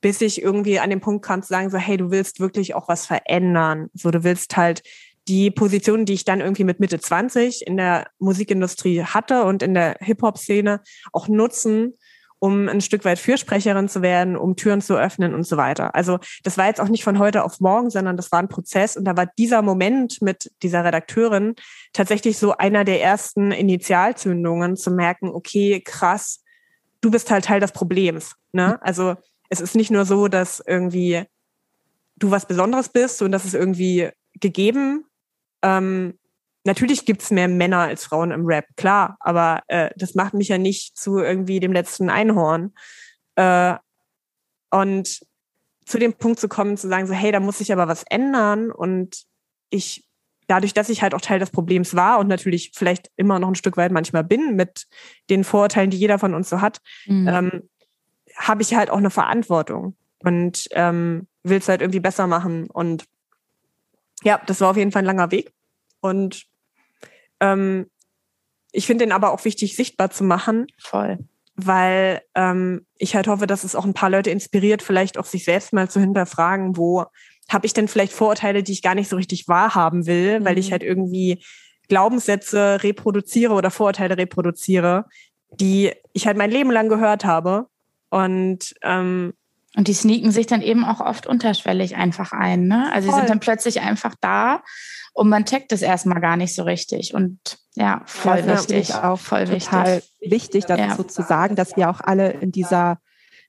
bis 0.00 0.20
ich 0.20 0.42
irgendwie 0.42 0.80
an 0.80 0.90
den 0.90 1.00
Punkt 1.00 1.24
kam 1.24 1.42
zu 1.42 1.48
sagen, 1.48 1.70
so, 1.70 1.78
hey, 1.78 1.96
du 1.96 2.10
willst 2.10 2.40
wirklich 2.40 2.74
auch 2.74 2.88
was 2.88 3.06
verändern. 3.06 3.88
So, 3.94 4.10
du 4.10 4.24
willst 4.24 4.56
halt 4.56 4.82
die 5.28 5.50
Position, 5.50 6.06
die 6.06 6.14
ich 6.14 6.24
dann 6.24 6.40
irgendwie 6.40 6.64
mit 6.64 6.80
Mitte 6.80 6.98
20 6.98 7.66
in 7.66 7.76
der 7.76 8.08
Musikindustrie 8.18 9.02
hatte 9.02 9.44
und 9.44 9.62
in 9.62 9.74
der 9.74 9.96
Hip-Hop-Szene 10.00 10.80
auch 11.12 11.28
nutzen, 11.28 11.94
um 12.40 12.68
ein 12.68 12.80
Stück 12.80 13.04
weit 13.04 13.18
Fürsprecherin 13.18 13.88
zu 13.88 14.02
werden, 14.02 14.36
um 14.36 14.56
Türen 14.56 14.80
zu 14.80 14.96
öffnen 14.96 15.34
und 15.34 15.44
so 15.44 15.56
weiter. 15.56 15.94
Also 15.94 16.18
das 16.42 16.58
war 16.58 16.66
jetzt 16.66 16.80
auch 16.80 16.88
nicht 16.88 17.04
von 17.04 17.18
heute 17.18 17.44
auf 17.44 17.60
morgen, 17.60 17.90
sondern 17.90 18.16
das 18.16 18.32
war 18.32 18.40
ein 18.40 18.48
Prozess 18.48 18.96
und 18.96 19.04
da 19.04 19.16
war 19.16 19.26
dieser 19.38 19.62
Moment 19.62 20.22
mit 20.22 20.50
dieser 20.62 20.84
Redakteurin 20.84 21.54
tatsächlich 21.92 22.38
so 22.38 22.56
einer 22.56 22.84
der 22.84 23.02
ersten 23.02 23.52
Initialzündungen 23.52 24.76
zu 24.76 24.90
merken, 24.90 25.28
okay, 25.28 25.82
krass, 25.84 26.42
du 27.02 27.10
bist 27.10 27.30
halt 27.30 27.44
Teil 27.44 27.60
des 27.60 27.72
Problems. 27.72 28.34
Ne? 28.52 28.82
Also 28.82 29.16
es 29.50 29.60
ist 29.60 29.76
nicht 29.76 29.90
nur 29.90 30.06
so, 30.06 30.28
dass 30.28 30.62
irgendwie 30.66 31.24
du 32.16 32.30
was 32.30 32.46
Besonderes 32.46 32.88
bist 32.88 33.20
und 33.20 33.32
das 33.32 33.44
ist 33.44 33.54
irgendwie 33.54 34.10
gegeben. 34.34 35.04
Ähm, 35.62 36.18
natürlich 36.70 37.04
gibt's 37.04 37.30
mehr 37.30 37.48
Männer 37.48 37.80
als 37.80 38.04
Frauen 38.04 38.30
im 38.30 38.46
Rap, 38.46 38.66
klar, 38.76 39.16
aber 39.20 39.62
äh, 39.66 39.90
das 39.96 40.14
macht 40.14 40.34
mich 40.34 40.48
ja 40.48 40.56
nicht 40.56 40.96
zu 40.96 41.18
irgendwie 41.18 41.58
dem 41.58 41.72
letzten 41.72 42.08
Einhorn. 42.10 42.72
Äh, 43.34 43.74
und 44.70 45.20
zu 45.84 45.98
dem 45.98 46.12
Punkt 46.12 46.38
zu 46.38 46.48
kommen, 46.48 46.76
zu 46.76 46.88
sagen, 46.88 47.08
so, 47.08 47.12
hey, 47.12 47.32
da 47.32 47.40
muss 47.40 47.58
sich 47.58 47.72
aber 47.72 47.88
was 47.88 48.04
ändern 48.04 48.70
und 48.70 49.24
ich 49.70 50.06
dadurch, 50.46 50.74
dass 50.74 50.88
ich 50.88 51.02
halt 51.02 51.14
auch 51.14 51.20
Teil 51.20 51.38
des 51.38 51.50
Problems 51.50 51.94
war 51.94 52.18
und 52.18 52.26
natürlich 52.26 52.72
vielleicht 52.74 53.10
immer 53.16 53.38
noch 53.38 53.48
ein 53.48 53.54
Stück 53.54 53.76
weit 53.76 53.92
manchmal 53.92 54.24
bin 54.24 54.56
mit 54.56 54.86
den 55.28 55.44
Vorurteilen, 55.44 55.90
die 55.90 55.96
jeder 55.96 56.18
von 56.18 56.34
uns 56.34 56.50
so 56.50 56.60
hat, 56.60 56.80
mhm. 57.06 57.28
ähm, 57.28 57.68
habe 58.36 58.62
ich 58.62 58.74
halt 58.74 58.90
auch 58.90 58.98
eine 58.98 59.10
Verantwortung 59.10 59.96
und 60.24 60.68
ähm, 60.72 61.28
will 61.42 61.58
es 61.58 61.68
halt 61.68 61.80
irgendwie 61.80 62.00
besser 62.00 62.26
machen. 62.26 62.68
Und 62.68 63.04
ja, 64.22 64.40
das 64.46 64.60
war 64.60 64.70
auf 64.70 64.76
jeden 64.76 64.92
Fall 64.92 65.02
ein 65.02 65.06
langer 65.06 65.30
Weg. 65.30 65.52
Und 66.00 66.49
ähm, 67.40 67.86
ich 68.72 68.86
finde 68.86 69.04
den 69.04 69.12
aber 69.12 69.32
auch 69.32 69.44
wichtig, 69.44 69.76
sichtbar 69.76 70.10
zu 70.10 70.24
machen. 70.24 70.66
Voll. 70.78 71.18
Weil 71.56 72.22
ähm, 72.34 72.86
ich 72.96 73.16
halt 73.16 73.26
hoffe, 73.26 73.46
dass 73.46 73.64
es 73.64 73.74
auch 73.74 73.84
ein 73.84 73.94
paar 73.94 74.10
Leute 74.10 74.30
inspiriert, 74.30 74.82
vielleicht 74.82 75.18
auch 75.18 75.24
sich 75.24 75.44
selbst 75.44 75.72
mal 75.72 75.90
zu 75.90 76.00
hinterfragen, 76.00 76.76
wo 76.76 77.04
habe 77.48 77.66
ich 77.66 77.72
denn 77.72 77.88
vielleicht 77.88 78.12
Vorurteile, 78.12 78.62
die 78.62 78.72
ich 78.72 78.82
gar 78.82 78.94
nicht 78.94 79.08
so 79.08 79.16
richtig 79.16 79.48
wahrhaben 79.48 80.06
will, 80.06 80.40
mhm. 80.40 80.44
weil 80.44 80.58
ich 80.58 80.68
mhm. 80.68 80.72
halt 80.72 80.82
irgendwie 80.82 81.42
Glaubenssätze 81.88 82.82
reproduziere 82.82 83.52
oder 83.52 83.70
Vorurteile 83.70 84.16
reproduziere, 84.16 85.06
die 85.50 85.92
ich 86.12 86.26
halt 86.26 86.36
mein 86.36 86.52
Leben 86.52 86.70
lang 86.70 86.88
gehört 86.88 87.24
habe 87.24 87.66
und 88.08 88.74
ähm, 88.82 89.34
und 89.76 89.86
die 89.86 89.94
sneaken 89.94 90.32
sich 90.32 90.48
dann 90.48 90.62
eben 90.62 90.84
auch 90.84 91.00
oft 91.00 91.28
unterschwellig 91.28 91.94
einfach 91.94 92.32
ein. 92.32 92.66
Ne? 92.66 92.90
Also 92.92 93.08
sie 93.08 93.16
sind 93.16 93.30
dann 93.30 93.38
plötzlich 93.38 93.80
einfach 93.82 94.16
da 94.20 94.64
und 95.12 95.28
man 95.28 95.44
checkt 95.44 95.72
es 95.72 95.82
erstmal 95.82 96.20
gar 96.20 96.36
nicht 96.36 96.54
so 96.54 96.62
richtig. 96.62 97.14
Und 97.14 97.58
ja, 97.74 98.02
voll 98.06 98.38
ja, 98.38 98.46
wichtig. 98.46 98.94
Auch 98.94 99.18
voll 99.18 99.46
total 99.46 99.96
wichtig, 99.96 100.30
wichtig 100.30 100.64
dazu 100.66 101.02
ja. 101.02 101.08
zu 101.08 101.22
sagen, 101.22 101.56
dass 101.56 101.76
wir 101.76 101.90
auch 101.90 102.00
alle 102.00 102.30
in 102.30 102.52
dieser 102.52 102.98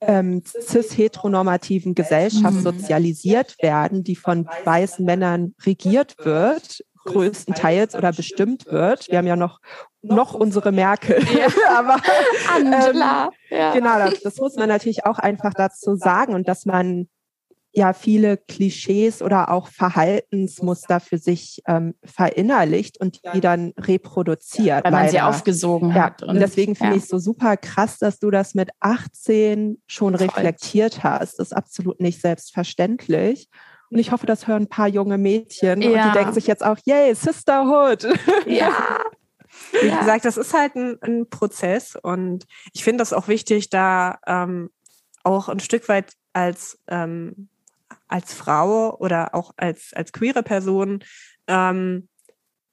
ähm, 0.02 0.43
cis-heteronormativen 0.45 1.93
Gesellschaft 1.93 2.56
mhm. 2.56 2.62
sozialisiert 2.62 3.56
werden, 3.62 4.04
die 4.04 4.15
von 4.15 4.47
weißen 4.65 5.06
Männern 5.06 5.54
regiert 5.63 6.15
wird 6.26 6.84
größtenteils 7.06 7.95
oder 7.95 8.12
bestimmt 8.12 8.65
wird. 8.67 9.10
Wir 9.10 9.17
haben 9.17 9.28
ja 9.28 9.36
noch 9.36 9.60
noch 10.04 10.34
unsere 10.34 10.71
Merkel. 10.71 11.24
Ja. 11.34 11.47
Aber 11.78 11.97
Angela. 12.54 13.32
Ähm, 13.50 13.58
ja. 13.58 13.74
Genau, 13.74 14.00
das, 14.00 14.21
das 14.21 14.38
muss 14.38 14.56
man 14.56 14.67
natürlich 14.67 15.06
auch 15.06 15.19
einfach 15.19 15.54
dazu 15.54 15.95
sagen 15.95 16.34
und 16.34 16.47
dass 16.47 16.65
man 16.65 17.08
ja 17.73 17.93
viele 17.93 18.38
Klischees 18.38 19.21
oder 19.21 19.49
auch 19.49 19.67
Verhaltensmuster 19.67 20.99
für 20.99 21.17
sich 21.17 21.62
ähm, 21.67 21.95
verinnerlicht 22.03 22.99
und 22.99 23.21
die 23.34 23.39
dann 23.39 23.73
reproduziert. 23.77 24.84
Weil 24.84 24.91
man 24.91 25.01
leider. 25.05 25.12
sie 25.12 25.21
aufgesogen 25.21 25.89
ja, 25.89 25.95
hat. 25.95 26.21
Und, 26.21 26.29
und 26.29 26.39
deswegen 26.39 26.75
finde 26.75 26.93
ja. 26.93 26.97
ich 26.97 27.03
es 27.03 27.10
so 27.10 27.17
super 27.17 27.55
krass, 27.57 27.97
dass 27.97 28.19
du 28.19 28.29
das 28.29 28.55
mit 28.55 28.69
18 28.81 29.81
schon 29.88 30.17
Voll. 30.17 30.27
reflektiert 30.27 31.03
hast. 31.03 31.39
Das 31.39 31.47
ist 31.47 31.53
absolut 31.53 32.01
nicht 32.01 32.21
selbstverständlich. 32.21 33.47
Und 33.89 33.99
ich 33.99 34.12
hoffe, 34.12 34.25
das 34.25 34.47
hören 34.47 34.63
ein 34.63 34.69
paar 34.69 34.88
junge 34.88 35.17
Mädchen 35.17 35.81
ja. 35.81 35.89
und 35.89 36.10
die 36.12 36.17
denken 36.17 36.34
sich 36.34 36.47
jetzt 36.47 36.65
auch, 36.65 36.77
yay, 36.86 37.13
Sisterhood. 37.13 38.07
Ja. 38.47 38.71
Wie 39.73 39.89
gesagt, 39.89 40.23
das 40.23 40.38
ist 40.38 40.53
halt 40.53 40.75
ein, 40.75 40.97
ein 41.01 41.29
Prozess 41.29 41.97
und 42.01 42.45
ich 42.73 42.86
finde 42.86 43.01
das 43.01 43.12
auch 43.12 43.27
wichtig, 43.27 43.69
da 43.69 44.17
ähm, 44.25 44.69
auch 45.23 45.49
ein 45.49 45.60
Stück 45.60 45.89
weit 45.89 46.13
als 46.34 46.79
ähm, 46.88 47.49
als 48.12 48.34
Frau 48.34 48.97
oder 48.97 49.34
auch 49.34 49.54
als 49.58 49.93
als 49.93 50.12
queere 50.12 50.43
Person 50.43 51.04
ähm, 51.47 52.08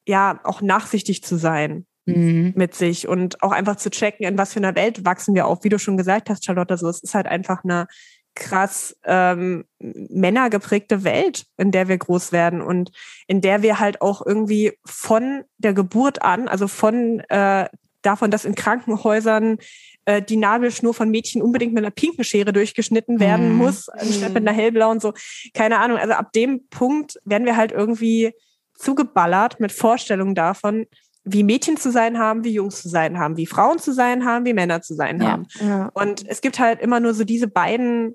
ja 0.07 0.41
auch 0.45 0.61
nachsichtig 0.63 1.23
zu 1.23 1.37
sein 1.37 1.87
mhm. 2.07 2.53
mit 2.57 2.75
sich 2.75 3.09
und 3.09 3.43
auch 3.43 3.53
einfach 3.53 3.77
zu 3.77 3.91
checken, 3.91 4.27
in 4.27 4.39
was 4.39 4.53
für 4.53 4.61
einer 4.61 4.75
Welt 4.75 5.05
wachsen 5.05 5.35
wir 5.35 5.47
auf. 5.47 5.65
Wie 5.65 5.69
du 5.69 5.79
schon 5.79 5.97
gesagt 5.97 6.31
hast, 6.31 6.45
Charlotte, 6.45 6.77
so 6.77 6.89
es 6.89 7.03
ist 7.03 7.15
halt 7.15 7.27
einfach 7.27 7.65
eine 7.65 7.87
krass 8.35 8.97
ähm, 9.05 9.65
männergeprägte 9.81 11.03
Welt, 11.03 11.47
in 11.57 11.73
der 11.73 11.89
wir 11.89 11.99
groß 11.99 12.31
werden 12.31 12.63
und 12.63 12.93
in 13.27 13.41
der 13.41 13.63
wir 13.63 13.81
halt 13.81 14.01
auch 14.01 14.25
irgendwie 14.25 14.79
von 14.87 15.43
der 15.59 15.75
Geburt 15.75 16.23
an, 16.23 16.47
also 16.47 16.69
von 16.69 17.21
äh, 17.29 17.69
davon, 18.03 18.31
dass 18.31 18.45
in 18.45 18.55
Krankenhäusern 18.55 19.59
äh, 20.05 20.23
die 20.23 20.37
Nabelschnur 20.37 20.95
von 20.95 21.11
Mädchen 21.11 21.43
unbedingt 21.43 21.75
mit 21.75 21.85
einer 21.85 21.91
pinken 21.91 22.25
Schere 22.25 22.53
durchgeschnitten 22.53 23.21
werden 23.21 23.55
mm. 23.55 23.57
muss, 23.57 23.89
anstatt 23.89 24.33
mit 24.33 24.47
einer 24.47 24.57
hellblauen, 24.57 25.01
so, 25.01 25.13
keine 25.55 25.79
Ahnung. 25.79 25.99
Also 25.99 26.15
ab 26.15 26.33
dem 26.33 26.69
Punkt 26.69 27.19
werden 27.25 27.45
wir 27.45 27.57
halt 27.57 27.73
irgendwie 27.73 28.33
zugeballert 28.75 29.61
mit 29.61 29.73
Vorstellungen 29.73 30.35
davon, 30.35 30.87
wie 31.25 31.43
Mädchen 31.43 31.77
zu 31.77 31.91
sein 31.91 32.19
haben, 32.19 32.45
wie 32.45 32.53
Jungs 32.53 32.81
zu 32.81 32.89
sein 32.89 33.19
haben, 33.19 33.37
wie 33.37 33.47
Frauen 33.47 33.79
zu 33.79 33.93
sein 33.93 34.25
haben, 34.25 34.45
wie 34.47 34.55
Männer 34.55 34.81
zu 34.81 34.95
sein 34.95 35.21
ja. 35.21 35.33
haben. 35.33 35.47
Ja. 35.61 35.91
Und 35.93 36.27
es 36.27 36.41
gibt 36.41 36.59
halt 36.59 36.81
immer 36.81 37.01
nur 37.01 37.13
so 37.13 37.25
diese 37.25 37.49
beiden 37.49 38.15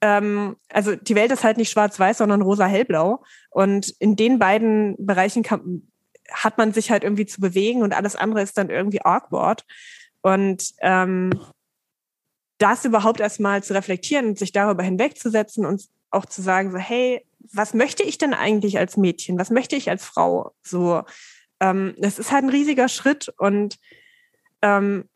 ähm, 0.00 0.56
also 0.68 0.94
die 0.94 1.14
Welt 1.14 1.32
ist 1.32 1.44
halt 1.44 1.56
nicht 1.56 1.70
schwarz-weiß, 1.70 2.18
sondern 2.18 2.42
rosa-hellblau. 2.42 3.22
Und 3.50 3.94
in 3.98 4.16
den 4.16 4.38
beiden 4.38 4.94
Bereichen 4.98 5.42
kann, 5.42 5.88
hat 6.32 6.58
man 6.58 6.72
sich 6.72 6.90
halt 6.90 7.04
irgendwie 7.04 7.26
zu 7.26 7.40
bewegen 7.40 7.82
und 7.82 7.94
alles 7.94 8.16
andere 8.16 8.42
ist 8.42 8.58
dann 8.58 8.70
irgendwie 8.70 9.04
awkward. 9.04 9.64
Und 10.22 10.72
ähm, 10.80 11.30
das 12.58 12.84
überhaupt 12.84 13.20
erstmal 13.20 13.62
zu 13.62 13.74
reflektieren 13.74 14.26
und 14.26 14.38
sich 14.38 14.52
darüber 14.52 14.82
hinwegzusetzen 14.82 15.66
und 15.66 15.84
auch 16.10 16.26
zu 16.26 16.42
sagen, 16.42 16.72
so, 16.72 16.78
hey, 16.78 17.24
was 17.52 17.74
möchte 17.74 18.02
ich 18.02 18.18
denn 18.18 18.34
eigentlich 18.34 18.78
als 18.78 18.96
Mädchen? 18.96 19.38
Was 19.38 19.50
möchte 19.50 19.76
ich 19.76 19.90
als 19.90 20.04
Frau? 20.04 20.52
So, 20.62 21.02
ähm, 21.60 21.94
das 21.98 22.18
ist 22.18 22.32
halt 22.32 22.44
ein 22.44 22.50
riesiger 22.50 22.88
Schritt 22.88 23.32
und 23.38 23.76
ähm, 24.62 25.08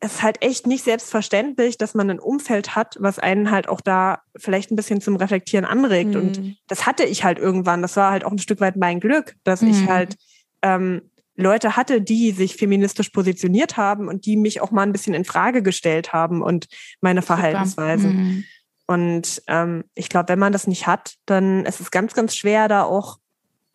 ist 0.00 0.22
halt 0.22 0.42
echt 0.42 0.66
nicht 0.66 0.84
selbstverständlich, 0.84 1.78
dass 1.78 1.94
man 1.94 2.10
ein 2.10 2.20
Umfeld 2.20 2.76
hat, 2.76 2.96
was 3.00 3.18
einen 3.18 3.50
halt 3.50 3.68
auch 3.68 3.80
da 3.80 4.22
vielleicht 4.36 4.70
ein 4.70 4.76
bisschen 4.76 5.00
zum 5.00 5.16
Reflektieren 5.16 5.64
anregt. 5.64 6.14
Mhm. 6.14 6.20
Und 6.20 6.56
das 6.68 6.86
hatte 6.86 7.04
ich 7.04 7.24
halt 7.24 7.38
irgendwann. 7.38 7.82
Das 7.82 7.96
war 7.96 8.10
halt 8.10 8.24
auch 8.24 8.32
ein 8.32 8.38
Stück 8.38 8.60
weit 8.60 8.76
mein 8.76 9.00
Glück, 9.00 9.36
dass 9.44 9.62
mhm. 9.62 9.70
ich 9.70 9.88
halt 9.88 10.16
ähm, 10.62 11.02
Leute 11.34 11.76
hatte, 11.76 12.02
die 12.02 12.32
sich 12.32 12.56
feministisch 12.56 13.08
positioniert 13.08 13.76
haben 13.76 14.08
und 14.08 14.26
die 14.26 14.36
mich 14.36 14.60
auch 14.60 14.70
mal 14.70 14.82
ein 14.82 14.92
bisschen 14.92 15.14
in 15.14 15.24
Frage 15.24 15.62
gestellt 15.62 16.12
haben 16.12 16.42
und 16.42 16.68
meine 17.00 17.22
Verhaltensweise. 17.22 18.08
Mhm. 18.08 18.44
Und 18.86 19.42
ähm, 19.46 19.84
ich 19.94 20.08
glaube, 20.08 20.28
wenn 20.28 20.38
man 20.38 20.52
das 20.52 20.66
nicht 20.66 20.86
hat, 20.86 21.14
dann 21.24 21.64
ist 21.64 21.80
es 21.80 21.90
ganz, 21.90 22.12
ganz 22.12 22.36
schwer, 22.36 22.68
da 22.68 22.82
auch 22.82 23.18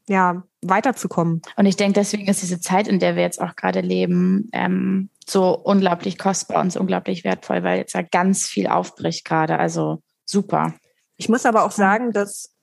ja 0.08 0.44
weiterzukommen. 0.62 1.41
Und 1.56 1.65
ich 1.65 1.76
denke, 1.76 1.94
deswegen 2.00 2.28
ist 2.28 2.41
diese 2.41 2.60
Zeit, 2.60 2.88
in 2.88 3.00
der 3.00 3.15
wir 3.15 3.24
jetzt 3.24 3.41
auch 3.41 3.56
gerade 3.56 3.82
leben, 3.82 4.50
ähm, 4.54 5.10
so 5.28 5.58
unglaublich 5.58 6.18
kostbar 6.18 6.62
und 6.62 6.72
so 6.72 6.80
unglaublich 6.80 7.24
wertvoll, 7.24 7.63
weil 7.63 7.80
jetzt 7.80 7.94
ja 7.94 8.02
ganz 8.02 8.46
viel 8.46 8.68
aufbricht 8.68 9.26
gerade. 9.26 9.58
Also 9.58 10.02
super. 10.26 10.74
Ich 11.18 11.30
muss 11.30 11.46
aber 11.46 11.63
auch 11.63 11.72
sagen, 11.72 12.12
dass, 12.12 12.54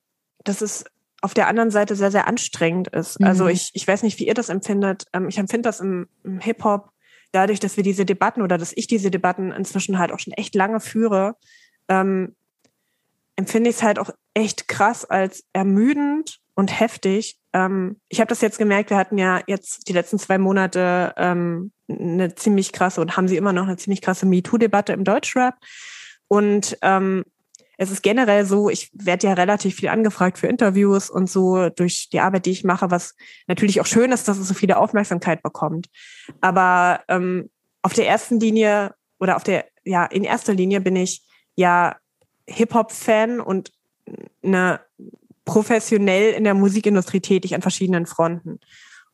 dass 0.45 0.61
es 0.61 0.85
auf 1.21 1.35
der 1.35 1.49
anderen 1.49 1.71
Seite 1.71 1.95
sehr, 1.97 2.11
sehr 2.11 2.27
anstrengend 2.27 2.89
ist. 2.89 3.21
Mhm. 3.21 3.27
Also 3.27 3.47
ich, 3.49 3.71
ich 3.75 3.87
weiß 3.87 4.03
nicht, 4.03 4.19
wie 4.19 4.27
ihr 4.27 4.35
das 4.35 4.49
empfindet. 4.49 5.05
Ähm, 5.13 5.29
ich 5.29 5.39
empfinde 5.39 5.69
das 5.69 5.81
im, 5.81 6.09
im 6.25 6.41
Hip-Hop 6.41 6.91
dadurch, 7.33 7.61
dass 7.61 7.77
wir 7.77 7.85
diese 7.85 8.05
Debatten 8.05 8.43
oder 8.43 8.59
dass 8.59 8.73
ich 8.77 8.87
diese 8.87 9.11
Debatten 9.11 9.53
inzwischen 9.53 9.99
halt 9.99 10.13
auch 10.13 10.19
schon 10.19 10.35
echt 10.35 10.55
lange 10.55 10.81
führe, 10.81 11.37
ähm, 11.89 12.37
empfinde 13.37 13.71
ich 13.71 13.77
es 13.77 13.83
halt 13.83 13.99
auch 13.99 14.11
echt 14.35 14.69
krass 14.69 15.05
als 15.05 15.45
ermüdend 15.53 16.42
und 16.55 16.79
heftig. 16.79 17.39
Ähm, 17.53 18.01
ich 18.09 18.21
habe 18.21 18.29
das 18.29 18.41
jetzt 18.41 18.59
gemerkt, 18.59 18.91
wir 18.91 18.97
hatten 18.97 19.19
ja 19.19 19.41
jetzt 19.47 19.89
die 19.89 19.93
letzten 19.93 20.19
zwei 20.19 20.39
Monate 20.39 21.15
ähm, 21.17 21.73
eine 21.89 22.35
ziemlich 22.35 22.73
krasse 22.73 23.01
und 23.01 23.17
haben 23.17 23.29
sie 23.29 23.37
immer 23.37 23.53
noch 23.53 23.67
eine 23.67 23.77
ziemlich 23.77 24.03
krasse 24.03 24.27
MeToo-Debatte 24.27 24.93
im 24.93 25.05
Deutschrap. 25.05 25.57
Und 26.29 26.79
ähm, 26.83 27.25
es 27.79 27.91
ist 27.91 28.03
generell 28.03 28.45
so, 28.45 28.71
ich 28.71 28.91
werde 28.93 29.27
ja 29.27 29.33
relativ 29.33 29.77
viel 29.77 29.89
angefragt 29.89 30.39
für 30.39 30.47
Interviews 30.47 31.11
und 31.11 31.29
so 31.29 31.69
durch 31.71 32.09
die 32.11 32.21
Arbeit, 32.21 32.47
die 32.47 32.53
ich 32.53 32.65
mache, 32.65 32.91
was 32.91 33.17
natürlich 33.47 33.81
auch 33.81 33.87
schön 33.87 34.13
ist, 34.13 34.29
dass 34.29 34.39
es 34.39 34.47
so 34.47 34.55
viele 34.55 34.79
Aufmerksamkeit 34.79 35.43
bekommt. 35.43 35.89
Aber 36.41 37.01
ähm, 37.09 37.51
auf 37.83 37.93
der 37.95 38.07
ersten 38.07 38.39
Linie 38.39 38.95
oder 39.19 39.37
auf 39.37 39.43
der, 39.43 39.67
ja, 39.85 40.05
in 40.05 40.25
erster 40.25 40.55
Linie 40.55 40.81
bin 40.81 40.97
ich 40.97 41.23
ja 41.57 41.97
Hip-Hop-Fan 42.47 43.41
und 43.41 43.73
eine 44.43 44.81
professionell 45.45 46.33
in 46.33 46.45
der 46.45 46.55
Musikindustrie 46.55 47.21
tätig 47.21 47.55
an 47.55 47.63
verschiedenen 47.63 48.07
Fronten. 48.07 48.61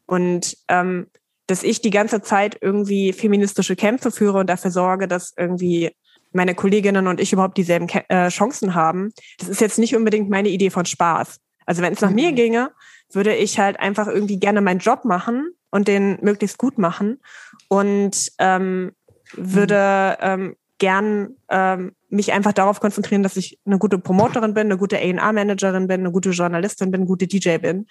Und 0.07 0.57
ähm, 0.69 1.07
dass 1.47 1.63
ich 1.63 1.81
die 1.81 1.91
ganze 1.91 2.21
Zeit 2.21 2.59
irgendwie 2.61 3.13
feministische 3.13 3.75
Kämpfe 3.75 4.11
führe 4.11 4.39
und 4.39 4.49
dafür 4.49 4.71
sorge, 4.71 5.09
dass 5.09 5.33
irgendwie 5.37 5.91
meine 6.33 6.55
Kolleginnen 6.55 7.07
und 7.07 7.21
ich 7.21 7.33
überhaupt 7.33 7.57
dieselben 7.57 7.89
äh, 8.09 8.29
Chancen 8.29 8.75
haben. 8.75 9.13
Das 9.39 9.49
ist 9.49 9.61
jetzt 9.61 9.79
nicht 9.79 9.97
unbedingt 9.97 10.29
meine 10.29 10.51
Idee 10.51 10.71
von 10.71 10.85
Spaß. 10.85 11.41
Also 11.65 11.83
wenn 11.83 11.95
es 11.95 12.01
nach 12.01 12.11
mhm. 12.11 12.17
mir 12.17 12.33
ginge, 12.33 12.71
würde 13.13 13.35
ich 13.35 13.59
halt 13.59 13.81
einfach 13.81 14.07
irgendwie 14.07 14.39
gerne 14.39 14.61
meinen 14.61 14.81
Job 14.81 15.05
machen 15.05 15.53
und 15.71 15.89
den 15.89 16.19
möglichst 16.21 16.59
gut 16.59 16.79
machen 16.79 17.21
und 17.69 18.31
ähm, 18.39 18.93
würde 19.35 20.19
ähm, 20.21 20.57
gern 20.79 21.37
ähm, 21.49 21.93
mich 22.09 22.33
einfach 22.33 22.53
darauf 22.53 22.81
konzentrieren, 22.81 23.23
dass 23.23 23.37
ich 23.37 23.59
eine 23.67 23.79
gute 23.79 23.99
Promoterin 23.99 24.55
bin, 24.55 24.69
eine 24.69 24.79
gute 24.79 24.97
A&R-Managerin 24.97 25.87
bin, 25.87 26.01
eine 26.01 26.13
gute 26.13 26.31
Journalistin 26.31 26.91
bin, 26.91 27.01
eine 27.01 27.07
gute 27.07 27.27
DJ 27.27 27.59
bin. 27.59 27.87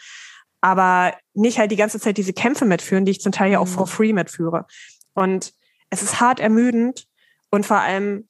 Aber 0.61 1.13
nicht 1.33 1.59
halt 1.59 1.71
die 1.71 1.75
ganze 1.75 1.99
Zeit 1.99 2.17
diese 2.17 2.33
Kämpfe 2.33 2.65
mitführen, 2.65 3.05
die 3.05 3.11
ich 3.11 3.21
zum 3.21 3.31
Teil 3.31 3.51
ja 3.51 3.59
auch 3.59 3.67
mhm. 3.67 3.71
for 3.71 3.87
free 3.87 4.13
mitführe. 4.13 4.65
Und 5.13 5.53
es 5.89 6.01
ist 6.01 6.19
hart 6.19 6.39
ermüdend 6.39 7.07
und 7.49 7.65
vor 7.65 7.77
allem, 7.77 8.27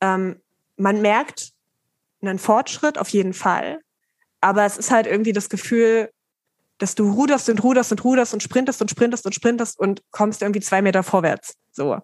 ähm, 0.00 0.40
man 0.76 1.00
merkt 1.02 1.52
einen 2.22 2.38
Fortschritt 2.38 2.98
auf 2.98 3.08
jeden 3.08 3.32
Fall, 3.32 3.80
aber 4.40 4.64
es 4.64 4.76
ist 4.76 4.90
halt 4.90 5.06
irgendwie 5.06 5.32
das 5.32 5.48
Gefühl, 5.48 6.10
dass 6.78 6.94
du 6.94 7.10
ruderst 7.10 7.48
und 7.50 7.62
ruderst 7.62 7.92
und 7.92 8.04
ruderst 8.04 8.32
und 8.32 8.42
sprintest 8.42 8.80
und 8.80 8.90
sprintest 8.90 9.26
und 9.26 9.34
sprintest 9.34 9.78
und 9.78 10.02
kommst 10.10 10.42
irgendwie 10.42 10.60
zwei 10.60 10.80
Meter 10.80 11.02
vorwärts. 11.02 11.56
So. 11.72 11.98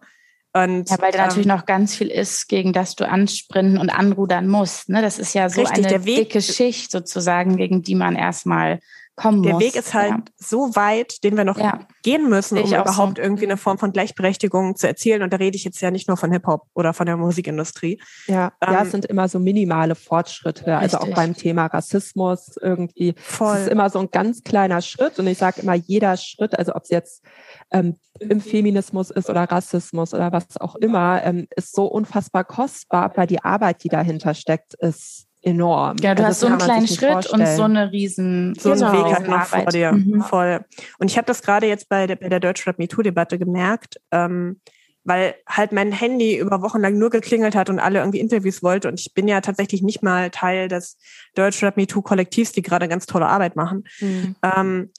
Und, 0.63 0.89
ja, 0.89 0.97
weil 1.01 1.13
da 1.13 1.19
ähm, 1.19 1.25
natürlich 1.25 1.47
noch 1.47 1.67
ganz 1.67 1.95
viel 1.95 2.09
ist, 2.09 2.49
gegen 2.49 2.73
das 2.73 2.95
du 2.97 3.07
ansprinten 3.07 3.79
und 3.79 3.91
anrudern 3.91 4.49
musst. 4.49 4.89
Ne? 4.89 5.03
Das 5.03 5.19
ist 5.19 5.35
ja 5.35 5.49
so 5.49 5.61
richtig, 5.61 5.87
eine 5.87 6.01
dicke 6.01 6.41
Schicht 6.41 6.91
sozusagen, 6.91 7.57
gegen 7.57 7.83
die 7.83 7.95
man 7.95 8.17
erstmal 8.17 8.81
kommen 9.17 9.43
der 9.43 9.55
muss. 9.55 9.63
Der 9.63 9.69
Weg 9.69 9.77
ist 9.77 9.95
halt 9.95 10.11
ja. 10.11 10.23
so 10.37 10.77
weit, 10.77 11.25
den 11.25 11.37
wir 11.37 11.45
noch 11.45 11.59
ja. 11.59 11.81
gehen 12.03 12.29
müssen, 12.29 12.59
um 12.59 12.69
überhaupt 12.69 13.17
so. 13.17 13.23
irgendwie 13.23 13.45
eine 13.45 13.57
Form 13.57 13.79
von 13.79 13.93
Gleichberechtigung 13.93 14.77
zu 14.77 14.87
erzielen. 14.87 15.23
Und 15.23 15.33
da 15.33 15.39
rede 15.39 15.57
ich 15.57 15.65
jetzt 15.65 15.81
ja 15.81 15.91
nicht 15.91 16.07
nur 16.07 16.17
von 16.17 16.31
Hip-Hop 16.31 16.65
oder 16.75 16.93
von 16.93 17.07
der 17.07 17.17
Musikindustrie. 17.17 18.01
Ja, 18.27 18.53
ähm, 18.61 18.73
ja, 18.75 18.83
es 18.83 18.91
sind 18.91 19.07
immer 19.07 19.29
so 19.29 19.39
minimale 19.39 19.95
Fortschritte. 19.95 20.67
Richtig. 20.67 20.75
Also 20.75 20.99
auch 20.99 21.15
beim 21.15 21.35
Thema 21.35 21.67
Rassismus 21.67 22.57
irgendwie. 22.61 23.15
Voll. 23.17 23.57
Es 23.57 23.63
ist 23.63 23.69
immer 23.69 23.91
so 23.91 23.99
ein 23.99 24.11
ganz 24.11 24.43
kleiner 24.43 24.83
Schritt. 24.83 25.19
Und 25.19 25.27
ich 25.27 25.39
sage 25.39 25.63
immer, 25.63 25.75
jeder 25.75 26.17
Schritt, 26.17 26.59
also 26.59 26.75
ob 26.75 26.83
es 26.85 26.91
jetzt 26.91 27.25
ähm, 27.71 27.97
im 28.21 28.41
Feminismus 28.41 29.11
ist 29.11 29.31
oder 29.31 29.45
Rassismus 29.45 30.15
oder 30.15 30.33
was 30.33 30.57
auch 30.59 30.77
immer, 30.77 31.23
ähm, 31.25 31.47
ist 31.57 31.75
so 31.75 31.87
unfassbar 31.87 32.45
kostbar, 32.45 33.13
weil 33.17 33.27
die 33.27 33.43
Arbeit, 33.43 33.83
die 33.83 33.89
dahinter 33.89 34.35
steckt, 34.35 34.75
ist 34.75 35.27
enorm. 35.47 35.97
Ja, 36.01 36.15
du 36.15 36.25
also 36.25 36.29
hast 36.29 36.41
so 36.41 36.47
einen 36.49 36.59
kleinen 36.59 36.89
Schritt 36.89 37.13
vorstellen. 37.13 37.41
und 37.41 37.57
so 37.57 37.63
eine 37.63 37.93
riesen 37.93 38.55
so 38.59 38.73
einen 38.73 38.81
genau. 38.81 38.93
Weg 38.93 39.15
halt 39.15 39.29
noch 39.29 39.45
vor 39.45 39.67
dir. 39.67 39.93
Mhm. 39.93 40.23
Voll. 40.23 40.65
Und 40.99 41.11
ich 41.11 41.17
habe 41.17 41.27
das 41.27 41.43
gerade 41.43 41.67
jetzt 41.69 41.89
bei 41.89 42.07
der, 42.07 42.17
bei 42.17 42.29
der 42.29 42.41
Deutschrap 42.41 42.79
MeToo-Debatte 42.79 43.39
gemerkt, 43.39 44.01
ähm, 44.11 44.61
weil 45.05 45.37
halt 45.49 45.71
mein 45.71 45.93
Handy 45.93 46.37
über 46.37 46.63
Wochen 46.63 46.81
lang 46.81 46.99
nur 46.99 47.11
geklingelt 47.11 47.55
hat 47.55 47.71
und 47.71 47.79
alle 47.79 48.01
irgendwie 48.01 48.19
Interviews 48.19 48.65
wollte. 48.65 48.89
Und 48.89 48.99
ich 48.99 49.15
bin 49.15 49.29
ja 49.29 49.41
tatsächlich 49.41 49.83
nicht 49.83 50.03
mal 50.03 50.31
Teil 50.31 50.67
des 50.67 50.99
Deutschrap 51.37 51.77
MeToo-Kollektivs, 51.77 52.51
die 52.51 52.63
gerade 52.63 52.89
ganz 52.89 53.07
tolle 53.07 53.27
Arbeit 53.27 53.55
machen. 53.55 53.85
Mhm. 54.01 54.35
Ähm, 54.43 54.91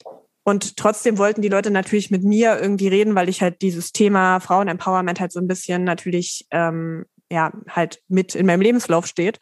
und 0.44 0.78
trotzdem 0.78 1.18
wollten 1.18 1.42
die 1.42 1.50
Leute 1.50 1.70
natürlich 1.70 2.10
mit 2.10 2.24
mir 2.24 2.58
irgendwie 2.58 2.88
reden, 2.88 3.14
weil 3.14 3.28
ich 3.28 3.42
halt 3.42 3.60
dieses 3.60 3.92
Thema 3.92 4.40
Frauen-Empowerment 4.40 5.20
halt 5.20 5.30
so 5.30 5.40
ein 5.40 5.46
bisschen 5.46 5.84
natürlich 5.84 6.46
ähm, 6.52 7.04
ja 7.30 7.52
halt 7.68 8.00
mit 8.08 8.34
in 8.34 8.46
meinem 8.46 8.62
Lebenslauf 8.62 9.06
steht. 9.06 9.40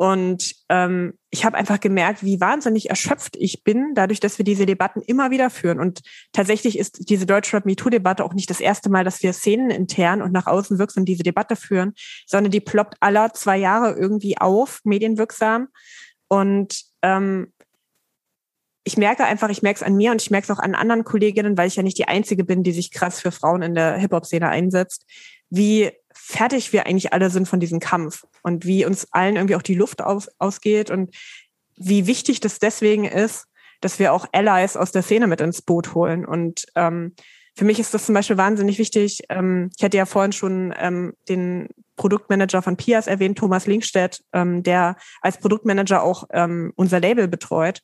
Und 0.00 0.54
ähm, 0.70 1.12
ich 1.28 1.44
habe 1.44 1.58
einfach 1.58 1.78
gemerkt, 1.78 2.24
wie 2.24 2.40
wahnsinnig 2.40 2.88
erschöpft 2.88 3.36
ich 3.36 3.64
bin, 3.64 3.92
dadurch, 3.94 4.18
dass 4.18 4.38
wir 4.38 4.46
diese 4.46 4.64
Debatten 4.64 5.02
immer 5.02 5.30
wieder 5.30 5.50
führen. 5.50 5.78
Und 5.78 6.00
tatsächlich 6.32 6.78
ist 6.78 7.10
diese 7.10 7.26
Deutschrap 7.26 7.66
MeToo-Debatte 7.66 8.24
auch 8.24 8.32
nicht 8.32 8.48
das 8.48 8.62
erste 8.62 8.88
Mal, 8.88 9.04
dass 9.04 9.22
wir 9.22 9.34
Szenen 9.34 9.68
intern 9.68 10.22
und 10.22 10.32
nach 10.32 10.46
außen 10.46 10.78
wirksam 10.78 11.04
diese 11.04 11.22
Debatte 11.22 11.54
führen, 11.54 11.92
sondern 12.24 12.50
die 12.50 12.62
ploppt 12.62 12.94
aller 13.00 13.34
zwei 13.34 13.58
Jahre 13.58 13.92
irgendwie 13.92 14.38
auf, 14.38 14.80
medienwirksam. 14.84 15.68
Und 16.28 16.82
ähm, 17.02 17.52
ich 18.84 18.96
merke 18.96 19.26
einfach, 19.26 19.50
ich 19.50 19.60
merke 19.60 19.80
es 19.80 19.86
an 19.86 19.96
mir 19.96 20.12
und 20.12 20.22
ich 20.22 20.30
merke 20.30 20.50
es 20.50 20.58
auch 20.58 20.62
an 20.62 20.74
anderen 20.74 21.04
Kolleginnen, 21.04 21.58
weil 21.58 21.68
ich 21.68 21.76
ja 21.76 21.82
nicht 21.82 21.98
die 21.98 22.08
Einzige 22.08 22.44
bin, 22.44 22.62
die 22.62 22.72
sich 22.72 22.90
krass 22.90 23.20
für 23.20 23.32
Frauen 23.32 23.60
in 23.60 23.74
der 23.74 23.98
Hip-Hop-Szene 23.98 24.48
einsetzt, 24.48 25.04
wie 25.50 25.90
fertig 26.30 26.72
wir 26.72 26.86
eigentlich 26.86 27.12
alle 27.12 27.30
sind 27.30 27.48
von 27.48 27.60
diesem 27.60 27.80
Kampf 27.80 28.24
und 28.42 28.64
wie 28.64 28.84
uns 28.84 29.08
allen 29.12 29.36
irgendwie 29.36 29.56
auch 29.56 29.62
die 29.62 29.74
Luft 29.74 30.02
aus, 30.02 30.28
ausgeht 30.38 30.90
und 30.90 31.14
wie 31.76 32.06
wichtig 32.06 32.40
das 32.40 32.58
deswegen 32.58 33.04
ist, 33.04 33.46
dass 33.80 33.98
wir 33.98 34.12
auch 34.12 34.26
Allies 34.32 34.76
aus 34.76 34.92
der 34.92 35.02
Szene 35.02 35.26
mit 35.26 35.40
ins 35.40 35.62
Boot 35.62 35.94
holen. 35.94 36.26
Und 36.26 36.66
ähm, 36.74 37.14
für 37.56 37.64
mich 37.64 37.80
ist 37.80 37.94
das 37.94 38.06
zum 38.06 38.14
Beispiel 38.14 38.36
wahnsinnig 38.36 38.78
wichtig. 38.78 39.22
Ähm, 39.28 39.70
ich 39.76 39.82
hatte 39.82 39.96
ja 39.96 40.06
vorhin 40.06 40.32
schon 40.32 40.74
ähm, 40.78 41.14
den 41.28 41.68
Produktmanager 41.96 42.62
von 42.62 42.76
Pias 42.76 43.06
erwähnt, 43.06 43.38
Thomas 43.38 43.66
Linkstedt, 43.66 44.22
ähm, 44.32 44.62
der 44.62 44.96
als 45.22 45.38
Produktmanager 45.38 46.02
auch 46.02 46.24
ähm, 46.32 46.72
unser 46.76 47.00
Label 47.00 47.28
betreut. 47.28 47.80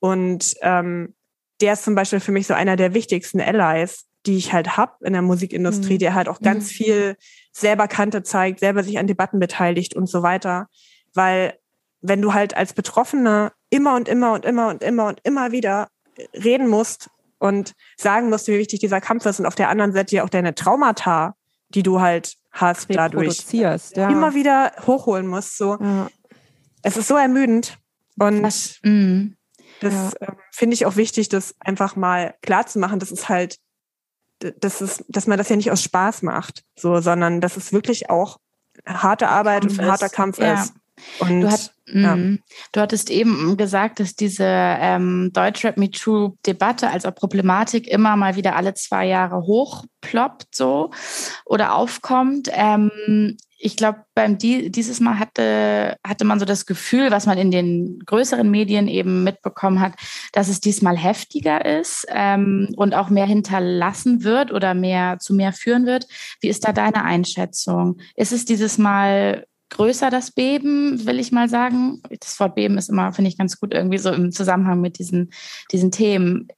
Und 0.00 0.54
ähm, 0.62 1.14
der 1.60 1.74
ist 1.74 1.84
zum 1.84 1.94
Beispiel 1.94 2.20
für 2.20 2.32
mich 2.32 2.46
so 2.46 2.54
einer 2.54 2.76
der 2.76 2.94
wichtigsten 2.94 3.40
Allies, 3.40 4.06
die 4.26 4.36
ich 4.36 4.52
halt 4.52 4.76
hab 4.76 5.02
in 5.02 5.12
der 5.12 5.22
Musikindustrie, 5.22 5.94
mhm. 5.94 5.98
der 5.98 6.14
halt 6.14 6.28
auch 6.28 6.40
ganz 6.40 6.64
mhm. 6.64 6.74
viel 6.74 7.16
selber 7.52 7.88
Kante 7.88 8.22
zeigt, 8.22 8.60
selber 8.60 8.82
sich 8.82 8.98
an 8.98 9.06
Debatten 9.06 9.38
beteiligt 9.38 9.94
und 9.94 10.08
so 10.08 10.22
weiter. 10.22 10.68
Weil 11.12 11.58
wenn 12.00 12.20
du 12.20 12.34
halt 12.34 12.56
als 12.56 12.72
Betroffener 12.72 13.52
immer 13.70 13.96
und 13.96 14.08
immer 14.08 14.32
und 14.32 14.44
immer 14.44 14.68
und 14.68 14.82
immer 14.82 15.06
und 15.06 15.20
immer 15.24 15.52
wieder 15.52 15.88
reden 16.32 16.68
musst 16.68 17.10
und 17.38 17.74
sagen 17.96 18.30
musst, 18.30 18.48
wie 18.48 18.58
wichtig 18.58 18.80
dieser 18.80 19.00
Kampf 19.00 19.26
ist 19.26 19.40
und 19.40 19.46
auf 19.46 19.54
der 19.54 19.68
anderen 19.68 19.92
Seite 19.92 20.16
ja 20.16 20.24
auch 20.24 20.28
deine 20.28 20.54
Traumata, 20.54 21.34
die 21.68 21.82
du 21.82 22.00
halt 22.00 22.36
hast, 22.52 22.88
dadurch 22.88 23.52
ja. 23.52 23.76
immer 24.08 24.34
wieder 24.34 24.72
hochholen 24.86 25.26
musst. 25.26 25.58
So. 25.58 25.76
Ja. 25.80 26.08
Es 26.82 26.96
ist 26.96 27.08
so 27.08 27.16
ermüdend 27.16 27.78
und 28.18 28.42
das, 28.42 28.78
mm, 28.82 29.32
das 29.80 29.92
ja. 29.92 30.28
äh, 30.28 30.32
finde 30.52 30.74
ich 30.74 30.86
auch 30.86 30.96
wichtig, 30.96 31.28
das 31.28 31.54
einfach 31.60 31.96
mal 31.96 32.34
klar 32.42 32.66
zu 32.66 32.78
machen, 32.78 32.98
dass 32.98 33.10
es 33.10 33.28
halt, 33.28 33.58
dass 34.38 34.80
es, 34.80 35.04
dass 35.08 35.26
man 35.26 35.38
das 35.38 35.48
ja 35.48 35.56
nicht 35.56 35.70
aus 35.70 35.82
Spaß 35.82 36.22
macht, 36.22 36.64
so, 36.78 37.00
sondern 37.00 37.40
dass 37.40 37.56
es 37.56 37.72
wirklich 37.72 38.10
auch 38.10 38.38
harte 38.86 39.28
Arbeit 39.28 39.62
Kampf 39.62 39.72
und 39.74 39.80
ein 39.80 39.90
harter 39.90 40.08
Kampf 40.08 40.38
ist. 40.38 40.74
Und, 41.18 41.40
du, 41.40 41.50
hat, 41.50 41.74
ja. 41.86 42.14
Mhm. 42.14 42.40
du 42.72 42.80
hattest 42.80 43.10
eben 43.10 43.56
gesagt, 43.56 43.98
dass 43.98 44.14
diese 44.14 44.46
ähm, 44.46 45.30
Deutschrap 45.32 45.76
Me 45.76 45.90
Too 45.90 46.36
Debatte 46.46 46.88
als 46.88 47.04
auch 47.04 47.14
Problematik 47.14 47.88
immer 47.88 48.16
mal 48.16 48.36
wieder 48.36 48.54
alle 48.54 48.74
zwei 48.74 49.06
Jahre 49.06 49.42
hochploppt 49.42 50.54
so 50.54 50.92
oder 51.44 51.74
aufkommt. 51.74 52.48
Ähm, 52.52 53.36
ich 53.64 53.78
glaube, 53.78 54.04
beim 54.14 54.36
die, 54.36 54.70
dieses 54.70 55.00
Mal 55.00 55.18
hatte, 55.18 55.96
hatte 56.06 56.26
man 56.26 56.38
so 56.38 56.44
das 56.44 56.66
Gefühl, 56.66 57.10
was 57.10 57.24
man 57.24 57.38
in 57.38 57.50
den 57.50 57.98
größeren 58.04 58.50
Medien 58.50 58.88
eben 58.88 59.24
mitbekommen 59.24 59.80
hat, 59.80 59.94
dass 60.32 60.48
es 60.48 60.60
diesmal 60.60 60.98
heftiger 60.98 61.64
ist 61.64 62.06
ähm, 62.10 62.68
und 62.76 62.94
auch 62.94 63.08
mehr 63.08 63.24
hinterlassen 63.24 64.22
wird 64.22 64.52
oder 64.52 64.74
mehr 64.74 65.18
zu 65.18 65.32
mehr 65.32 65.54
führen 65.54 65.86
wird. 65.86 66.06
Wie 66.42 66.48
ist 66.48 66.68
da 66.68 66.74
deine 66.74 67.04
Einschätzung? 67.04 67.96
Ist 68.16 68.32
es 68.32 68.44
dieses 68.44 68.76
Mal 68.76 69.46
größer, 69.70 70.10
das 70.10 70.30
Beben, 70.30 71.06
will 71.06 71.18
ich 71.18 71.32
mal 71.32 71.48
sagen. 71.48 72.02
Das 72.20 72.38
Wort 72.40 72.56
Beben 72.56 72.76
ist 72.76 72.90
immer, 72.90 73.14
finde 73.14 73.30
ich, 73.30 73.38
ganz 73.38 73.58
gut 73.58 73.72
irgendwie 73.72 73.98
so 73.98 74.12
im 74.12 74.30
Zusammenhang 74.30 74.82
mit 74.82 74.98
diesen, 74.98 75.32
diesen 75.72 75.90
Themen. 75.90 76.48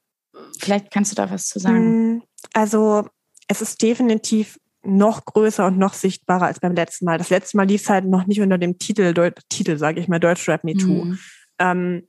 Vielleicht 0.59 0.91
kannst 0.91 1.13
du 1.13 1.15
da 1.15 1.31
was 1.31 1.47
zu 1.47 1.59
sagen. 1.59 1.77
Hm, 1.77 2.23
also 2.53 3.07
es 3.47 3.61
ist 3.61 3.81
definitiv 3.81 4.59
noch 4.87 5.25
größer 5.25 5.67
und 5.67 5.77
noch 5.77 5.93
sichtbarer 5.93 6.45
als 6.45 6.59
beim 6.59 6.73
letzten 6.73 7.05
Mal. 7.05 7.17
Das 7.17 7.29
letzte 7.29 7.57
Mal 7.57 7.67
lief 7.67 7.81
es 7.81 7.89
halt 7.89 8.05
noch 8.05 8.25
nicht 8.25 8.41
unter 8.41 8.57
dem 8.57 8.79
Titel, 8.79 9.13
Deut 9.13 9.39
Titel 9.49 9.77
sage 9.77 9.99
ich 9.99 10.07
mal, 10.07 10.19
Deutschrap 10.19 10.63
Me 10.63 10.73
Too. 10.73 11.05
Mhm. 11.05 11.19
Ähm, 11.59 12.03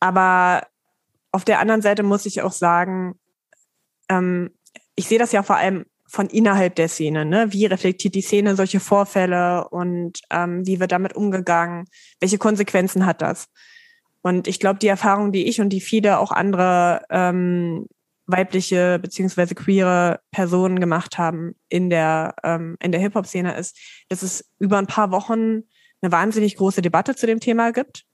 aber 0.00 0.66
auf 1.32 1.44
der 1.44 1.60
anderen 1.60 1.82
Seite 1.82 2.02
muss 2.02 2.26
ich 2.26 2.42
auch 2.42 2.52
sagen, 2.52 3.14
ähm, 4.08 4.50
ich 4.94 5.06
sehe 5.06 5.18
das 5.18 5.32
ja 5.32 5.42
vor 5.42 5.56
allem 5.56 5.86
von 6.06 6.26
innerhalb 6.26 6.74
der 6.74 6.88
Szene. 6.88 7.24
Ne? 7.24 7.52
Wie 7.52 7.64
reflektiert 7.64 8.14
die 8.14 8.20
Szene 8.20 8.54
solche 8.54 8.80
Vorfälle 8.80 9.68
und 9.68 10.20
ähm, 10.30 10.66
wie 10.66 10.78
wird 10.78 10.92
damit 10.92 11.14
umgegangen? 11.16 11.86
Welche 12.20 12.36
Konsequenzen 12.36 13.06
hat 13.06 13.22
das? 13.22 13.48
Und 14.20 14.46
ich 14.46 14.60
glaube, 14.60 14.78
die 14.78 14.88
Erfahrung, 14.88 15.32
die 15.32 15.48
ich 15.48 15.60
und 15.60 15.70
die 15.70 15.80
viele 15.80 16.18
auch 16.18 16.30
andere 16.30 17.02
ähm, 17.10 17.86
weibliche 18.32 18.98
beziehungsweise 18.98 19.54
queere 19.54 20.20
Personen 20.32 20.80
gemacht 20.80 21.18
haben 21.18 21.54
in 21.68 21.90
der 21.90 22.34
ähm, 22.42 22.76
in 22.80 22.90
der 22.90 23.00
Hip 23.00 23.14
Hop 23.14 23.26
Szene 23.26 23.56
ist, 23.56 23.78
dass 24.08 24.22
es 24.22 24.50
über 24.58 24.78
ein 24.78 24.86
paar 24.86 25.12
Wochen 25.12 25.62
eine 26.00 26.10
wahnsinnig 26.10 26.56
große 26.56 26.82
Debatte 26.82 27.14
zu 27.14 27.26
dem 27.26 27.38
Thema 27.38 27.70
gibt 27.70 28.04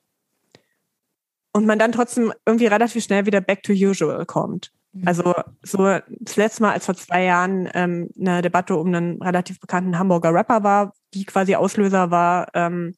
und 1.53 1.67
man 1.67 1.79
dann 1.79 1.93
trotzdem 1.93 2.33
irgendwie 2.45 2.67
relativ 2.67 3.03
schnell 3.03 3.27
wieder 3.27 3.41
back 3.41 3.63
to 3.63 3.73
usual 3.73 4.27
kommt. 4.27 4.73
Mhm. 4.93 5.09
Also 5.09 5.35
so 5.63 5.99
das 6.09 6.37
letzte 6.37 6.63
Mal, 6.63 6.73
als 6.73 6.87
vor 6.87 6.95
zwei 6.95 7.25
Jahren 7.25 7.69
ähm, 7.75 8.11
eine 8.19 8.43
Debatte 8.43 8.77
um 8.77 8.89
einen 8.89 9.23
relativ 9.23 9.61
bekannten 9.61 9.99
Hamburger 9.99 10.33
Rapper 10.33 10.63
war, 10.63 10.93
die 11.15 11.25
quasi 11.25 11.55
Auslöser 11.55 12.11
war, 12.11 12.49
ähm, 12.55 12.95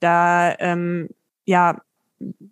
da 0.00 0.54
ähm, 0.58 1.08
ja 1.46 1.80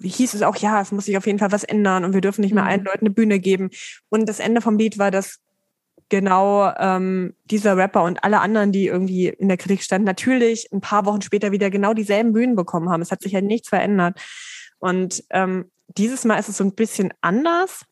hieß 0.03 0.35
es 0.35 0.43
auch, 0.43 0.57
ja, 0.57 0.81
es 0.81 0.93
muss 0.93 1.07
sich 1.07 1.17
auf 1.17 1.27
jeden 1.27 1.39
Fall 1.39 1.53
was 1.53 1.65
ändern 1.65 2.05
und 2.05 2.13
wir 2.13 2.21
dürfen 2.21 2.43
nicht 2.43 2.55
mehr 2.55 2.65
mhm. 2.65 2.69
allen 2.69 2.85
Leuten 2.85 3.07
eine 3.07 3.15
Bühne 3.15 3.41
geben. 3.41 3.71
Und 4.09 4.29
das 4.29 4.41
Ende 4.41 4.61
vom 4.61 4.79
Lied 4.79 4.99
war, 4.99 5.11
dass 5.11 5.41
genau 6.11 6.71
ähm, 6.79 7.35
dieser 7.45 7.77
Rapper 7.77 8.03
und 8.03 8.23
alle 8.23 8.41
anderen, 8.41 8.73
die 8.73 8.87
irgendwie 8.87 9.29
in 9.29 9.49
der 9.49 9.57
Kritik 9.57 9.83
standen, 9.83 10.05
natürlich 10.05 10.71
ein 10.73 10.81
paar 10.81 11.07
Wochen 11.07 11.23
später 11.23 11.51
wieder 11.51 11.71
genau 11.71 11.95
dieselben 11.95 12.33
Bühnen 12.33 12.57
bekommen 12.57 12.91
haben. 12.91 13.01
Es 13.01 13.11
hat 13.11 13.23
sich 13.23 13.33
ja 13.33 13.39
halt 13.39 13.47
nichts 13.47 13.69
verändert. 13.69 14.21
Und 14.79 15.25
ähm, 15.31 15.71
dieses 15.89 16.25
Mal 16.25 16.39
ist 16.39 16.49
es 16.49 16.59
so 16.59 16.65
ein 16.65 16.75
bisschen 16.75 17.13
anders 17.23 17.87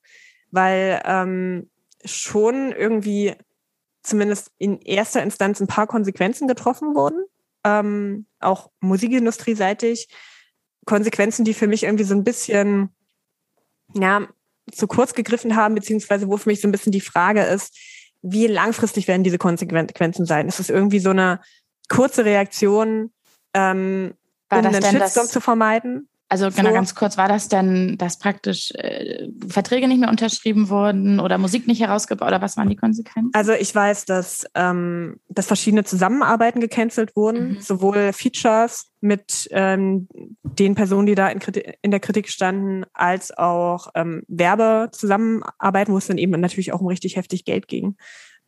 weil 0.52 1.02
ähm, 1.04 1.68
schon 2.04 2.70
irgendwie 2.72 3.34
zumindest 4.02 4.52
in 4.58 4.80
erster 4.80 5.22
Instanz 5.22 5.60
ein 5.60 5.66
paar 5.66 5.88
Konsequenzen 5.88 6.46
getroffen 6.46 6.94
wurden, 6.94 7.24
ähm, 7.64 8.26
auch 8.38 8.70
musikindustrieseitig. 8.80 10.08
Konsequenzen, 10.84 11.44
die 11.44 11.54
für 11.54 11.66
mich 11.66 11.84
irgendwie 11.84 12.04
so 12.04 12.14
ein 12.14 12.24
bisschen, 12.24 12.90
ja, 13.94 14.26
zu 14.70 14.86
kurz 14.86 15.14
gegriffen 15.14 15.56
haben, 15.56 15.74
beziehungsweise 15.74 16.28
wo 16.28 16.36
für 16.36 16.48
mich 16.48 16.60
so 16.60 16.68
ein 16.68 16.72
bisschen 16.72 16.92
die 16.92 17.00
Frage 17.00 17.42
ist, 17.42 17.76
wie 18.22 18.46
langfristig 18.46 19.08
werden 19.08 19.24
diese 19.24 19.38
Konsequenzen 19.38 20.26
sein? 20.26 20.48
Ist 20.48 20.60
es 20.60 20.70
irgendwie 20.70 21.00
so 21.00 21.10
eine 21.10 21.40
kurze 21.88 22.24
Reaktion, 22.24 23.12
ähm, 23.54 24.14
um 24.50 24.58
einen 24.58 24.82
Shitstorm 24.82 25.26
zu 25.26 25.40
vermeiden? 25.40 26.08
Also 26.32 26.48
genau, 26.48 26.70
so. 26.70 26.74
ganz 26.74 26.94
kurz, 26.94 27.18
war 27.18 27.28
das 27.28 27.50
denn, 27.50 27.98
dass 27.98 28.18
praktisch 28.18 28.70
äh, 28.70 29.28
Verträge 29.48 29.86
nicht 29.86 30.00
mehr 30.00 30.08
unterschrieben 30.08 30.70
wurden 30.70 31.20
oder 31.20 31.36
Musik 31.36 31.66
nicht 31.66 31.82
herausgebracht 31.82 32.26
oder 32.26 32.40
was 32.40 32.56
waren 32.56 32.70
die 32.70 32.76
Konsequenzen? 32.76 33.32
Also 33.34 33.52
ich 33.52 33.74
weiß, 33.74 34.06
dass, 34.06 34.46
ähm, 34.54 35.20
dass 35.28 35.46
verschiedene 35.46 35.84
Zusammenarbeiten 35.84 36.60
gecancelt 36.60 37.16
wurden, 37.16 37.48
mhm. 37.48 37.60
sowohl 37.60 38.14
Features 38.14 38.90
mit 39.02 39.46
ähm, 39.50 40.08
den 40.42 40.74
Personen, 40.74 41.04
die 41.04 41.14
da 41.14 41.28
in, 41.28 41.40
in 41.82 41.90
der 41.90 42.00
Kritik 42.00 42.30
standen, 42.30 42.86
als 42.94 43.36
auch 43.36 43.88
ähm, 43.94 44.22
Werbezusammenarbeiten, 44.26 45.92
wo 45.92 45.98
es 45.98 46.06
dann 46.06 46.16
eben 46.16 46.40
natürlich 46.40 46.72
auch 46.72 46.80
um 46.80 46.86
richtig 46.86 47.16
heftig 47.16 47.44
Geld 47.44 47.68
ging. 47.68 47.98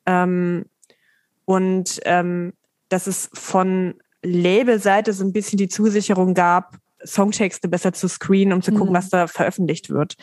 Ähm, 0.07 0.65
und 1.45 2.01
ähm, 2.07 2.55
dass 2.89 3.07
es 3.07 3.29
von 3.35 3.97
Labelseite 4.23 5.13
so 5.13 5.23
ein 5.23 5.35
bisschen 5.35 5.59
die 5.59 5.69
Zusicherung 5.69 6.33
gab, 6.33 6.79
Songtexte 7.07 7.69
besser 7.69 7.93
zu 7.93 8.09
screenen, 8.09 8.53
um 8.53 8.63
zu 8.63 8.73
gucken, 8.73 8.91
mhm. 8.91 8.97
was 8.97 9.09
da 9.09 9.27
veröffentlicht 9.27 9.91
wird. 9.91 10.17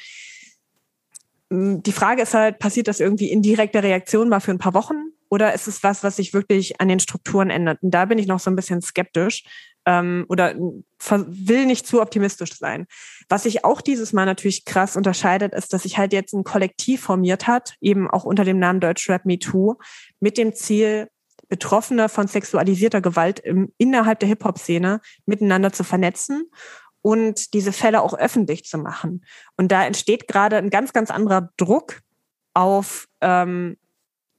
Mm, 1.49 1.79
die 1.81 1.91
Frage 1.91 2.21
ist 2.21 2.33
halt, 2.33 2.59
passiert 2.59 2.87
das 2.87 2.99
irgendwie 2.99 3.31
in 3.31 3.41
direkter 3.41 3.83
Reaktion 3.83 4.29
mal 4.29 4.39
für 4.39 4.51
ein 4.51 4.59
paar 4.59 4.73
Wochen 4.73 5.11
oder 5.29 5.53
ist 5.53 5.67
es 5.67 5.81
was, 5.81 6.03
was 6.03 6.17
sich 6.17 6.33
wirklich 6.33 6.81
an 6.81 6.89
den 6.89 6.99
Strukturen 6.99 7.49
ändert? 7.49 7.81
Und 7.81 7.91
da 7.91 8.05
bin 8.05 8.17
ich 8.17 8.27
noch 8.27 8.39
so 8.39 8.51
ein 8.51 8.55
bisschen 8.55 8.81
skeptisch 8.81 9.43
ähm, 9.85 10.25
oder 10.27 10.55
will 10.55 11.65
nicht 11.65 11.87
zu 11.87 12.01
optimistisch 12.01 12.57
sein. 12.57 12.85
Was 13.29 13.43
sich 13.43 13.63
auch 13.63 13.79
dieses 13.79 14.11
Mal 14.11 14.25
natürlich 14.25 14.65
krass 14.65 14.97
unterscheidet, 14.97 15.53
ist, 15.53 15.71
dass 15.71 15.83
sich 15.83 15.97
halt 15.97 16.11
jetzt 16.11 16.33
ein 16.33 16.43
Kollektiv 16.43 17.01
formiert 17.01 17.47
hat, 17.47 17.75
eben 17.79 18.09
auch 18.09 18.25
unter 18.25 18.43
dem 18.43 18.59
Namen 18.59 18.81
Deutschrap 18.81 19.25
Me 19.25 19.39
Too, 19.39 19.75
mit 20.19 20.37
dem 20.37 20.53
Ziel, 20.53 21.07
Betroffene 21.51 22.07
von 22.07 22.29
sexualisierter 22.29 23.01
Gewalt 23.01 23.41
im, 23.41 23.73
innerhalb 23.77 24.21
der 24.21 24.29
Hip-Hop-Szene 24.29 25.01
miteinander 25.25 25.73
zu 25.73 25.83
vernetzen 25.83 26.49
und 27.01 27.53
diese 27.53 27.73
Fälle 27.73 28.01
auch 28.01 28.13
öffentlich 28.13 28.63
zu 28.63 28.77
machen. 28.77 29.25
Und 29.57 29.69
da 29.69 29.85
entsteht 29.85 30.29
gerade 30.29 30.55
ein 30.55 30.69
ganz, 30.69 30.93
ganz 30.93 31.11
anderer 31.11 31.49
Druck 31.57 31.99
auf 32.53 33.09
ähm, 33.19 33.75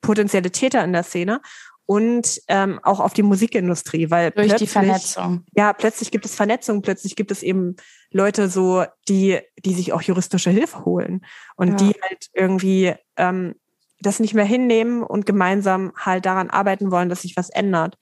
potenzielle 0.00 0.50
Täter 0.50 0.82
in 0.82 0.94
der 0.94 1.02
Szene 1.02 1.42
und 1.84 2.40
ähm, 2.48 2.80
auch 2.82 2.98
auf 2.98 3.12
die 3.12 3.22
Musikindustrie, 3.22 4.10
weil 4.10 4.30
durch 4.30 4.54
die 4.54 4.66
Vernetzung. 4.66 5.44
Ja, 5.54 5.74
plötzlich 5.74 6.10
gibt 6.10 6.24
es 6.24 6.34
Vernetzung, 6.34 6.80
plötzlich 6.80 7.14
gibt 7.14 7.30
es 7.30 7.42
eben 7.42 7.76
Leute 8.10 8.48
so, 8.48 8.86
die 9.06 9.38
die 9.66 9.74
sich 9.74 9.92
auch 9.92 10.00
juristische 10.00 10.48
Hilfe 10.48 10.86
holen 10.86 11.26
und 11.56 11.68
ja. 11.68 11.74
die 11.76 12.00
halt 12.00 12.30
irgendwie 12.32 12.94
ähm, 13.18 13.56
das 14.02 14.20
nicht 14.20 14.34
mehr 14.34 14.44
hinnehmen 14.44 15.02
und 15.02 15.26
gemeinsam 15.26 15.92
halt 15.96 16.26
daran 16.26 16.50
arbeiten 16.50 16.90
wollen, 16.90 17.08
dass 17.08 17.22
sich 17.22 17.36
was 17.36 17.50
ändert. 17.50 17.96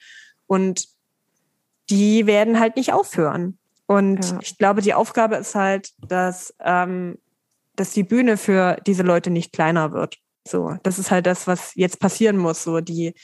Und 0.46 0.88
die 1.90 2.26
werden 2.26 2.59
halt 2.59 2.76
nicht 2.76 2.92
aufhören. 2.92 3.59
Und 3.86 4.30
ja. 4.30 4.38
ich 4.40 4.57
glaube, 4.57 4.82
die 4.82 4.94
Aufgabe 4.94 5.36
ist 5.36 5.55
halt, 5.55 5.90
dass, 6.09 6.55
ähm, 6.61 7.18
dass 7.76 7.92
die 7.92 8.05
Bühne 8.05 8.36
für 8.36 8.76
diese 8.86 9.03
Leute 9.03 9.30
nicht 9.30 9.53
kleiner 9.53 9.92
wird. 9.92 10.18
So, 10.46 10.76
das 10.82 10.98
ist 10.98 11.11
halt 11.11 11.26
das, 11.26 11.46
was 11.46 11.74
jetzt 11.74 12.01
passieren 12.01 12.36
muss. 12.36 12.62
So, 12.62 12.80
die, 12.80 13.14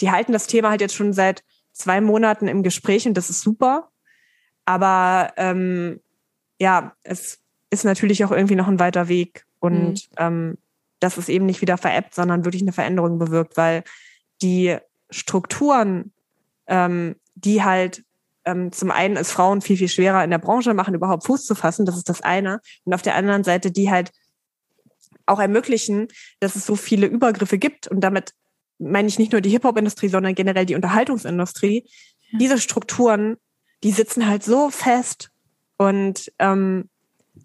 die 0.00 0.10
halten 0.10 0.32
das 0.32 0.46
Thema 0.46 0.70
halt 0.70 0.80
jetzt 0.80 0.94
schon 0.94 1.12
seit 1.12 1.42
zwei 1.72 2.00
Monaten 2.00 2.46
im 2.46 2.62
Gespräch 2.62 3.06
und 3.06 3.14
das 3.14 3.30
ist 3.30 3.40
super. 3.40 3.88
Aber 4.64 5.32
ähm, 5.36 6.00
ja, 6.58 6.94
es 7.02 7.40
ist 7.70 7.84
natürlich 7.84 8.24
auch 8.24 8.30
irgendwie 8.30 8.54
noch 8.54 8.68
ein 8.68 8.78
weiter 8.78 9.08
Weg. 9.08 9.44
Und 9.58 9.92
mhm. 9.92 10.16
ähm, 10.18 10.58
dass 11.02 11.16
es 11.16 11.28
eben 11.28 11.46
nicht 11.46 11.60
wieder 11.60 11.78
veräppt, 11.78 12.14
sondern 12.14 12.44
wirklich 12.44 12.62
eine 12.62 12.72
Veränderung 12.72 13.18
bewirkt, 13.18 13.56
weil 13.56 13.82
die 14.40 14.76
Strukturen, 15.10 16.12
ähm, 16.66 17.16
die 17.34 17.62
halt 17.64 18.04
ähm, 18.44 18.72
zum 18.72 18.90
einen 18.90 19.16
es 19.16 19.32
Frauen 19.32 19.60
viel, 19.60 19.76
viel 19.76 19.88
schwerer 19.88 20.22
in 20.22 20.30
der 20.30 20.38
Branche 20.38 20.74
machen, 20.74 20.94
überhaupt 20.94 21.24
Fuß 21.24 21.44
zu 21.44 21.54
fassen, 21.54 21.86
das 21.86 21.96
ist 21.96 22.08
das 22.08 22.20
eine. 22.20 22.60
Und 22.84 22.94
auf 22.94 23.02
der 23.02 23.16
anderen 23.16 23.44
Seite, 23.44 23.70
die 23.70 23.90
halt 23.90 24.12
auch 25.26 25.40
ermöglichen, 25.40 26.08
dass 26.40 26.56
es 26.56 26.66
so 26.66 26.76
viele 26.76 27.06
Übergriffe 27.06 27.58
gibt. 27.58 27.88
Und 27.88 28.00
damit 28.00 28.32
meine 28.78 29.08
ich 29.08 29.18
nicht 29.18 29.32
nur 29.32 29.40
die 29.40 29.50
Hip-Hop-Industrie, 29.50 30.08
sondern 30.08 30.34
generell 30.34 30.66
die 30.66 30.74
Unterhaltungsindustrie. 30.74 31.88
Ja. 32.30 32.38
Diese 32.38 32.58
Strukturen, 32.58 33.36
die 33.82 33.92
sitzen 33.92 34.26
halt 34.26 34.42
so 34.44 34.70
fest 34.70 35.30
und 35.76 36.32
ähm, 36.38 36.88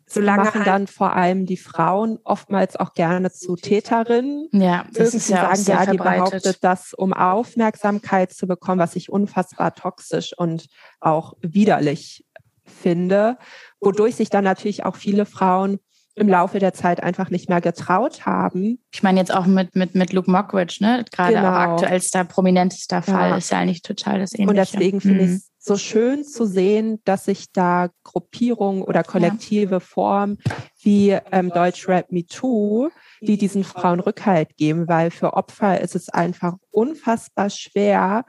Solange 0.09 0.45
machen 0.45 0.59
halt 0.59 0.67
dann 0.67 0.87
vor 0.87 1.15
allem 1.15 1.45
die 1.45 1.57
Frauen 1.57 2.17
oftmals 2.23 2.77
auch 2.77 2.93
gerne 2.93 3.29
zu 3.31 3.57
Täterinnen. 3.57 4.47
Ja, 4.53 4.85
das 4.93 5.13
Irgendwie 5.13 5.17
ist 5.17 5.29
ja 5.29 5.55
sagen, 5.55 5.85
ja, 5.85 5.91
die 5.91 5.97
behauptet 5.97 6.63
das, 6.63 6.93
um 6.93 7.11
Aufmerksamkeit 7.11 8.31
zu 8.31 8.47
bekommen, 8.47 8.79
was 8.79 8.95
ich 8.95 9.11
unfassbar 9.11 9.75
toxisch 9.75 10.31
und 10.37 10.67
auch 11.01 11.33
widerlich 11.41 12.25
finde, 12.63 13.37
wodurch 13.81 14.15
sich 14.15 14.29
dann 14.29 14.45
natürlich 14.45 14.85
auch 14.85 14.95
viele 14.95 15.25
Frauen 15.25 15.79
im 16.15 16.27
Laufe 16.27 16.57
der 16.57 16.73
Zeit 16.73 17.03
einfach 17.03 17.29
nicht 17.29 17.47
mehr 17.47 17.61
getraut 17.61 18.25
haben. 18.25 18.79
Ich 18.91 19.03
meine 19.03 19.19
jetzt 19.19 19.31
auch 19.33 19.45
mit, 19.45 19.75
mit, 19.75 19.93
mit 19.93 20.13
Luke 20.13 20.31
Mockridge, 20.31 20.77
ne? 20.81 21.05
Gerade 21.11 21.33
genau. 21.33 21.49
auch 21.49 21.53
aktuellster, 21.53 22.23
prominentester 22.23 23.03
Fall 23.03 23.29
ja. 23.31 23.37
ist 23.37 23.51
ja 23.51 23.59
eigentlich 23.59 23.83
total 23.83 24.19
das 24.19 24.33
Ähnliche. 24.33 24.49
Und 24.49 24.55
deswegen 24.55 24.99
finde 24.99 25.25
mhm. 25.25 25.29
ich 25.29 25.35
es 25.35 25.51
so 25.67 25.77
schön 25.77 26.23
zu 26.23 26.45
sehen, 26.45 26.99
dass 27.03 27.25
sich 27.25 27.51
da 27.51 27.89
Gruppierungen 28.03 28.81
oder 28.81 29.03
kollektive 29.03 29.75
ja. 29.75 29.79
Formen 29.79 30.37
wie 30.81 31.17
ähm, 31.31 31.49
Deutschrap 31.49 32.11
Me 32.11 32.25
Too, 32.25 32.89
die 33.21 33.37
diesen 33.37 33.63
Frauen 33.63 33.99
Rückhalt 33.99 34.55
geben, 34.57 34.87
weil 34.87 35.11
für 35.11 35.33
Opfer 35.33 35.81
ist 35.81 35.95
es 35.95 36.09
einfach 36.09 36.55
unfassbar 36.71 37.49
schwer, 37.49 38.25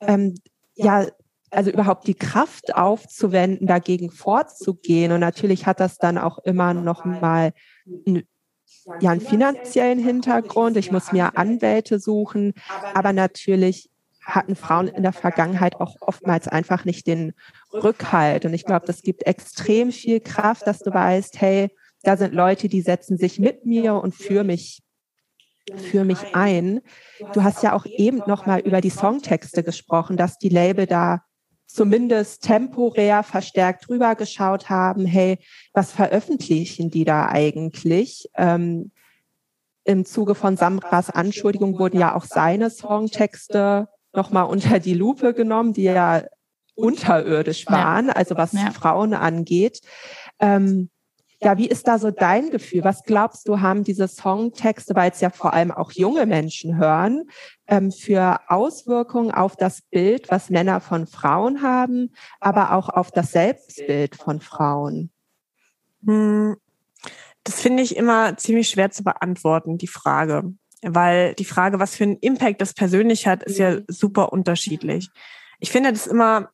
ähm, 0.00 0.34
ja, 0.74 1.06
also 1.50 1.70
überhaupt 1.70 2.06
die 2.06 2.14
Kraft 2.14 2.74
aufzuwenden, 2.74 3.66
dagegen 3.66 4.10
vorzugehen. 4.10 5.12
Und 5.12 5.20
natürlich 5.20 5.66
hat 5.66 5.80
das 5.80 5.98
dann 5.98 6.16
auch 6.16 6.38
immer 6.38 6.74
noch 6.74 7.04
mal 7.04 7.52
ja, 9.00 9.10
einen 9.10 9.20
finanziellen 9.20 9.98
Hintergrund. 9.98 10.76
Ich 10.76 10.92
muss 10.92 11.12
mir 11.12 11.36
Anwälte 11.36 11.98
suchen, 11.98 12.54
aber 12.94 13.12
natürlich 13.12 13.90
hatten 14.34 14.56
Frauen 14.56 14.88
in 14.88 15.02
der 15.02 15.12
Vergangenheit 15.12 15.76
auch 15.80 15.96
oftmals 16.00 16.48
einfach 16.48 16.84
nicht 16.84 17.06
den 17.06 17.32
Rückhalt. 17.72 18.44
Und 18.44 18.54
ich 18.54 18.64
glaube, 18.64 18.86
das 18.86 19.02
gibt 19.02 19.26
extrem 19.26 19.92
viel 19.92 20.20
Kraft, 20.20 20.66
dass 20.66 20.80
du 20.80 20.92
weißt, 20.92 21.40
hey, 21.40 21.70
da 22.02 22.16
sind 22.16 22.34
Leute, 22.34 22.68
die 22.68 22.80
setzen 22.80 23.18
sich 23.18 23.38
mit 23.38 23.66
mir 23.66 23.94
und 23.94 24.14
für 24.14 24.44
mich 24.44 24.82
für 25.76 26.04
mich 26.04 26.34
ein. 26.34 26.80
Du 27.32 27.44
hast 27.44 27.62
ja 27.62 27.74
auch 27.74 27.86
eben 27.86 28.22
noch 28.26 28.46
mal 28.46 28.60
über 28.60 28.80
die 28.80 28.90
Songtexte 28.90 29.62
gesprochen, 29.62 30.16
dass 30.16 30.38
die 30.38 30.48
Label 30.48 30.86
da 30.86 31.22
zumindest 31.66 32.42
temporär 32.42 33.22
verstärkt 33.22 33.88
drüber 33.88 34.16
geschaut 34.16 34.68
haben, 34.68 35.06
hey, 35.06 35.38
was 35.72 35.92
veröffentlichen 35.92 36.90
die 36.90 37.04
da 37.04 37.28
eigentlich? 37.28 38.28
Ähm, 38.36 38.90
Im 39.84 40.04
Zuge 40.04 40.34
von 40.34 40.56
Samras 40.56 41.10
Anschuldigung 41.10 41.78
wurden 41.78 42.00
ja 42.00 42.16
auch 42.16 42.24
seine 42.24 42.70
Songtexte 42.70 43.88
nochmal 44.12 44.44
unter 44.44 44.78
die 44.78 44.94
Lupe 44.94 45.34
genommen, 45.34 45.72
die 45.72 45.84
ja 45.84 46.22
unterirdisch 46.74 47.66
waren, 47.66 48.10
also 48.10 48.36
was 48.36 48.52
ja. 48.52 48.70
Frauen 48.70 49.14
angeht. 49.14 49.80
Ähm, 50.38 50.90
ja, 51.42 51.56
wie 51.56 51.68
ist 51.68 51.88
da 51.88 51.98
so 51.98 52.10
dein 52.10 52.50
Gefühl? 52.50 52.84
Was 52.84 53.02
glaubst 53.02 53.48
du, 53.48 53.60
haben 53.60 53.82
diese 53.82 54.08
Songtexte, 54.08 54.94
weil 54.94 55.10
es 55.10 55.20
ja 55.20 55.30
vor 55.30 55.54
allem 55.54 55.70
auch 55.70 55.92
junge 55.92 56.26
Menschen 56.26 56.76
hören, 56.76 57.24
ähm, 57.66 57.90
für 57.92 58.40
Auswirkungen 58.48 59.30
auf 59.30 59.56
das 59.56 59.80
Bild, 59.80 60.30
was 60.30 60.50
Männer 60.50 60.80
von 60.80 61.06
Frauen 61.06 61.62
haben, 61.62 62.12
aber 62.40 62.72
auch 62.72 62.90
auf 62.90 63.10
das 63.10 63.32
Selbstbild 63.32 64.16
von 64.16 64.40
Frauen? 64.40 65.10
Hm, 66.04 66.56
das 67.44 67.62
finde 67.62 67.82
ich 67.82 67.96
immer 67.96 68.36
ziemlich 68.36 68.68
schwer 68.68 68.90
zu 68.90 69.02
beantworten, 69.02 69.78
die 69.78 69.86
Frage. 69.86 70.52
Weil 70.82 71.34
die 71.34 71.44
Frage, 71.44 71.78
was 71.78 71.96
für 71.96 72.04
einen 72.04 72.16
Impact 72.18 72.60
das 72.60 72.74
persönlich 72.74 73.26
hat, 73.26 73.42
ist 73.42 73.58
ja 73.58 73.78
super 73.88 74.32
unterschiedlich. 74.32 75.10
Ich 75.58 75.70
finde 75.70 75.92
das 75.92 76.06
immer 76.06 76.50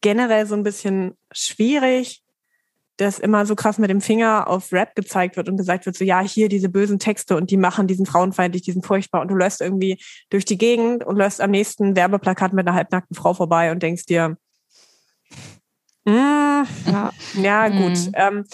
generell 0.00 0.46
so 0.46 0.54
ein 0.54 0.62
bisschen 0.62 1.16
schwierig, 1.32 2.22
dass 2.98 3.20
immer 3.20 3.46
so 3.46 3.54
krass 3.54 3.78
mit 3.78 3.90
dem 3.90 4.00
Finger 4.00 4.48
auf 4.48 4.72
Rap 4.72 4.96
gezeigt 4.96 5.36
wird 5.36 5.48
und 5.48 5.56
gesagt 5.56 5.86
wird, 5.86 5.96
so 5.96 6.04
ja, 6.04 6.20
hier 6.20 6.48
diese 6.48 6.68
bösen 6.68 6.98
Texte 6.98 7.36
und 7.36 7.50
die 7.50 7.56
machen 7.56 7.86
diesen 7.86 8.06
frauenfeindlich, 8.06 8.62
diesen 8.62 8.82
furchtbar 8.82 9.20
und 9.20 9.28
du 9.28 9.36
läufst 9.36 9.60
irgendwie 9.60 10.02
durch 10.30 10.44
die 10.44 10.58
Gegend 10.58 11.04
und 11.04 11.16
läufst 11.16 11.40
am 11.40 11.52
nächsten 11.52 11.94
Werbeplakat 11.94 12.52
mit 12.52 12.66
einer 12.66 12.76
halbnackten 12.76 13.14
Frau 13.14 13.34
vorbei 13.34 13.70
und 13.70 13.82
denkst 13.82 14.06
dir, 14.06 14.36
mm, 16.04 16.10
ja, 16.10 17.10
ja 17.34 17.68
gut. 17.68 17.98
Mm. 17.98 18.12
Ähm, 18.14 18.44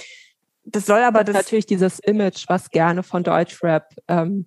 das 0.66 0.86
soll 0.86 1.00
aber 1.00 1.24
das, 1.24 1.34
das 1.34 1.44
natürlich 1.44 1.66
dieses 1.66 1.98
Image, 2.00 2.44
was 2.48 2.70
gerne 2.70 3.02
von 3.02 3.22
Deutschrap 3.22 3.94
ähm, 4.08 4.46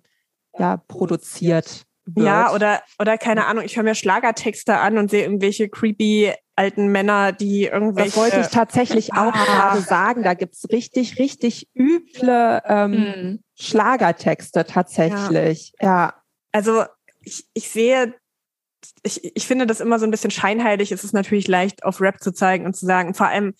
ja 0.58 0.76
produziert 0.88 1.86
wird. 2.06 2.26
Ja, 2.26 2.52
oder, 2.52 2.82
oder 2.98 3.18
keine 3.18 3.46
Ahnung, 3.46 3.64
ich 3.64 3.76
höre 3.76 3.84
mir 3.84 3.94
Schlagertexte 3.94 4.78
an 4.78 4.98
und 4.98 5.10
sehe 5.10 5.22
irgendwelche 5.22 5.68
creepy 5.68 6.32
alten 6.56 6.88
Männer, 6.88 7.32
die 7.32 7.64
irgendwelche... 7.64 8.10
Das 8.10 8.16
wollte 8.16 8.40
ich 8.40 8.48
tatsächlich 8.48 9.12
auch 9.12 9.32
ah. 9.34 9.44
gerade 9.44 9.80
sagen. 9.80 10.22
Da 10.22 10.34
gibt's 10.34 10.68
richtig, 10.70 11.18
richtig 11.18 11.68
üble 11.74 12.62
ähm, 12.64 12.92
hm. 12.92 13.40
Schlagertexte 13.54 14.64
tatsächlich. 14.64 15.72
Ja. 15.80 15.88
ja. 15.88 16.14
Also 16.50 16.84
ich, 17.20 17.46
ich 17.54 17.68
sehe, 17.68 18.14
ich, 19.02 19.36
ich 19.36 19.46
finde 19.46 19.66
das 19.66 19.80
immer 19.80 19.98
so 19.98 20.06
ein 20.06 20.10
bisschen 20.10 20.30
scheinheilig. 20.30 20.90
Es 20.90 21.04
ist 21.04 21.12
natürlich 21.12 21.46
leicht, 21.46 21.84
auf 21.84 22.00
Rap 22.00 22.20
zu 22.20 22.32
zeigen 22.32 22.66
und 22.66 22.74
zu 22.74 22.86
sagen, 22.86 23.14
vor 23.14 23.28
allem 23.28 23.54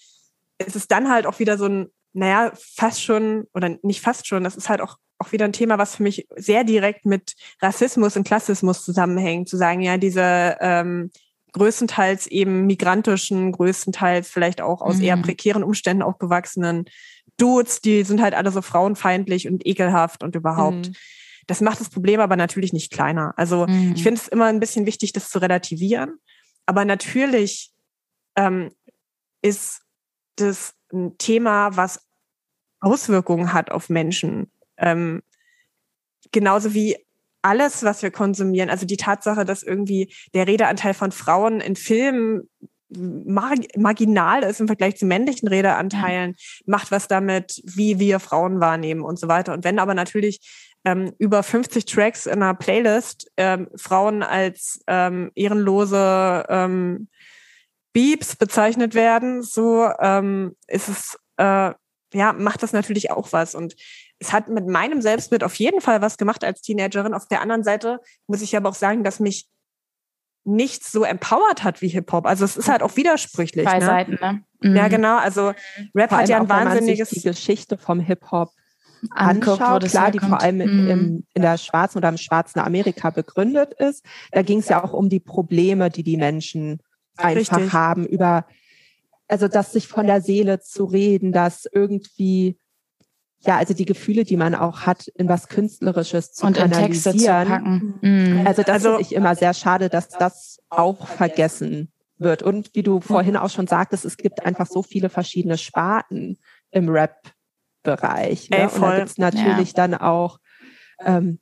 es 0.59 0.75
ist 0.75 0.91
dann 0.91 1.09
halt 1.09 1.27
auch 1.27 1.39
wieder 1.39 1.57
so 1.57 1.67
ein, 1.67 1.89
naja, 2.13 2.53
fast 2.55 3.03
schon, 3.03 3.47
oder 3.55 3.77
nicht 3.83 4.01
fast 4.01 4.27
schon, 4.27 4.43
das 4.43 4.57
ist 4.57 4.69
halt 4.69 4.81
auch 4.81 4.97
auch 5.19 5.33
wieder 5.33 5.45
ein 5.45 5.53
Thema, 5.53 5.79
was 5.79 5.97
für 5.97 6.03
mich 6.03 6.27
sehr 6.37 6.65
direkt 6.65 7.05
mit 7.05 7.35
Rassismus 7.61 8.17
und 8.17 8.27
Klassismus 8.27 8.85
zusammenhängt, 8.85 9.49
zu 9.49 9.57
sagen, 9.57 9.81
ja, 9.81 9.97
diese 9.97 10.57
ähm, 10.61 11.11
größtenteils 11.53 12.27
eben 12.27 12.67
migrantischen, 12.67 13.53
größtenteils 13.53 14.29
vielleicht 14.29 14.61
auch 14.61 14.81
aus 14.81 14.97
mhm. 14.97 15.05
eher 15.05 15.17
prekären 15.17 15.65
Umständen 15.65 16.03
aufgewachsenen 16.03 16.85
Dudes, 17.37 17.81
die 17.81 18.03
sind 18.03 18.21
halt 18.21 18.35
alle 18.35 18.51
so 18.51 18.63
frauenfeindlich 18.63 19.49
und 19.49 19.67
ekelhaft 19.67 20.23
und 20.23 20.35
überhaupt. 20.35 20.89
Mhm. 20.89 20.95
Das 21.47 21.61
macht 21.61 21.81
das 21.81 21.89
Problem 21.89 22.21
aber 22.21 22.37
natürlich 22.37 22.73
nicht 22.73 22.93
kleiner. 22.93 23.33
Also 23.37 23.67
mhm. 23.67 23.95
ich 23.97 24.03
finde 24.03 24.21
es 24.21 24.29
immer 24.29 24.47
ein 24.47 24.61
bisschen 24.61 24.87
wichtig, 24.87 25.13
das 25.13 25.31
zu 25.31 25.39
relativieren. 25.39 26.19
Aber 26.67 26.85
natürlich 26.85 27.73
ähm, 28.37 28.71
ist 29.41 29.81
das 30.37 30.75
ein 30.93 31.17
Thema, 31.17 31.77
was 31.77 32.05
Auswirkungen 32.81 33.53
hat 33.53 33.71
auf 33.71 33.89
Menschen. 33.89 34.51
Ähm, 34.79 35.23
genauso 36.33 36.75
wie 36.75 36.97
alles, 37.43 37.83
was 37.83 38.03
wir 38.03 38.11
konsumieren, 38.11 38.71
also 38.71 38.87
die 38.87 38.97
Tatsache, 38.97 39.45
dass 39.45 39.63
irgendwie 39.63 40.13
der 40.35 40.47
Redeanteil 40.47 40.95
von 40.95 41.13
Frauen 41.13 41.61
in 41.61 41.77
Filmen 41.77 42.49
mar 42.91 43.55
marginal 43.77 44.43
ist 44.43 44.61
im 44.61 44.67
Vergleich 44.67 44.97
zu 44.97 45.07
männlichen 45.07 45.49
Redeanteilen, 45.49 46.37
macht 46.65 46.91
was 46.91 47.07
damit, 47.07 47.61
wie 47.65 47.99
wir 47.99 48.19
Frauen 48.19 48.61
wahrnehmen 48.61 49.03
und 49.03 49.19
so 49.19 49.29
weiter. 49.29 49.53
Und 49.53 49.65
wenn 49.65 49.79
aber 49.79 49.95
natürlich 49.95 50.41
ähm, 50.85 51.13
über 51.19 51.43
50 51.43 51.85
Tracks 51.85 52.27
in 52.27 52.43
einer 52.43 52.55
Playlist 52.55 53.31
ähm, 53.37 53.69
Frauen 53.77 54.23
als 54.23 54.81
ähm, 54.87 55.31
ehrenlose 55.35 56.45
ähm, 56.49 57.09
Beeps 57.93 58.37
bezeichnet 58.37 58.95
werden, 58.95 59.43
so 59.43 59.91
ähm, 60.01 60.57
ist 60.67 60.89
es, 60.89 61.19
äh, 61.37 61.73
ja, 62.15 62.33
macht 62.33 62.63
das 62.63 62.73
natürlich 62.73 63.11
auch 63.11 63.33
was. 63.33 63.55
Und 63.55 63.75
es 64.19 64.33
hat 64.33 64.49
mit 64.49 64.67
meinem 64.67 65.01
Selbstbild 65.01 65.45
auf 65.45 65.55
jeden 65.57 65.81
Fall 65.81 66.03
was 66.03 66.19
gemacht 66.19 66.45
als 66.45 66.61
Teenagerin. 66.63 67.15
Auf 67.15 67.29
der 67.29 67.41
anderen 67.41 67.65
Seite 67.65 68.01
muss 68.27 68.43
ich 68.43 68.57
aber 68.57 68.69
auch 68.69 68.75
sagen, 68.75 69.05
dass 69.05 69.21
mich 69.21 69.49
nichts 70.45 70.91
so 70.91 71.05
empowert 71.05 71.63
hat 71.63 71.83
wie 71.83 71.89
Hip-Hop. 71.89 72.27
Also 72.27 72.45
es 72.45 72.57
ist 72.57 72.69
halt 72.69 72.83
auch 72.83 72.97
widersprüchlich. 72.97 73.67
Zwei 73.67 73.79
ne? 73.79 73.85
Seiten, 73.85 74.19
ne? 74.21 74.43
Mhm. 74.61 74.77
Ja, 74.77 74.89
genau. 74.89 75.19
Also 75.19 75.53
Rap 75.95 76.11
hat 76.11 76.29
ja 76.29 76.41
ein 76.41 76.49
wahnsinniges... 76.49 77.11
die 77.11 77.21
Geschichte 77.21 77.77
vom 77.77 78.01
Hip-Hop 78.01 78.51
anschaut, 79.11 79.61
Anguckt, 79.61 79.91
klar, 79.91 80.11
die 80.11 80.19
vor 80.19 80.41
allem 80.41 80.61
in, 80.61 80.89
im, 80.89 81.27
in 81.35 81.43
der 81.43 81.59
schwarzen 81.59 81.99
oder 81.99 82.09
im 82.09 82.17
schwarzen 82.17 82.61
Amerika 82.61 83.11
begründet 83.11 83.75
ist. 83.75 84.05
Da 84.33 84.43
ging 84.43 84.59
es 84.59 84.69
ja 84.69 84.83
auch 84.83 84.93
um 84.93 85.09
die 85.09 85.21
Probleme, 85.21 85.91
die 85.91 86.03
die 86.03 86.17
Menschen 86.17 86.81
einfach 87.17 87.59
Richtig. 87.59 87.73
haben, 87.73 88.07
über, 88.07 88.47
also 89.29 89.47
das 89.47 89.73
sich 89.73 89.87
von 89.87 90.07
der 90.07 90.21
Seele 90.21 90.61
zu 90.61 90.85
reden, 90.85 91.31
dass 91.31 91.69
irgendwie 91.71 92.59
ja, 93.41 93.57
also 93.57 93.73
die 93.73 93.85
Gefühle, 93.85 94.25
die 94.25 94.37
man 94.37 94.55
auch 94.55 94.81
hat, 94.81 95.09
in 95.09 95.29
was 95.29 95.49
Künstlerisches 95.49 96.33
zu 96.33 96.47
und 96.47 96.57
kanalisieren. 96.57 96.87
In 96.87 96.93
Texte 96.93 97.17
zu 97.17 97.27
packen. 97.27 97.95
Mhm. 98.01 98.47
Also 98.47 98.63
das 98.63 98.71
also, 98.71 98.89
finde 98.91 99.03
ich 99.03 99.15
immer 99.15 99.35
sehr 99.37 99.55
schade, 99.55 99.89
dass 99.89 100.09
das 100.09 100.59
auch 100.69 101.07
vergessen 101.07 101.93
wird. 102.19 102.43
Und 102.43 102.75
wie 102.75 102.83
du 102.83 103.01
vorhin 103.01 103.37
auch 103.37 103.51
schon 103.51 103.69
sagtest, 103.69 104.05
es 104.05 104.17
gibt 104.17 104.45
einfach 104.45 104.67
so 104.67 104.83
viele 104.83 105.09
verschiedene 105.09 105.57
Sparten 105.57 106.39
im 106.73 106.89
Rap-Bereich. 106.89 108.51
Ne? 108.51 108.69
Und 108.69 108.83
da 108.83 108.97
gibt 108.97 109.09
es 109.11 109.19
natürlich 109.19 109.69
ja. 109.69 109.75
dann 109.75 109.95
auch 109.95 110.39
ähm, 111.05 111.39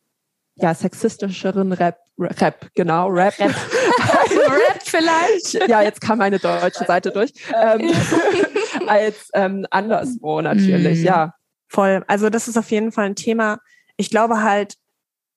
ja, 0.56 0.74
sexistischeren 0.74 1.72
Rap, 1.72 1.98
Rap, 2.18 2.70
genau, 2.74 3.08
Rap. 3.08 3.38
Rap, 3.38 3.50
Rap 3.50 4.82
vielleicht. 4.82 5.68
Ja, 5.68 5.82
jetzt 5.82 6.00
kam 6.00 6.18
meine 6.18 6.38
deutsche 6.38 6.84
Seite 6.84 7.10
durch. 7.10 7.32
Ähm, 7.54 7.90
als 8.86 9.30
ähm, 9.34 9.66
anderswo 9.70 10.40
natürlich, 10.40 11.00
mm. 11.00 11.04
ja. 11.04 11.34
Voll. 11.68 12.04
Also 12.06 12.30
das 12.30 12.48
ist 12.48 12.56
auf 12.56 12.70
jeden 12.70 12.92
Fall 12.92 13.06
ein 13.06 13.16
Thema. 13.16 13.60
Ich 13.96 14.10
glaube 14.10 14.42
halt, 14.42 14.76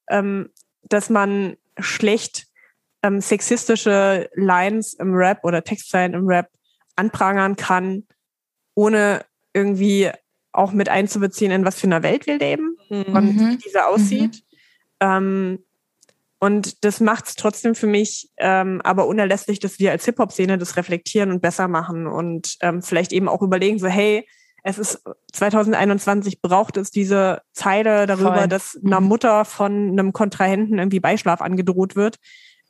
ähm, 0.10 0.50
dass 0.84 1.10
man 1.10 1.58
schlecht 1.80 2.48
ähm, 3.04 3.22
sexistische 3.22 4.30
Lines 4.36 4.94
im 4.94 5.14
Rap 5.14 5.40
oder 5.44 5.64
Textzeilen 5.64 6.14
im 6.14 6.28
Rap 6.28 6.50
anprangern 6.96 7.56
kann, 7.56 8.06
ohne 8.76 9.26
irgendwie 9.54 10.12
auch 10.52 10.72
mit 10.72 10.90
einzubeziehen, 10.90 11.52
in 11.52 11.66
was 11.66 11.80
für 11.80 11.88
einer 11.88 12.04
Welt 12.04 12.26
wir 12.28 12.38
leben 12.38 12.78
mhm. 12.90 13.16
und 13.16 13.40
wie 13.40 13.58
diese 13.58 13.88
aussieht. 13.88 14.44
Mhm. 15.02 15.08
Ähm, 15.08 15.60
und 16.40 16.86
das 16.86 17.02
macht 17.02 17.28
es 17.28 17.36
trotzdem 17.36 17.76
für 17.76 17.88
mich 17.88 18.30
ähm, 18.38 18.82
aber 18.84 19.08
unerlässlich, 19.08 19.60
dass 19.60 19.78
wir 19.80 19.92
als 19.92 20.06
Hip-Hop-Szene 20.06 20.58
das 20.58 20.78
reflektieren 20.78 21.32
und 21.32 21.42
besser 21.42 21.68
machen 21.68 22.08
und 22.08 22.56
ähm, 22.62 22.82
vielleicht 22.82 23.12
eben 23.12 23.28
auch 23.28 23.42
überlegen, 23.42 23.78
so 23.78 23.88
hey, 23.88 24.26
es 24.64 24.78
ist 24.78 25.04
2021 25.34 26.42
braucht 26.42 26.78
es 26.78 26.92
diese 26.92 27.42
Zeile 27.54 28.06
darüber, 28.06 28.40
Voll. 28.40 28.48
dass 28.48 28.80
einer 28.84 29.02
mhm. 29.02 29.08
Mutter 29.08 29.46
von 29.46 29.92
einem 29.92 30.14
Kontrahenten 30.14 30.78
irgendwie 30.78 31.00
Beischlaf 31.00 31.42
angedroht 31.42 31.96
wird 31.96 32.18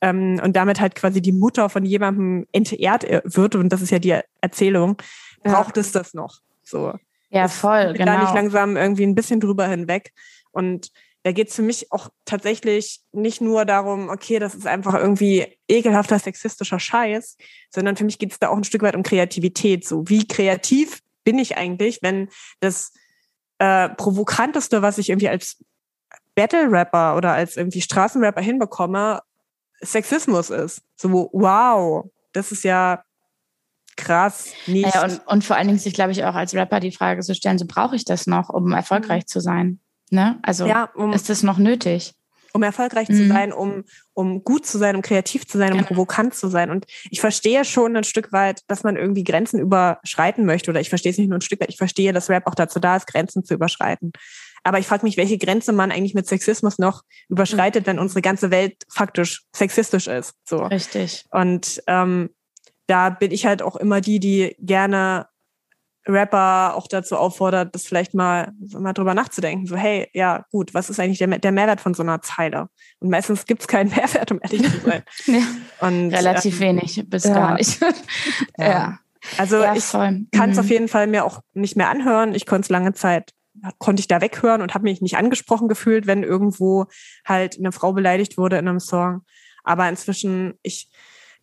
ähm, 0.02 0.40
und 0.44 0.56
damit 0.56 0.80
halt 0.80 0.96
quasi 0.96 1.22
die 1.22 1.32
Mutter 1.32 1.70
von 1.70 1.86
jemandem 1.86 2.48
entehrt 2.52 3.06
wird 3.24 3.56
und 3.56 3.70
das 3.70 3.82
ist 3.82 3.92
ja 3.92 4.00
die 4.00 4.20
Erzählung, 4.42 4.98
braucht 5.44 5.78
ja. 5.78 5.82
es 5.82 5.92
das 5.92 6.14
noch 6.14 6.40
so. 6.64 6.94
Ja, 7.32 7.48
voll, 7.48 7.94
genau. 7.94 8.14
Da 8.14 8.22
nicht 8.24 8.34
langsam 8.34 8.76
irgendwie 8.76 9.04
ein 9.04 9.16
bisschen 9.16 9.40
drüber 9.40 9.68
hinweg 9.68 10.14
und 10.52 10.92
da 11.24 11.34
geht 11.34 11.50
es 11.50 11.56
für 11.56 11.62
mich 11.62 11.92
auch 11.92 12.10
tatsächlich 12.26 13.02
nicht 13.12 13.42
nur 13.42 13.66
darum, 13.66 14.10
okay, 14.10 14.40
das 14.40 14.56
ist 14.56 14.66
einfach 14.66 14.94
irgendwie 14.94 15.46
ekelhafter 15.68 16.18
sexistischer 16.18 16.80
Scheiß, 16.80 17.36
sondern 17.70 17.98
für 17.98 18.06
mich 18.06 18.20
geht 18.20 18.32
es 18.32 18.40
da 18.40 18.48
auch 18.48 18.58
ein 18.58 18.64
Stück 18.64 18.84
weit 18.84 18.96
um 18.96 19.04
Kreativität. 19.04 19.86
So, 19.86 20.08
wie 20.08 20.26
kreativ 20.26 21.02
bin 21.30 21.38
ich 21.38 21.58
eigentlich, 21.58 22.00
wenn 22.02 22.28
das 22.60 22.92
äh, 23.60 23.90
provokanteste, 23.90 24.82
was 24.82 24.98
ich 24.98 25.10
irgendwie 25.10 25.30
als 25.30 25.64
Battle-Rapper 26.34 27.16
oder 27.16 27.34
als 27.34 27.56
irgendwie 27.56 27.82
Straßenrapper 27.82 28.42
hinbekomme, 28.42 29.22
Sexismus 29.80 30.50
ist. 30.50 30.82
So, 30.96 31.30
wow, 31.32 32.10
das 32.34 32.52
ist 32.52 32.64
ja 32.64 33.04
krass. 33.96 34.54
Nicht. 34.66 34.88
Naja, 34.88 35.04
und, 35.04 35.28
und 35.28 35.44
vor 35.44 35.56
allen 35.56 35.68
Dingen 35.68 35.78
sich, 35.78 35.94
glaube 35.94 36.14
ich, 36.14 36.24
auch 36.24 36.34
als 36.34 36.56
Rapper 36.56 36.80
die 36.80 36.92
Frage 36.92 37.22
zu 37.22 37.36
stellen, 37.36 37.60
so 37.60 37.66
brauche 37.68 37.96
ich 37.96 38.06
das 38.06 38.26
noch, 38.26 38.50
um 38.50 38.72
erfolgreich 38.72 39.24
mhm. 39.26 39.28
zu 39.28 39.40
sein? 39.40 39.80
Ne? 40.10 40.40
Also 40.42 40.66
ja, 40.66 40.86
um, 40.96 41.14
ist 41.14 41.30
das 41.30 41.44
noch 41.44 41.60
nötig? 41.60 42.16
Um 42.54 42.64
erfolgreich 42.64 43.10
mhm. 43.10 43.14
zu 43.14 43.28
sein, 43.28 43.54
um, 43.54 43.84
um 44.14 44.44
gut 44.44 44.66
zu 44.66 44.78
sein, 44.78 44.96
um 44.96 45.02
kreativ 45.02 45.48
zu 45.48 45.58
sein, 45.58 45.72
um 45.72 45.78
genau. 45.78 45.88
provokant 45.88 46.34
zu 46.34 46.48
sein. 46.48 46.72
Und 46.72 46.86
ich 47.10 47.22
verstehe 47.22 47.66
schon 47.66 47.96
ein 47.96 48.04
Stück 48.04 48.32
weit, 48.32 48.62
dass 48.68 48.84
man 48.84 48.96
irgendwie 48.96 49.24
Grenzen 49.24 49.60
überschreiten 49.60 50.46
möchte. 50.46 50.72
Oder 50.72 50.82
ich 50.82 50.90
verstehe 50.90 51.12
es 51.12 51.18
nicht 51.18 51.30
nur 51.30 51.38
ein 51.38 51.42
Stück 51.42 51.62
weit, 51.62 51.70
ich 51.70 51.78
verstehe, 51.78 52.14
dass 52.14 52.30
Rap 52.30 52.48
auch 52.48 52.56
dazu 52.56 52.80
da 52.80 52.96
ist, 52.96 53.08
Grenzen 53.08 53.44
zu 53.44 53.54
überschreiten. 53.54 54.12
Aber 54.64 54.80
ich 54.80 54.88
frage 54.88 55.06
mich, 55.06 55.18
welche 55.18 55.38
Grenze 55.38 55.72
man 55.72 55.92
eigentlich 55.92 56.14
mit 56.14 56.28
Sexismus 56.28 56.80
noch 56.80 57.04
überschreitet, 57.30 57.86
mhm. 57.86 57.92
wenn 57.92 58.00
unsere 58.00 58.22
ganze 58.22 58.52
Welt 58.52 58.84
faktisch 58.90 59.44
sexistisch 59.56 60.08
ist. 60.08 60.34
So. 60.44 60.64
Richtig. 60.64 61.26
Und 61.32 61.82
ähm, 61.88 62.30
da 62.88 63.10
bin 63.10 63.32
ich 63.32 63.46
halt 63.46 63.62
auch 63.62 63.76
immer 63.76 64.02
die, 64.02 64.20
die 64.20 64.56
gerne 64.60 65.28
Rapper 66.08 66.76
auch 66.76 66.88
dazu 66.88 67.18
auffordert, 67.18 67.76
das 67.76 67.86
vielleicht 67.86 68.14
mal, 68.14 68.52
mal 68.60 68.94
drüber 68.94 69.14
nachzudenken. 69.14 69.68
So, 69.68 69.76
hey, 69.76 70.08
ja, 70.14 70.46
gut, 70.52 70.74
was 70.74 70.90
ist 70.90 71.00
eigentlich 71.00 71.20
der, 71.20 71.28
der 71.28 71.52
Mehrwert 71.52 71.82
von 71.82 71.94
so 71.94 72.04
einer 72.04 72.22
Zeile? 72.22 72.70
Und 73.00 73.10
meistens 73.10 73.46
gibt 73.46 73.62
es 73.62 73.68
keinen 73.68 73.90
Mehrwert, 73.96 74.32
um 74.32 74.40
ehrlich 74.42 74.64
zu 74.64 74.80
sein. 74.80 75.04
ja. 75.26 75.88
Und, 75.88 76.12
Relativ 76.12 76.58
äh, 76.58 76.66
wenig, 76.66 77.04
bis 77.08 77.26
ja. 77.26 77.34
gar 77.34 77.54
nicht. 77.56 77.82
ja. 78.58 78.70
ja. 78.70 79.00
Also 79.38 79.58
ja, 79.58 79.76
ich 79.76 79.92
kann 79.92 80.50
es 80.50 80.56
mhm. 80.56 80.60
auf 80.60 80.70
jeden 80.70 80.88
Fall 80.88 81.08
mir 81.08 81.26
auch 81.26 81.42
nicht 81.54 81.76
mehr 81.76 81.90
anhören. 81.90 82.34
Ich 82.34 82.46
konnte 82.46 82.66
es 82.66 82.70
lange 82.70 82.94
Zeit, 82.94 83.34
konnte 83.78 84.00
ich 84.00 84.08
da 84.08 84.22
weghören 84.22 84.62
und 84.62 84.74
habe 84.74 84.86
mich 84.86 85.02
nicht 85.02 85.18
angesprochen 85.18 85.68
gefühlt, 85.68 86.08
wenn 86.08 86.24
irgendwo 86.24 86.86
halt 87.26 87.58
eine 87.58 87.74
Frau 87.74 87.92
beleidigt 87.92 88.38
wurde 88.38 88.58
in 88.58 88.68
einem 88.68 88.80
Song. 88.80 89.22
Aber 89.66 89.90
inzwischen, 89.90 90.54
ich 90.64 90.90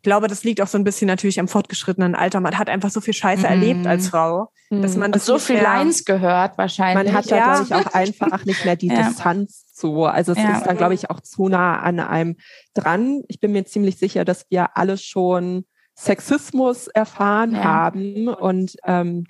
glaube, 0.07 0.29
das 0.29 0.45
liegt 0.45 0.61
auch 0.61 0.69
so 0.69 0.79
ein 0.79 0.85
bisschen 0.85 1.09
natürlich 1.09 1.41
am 1.41 1.49
fortgeschrittenen 1.49 2.15
Alter. 2.15 2.39
Man 2.39 2.57
hat 2.57 2.69
einfach 2.69 2.91
so 2.91 3.01
viel 3.01 3.13
Scheiße 3.13 3.43
mm. 3.43 3.51
erlebt 3.51 3.87
als 3.89 4.09
Frau, 4.09 4.53
dass 4.71 4.97
man 4.97 5.11
das 5.11 5.27
so 5.27 5.37
viel 5.41 5.59
Lines 5.59 6.05
gehört 6.05 6.57
wahrscheinlich. 6.59 7.07
Man 7.07 7.13
hat 7.13 7.29
da, 7.29 7.37
ja. 7.37 7.55
glaube 7.61 7.65
ich, 7.65 7.75
auch 7.75 7.93
einfach 7.93 8.45
nicht 8.45 8.65
mehr 8.65 8.77
die 8.77 8.87
ja. 8.93 9.09
Distanz 9.09 9.67
zu. 9.75 10.05
Also 10.05 10.31
es 10.31 10.39
ja. 10.39 10.59
ist 10.59 10.67
dann, 10.67 10.77
glaube 10.77 10.95
ich, 10.95 11.11
auch 11.11 11.21
zu 11.21 11.49
nah 11.49 11.81
an 11.81 11.99
einem 11.99 12.37
dran. 12.73 13.25
Ich 13.27 13.41
bin 13.41 13.51
mir 13.51 13.65
ziemlich 13.65 13.99
sicher, 13.99 14.25
dass 14.25 14.47
wir 14.49 14.77
alle 14.77 14.97
schon 14.97 15.65
Sexismus 15.97 16.87
erfahren 16.87 17.65
haben 17.65 18.29
und 18.29 18.77
ähm, 18.85 19.27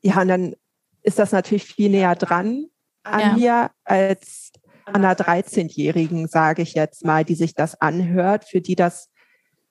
ja, 0.00 0.20
und 0.20 0.28
dann 0.28 0.54
ist 1.02 1.18
das 1.18 1.32
natürlich 1.32 1.64
viel 1.64 1.90
näher 1.90 2.14
dran 2.14 2.66
an 3.02 3.36
mir 3.36 3.72
als 3.84 4.52
an 4.84 5.04
einer 5.04 5.14
13-Jährigen, 5.14 6.28
sage 6.28 6.62
ich 6.62 6.74
jetzt 6.74 7.04
mal, 7.04 7.24
die 7.24 7.34
sich 7.34 7.54
das 7.54 7.80
anhört, 7.80 8.44
für 8.44 8.60
die 8.60 8.76
das 8.76 9.09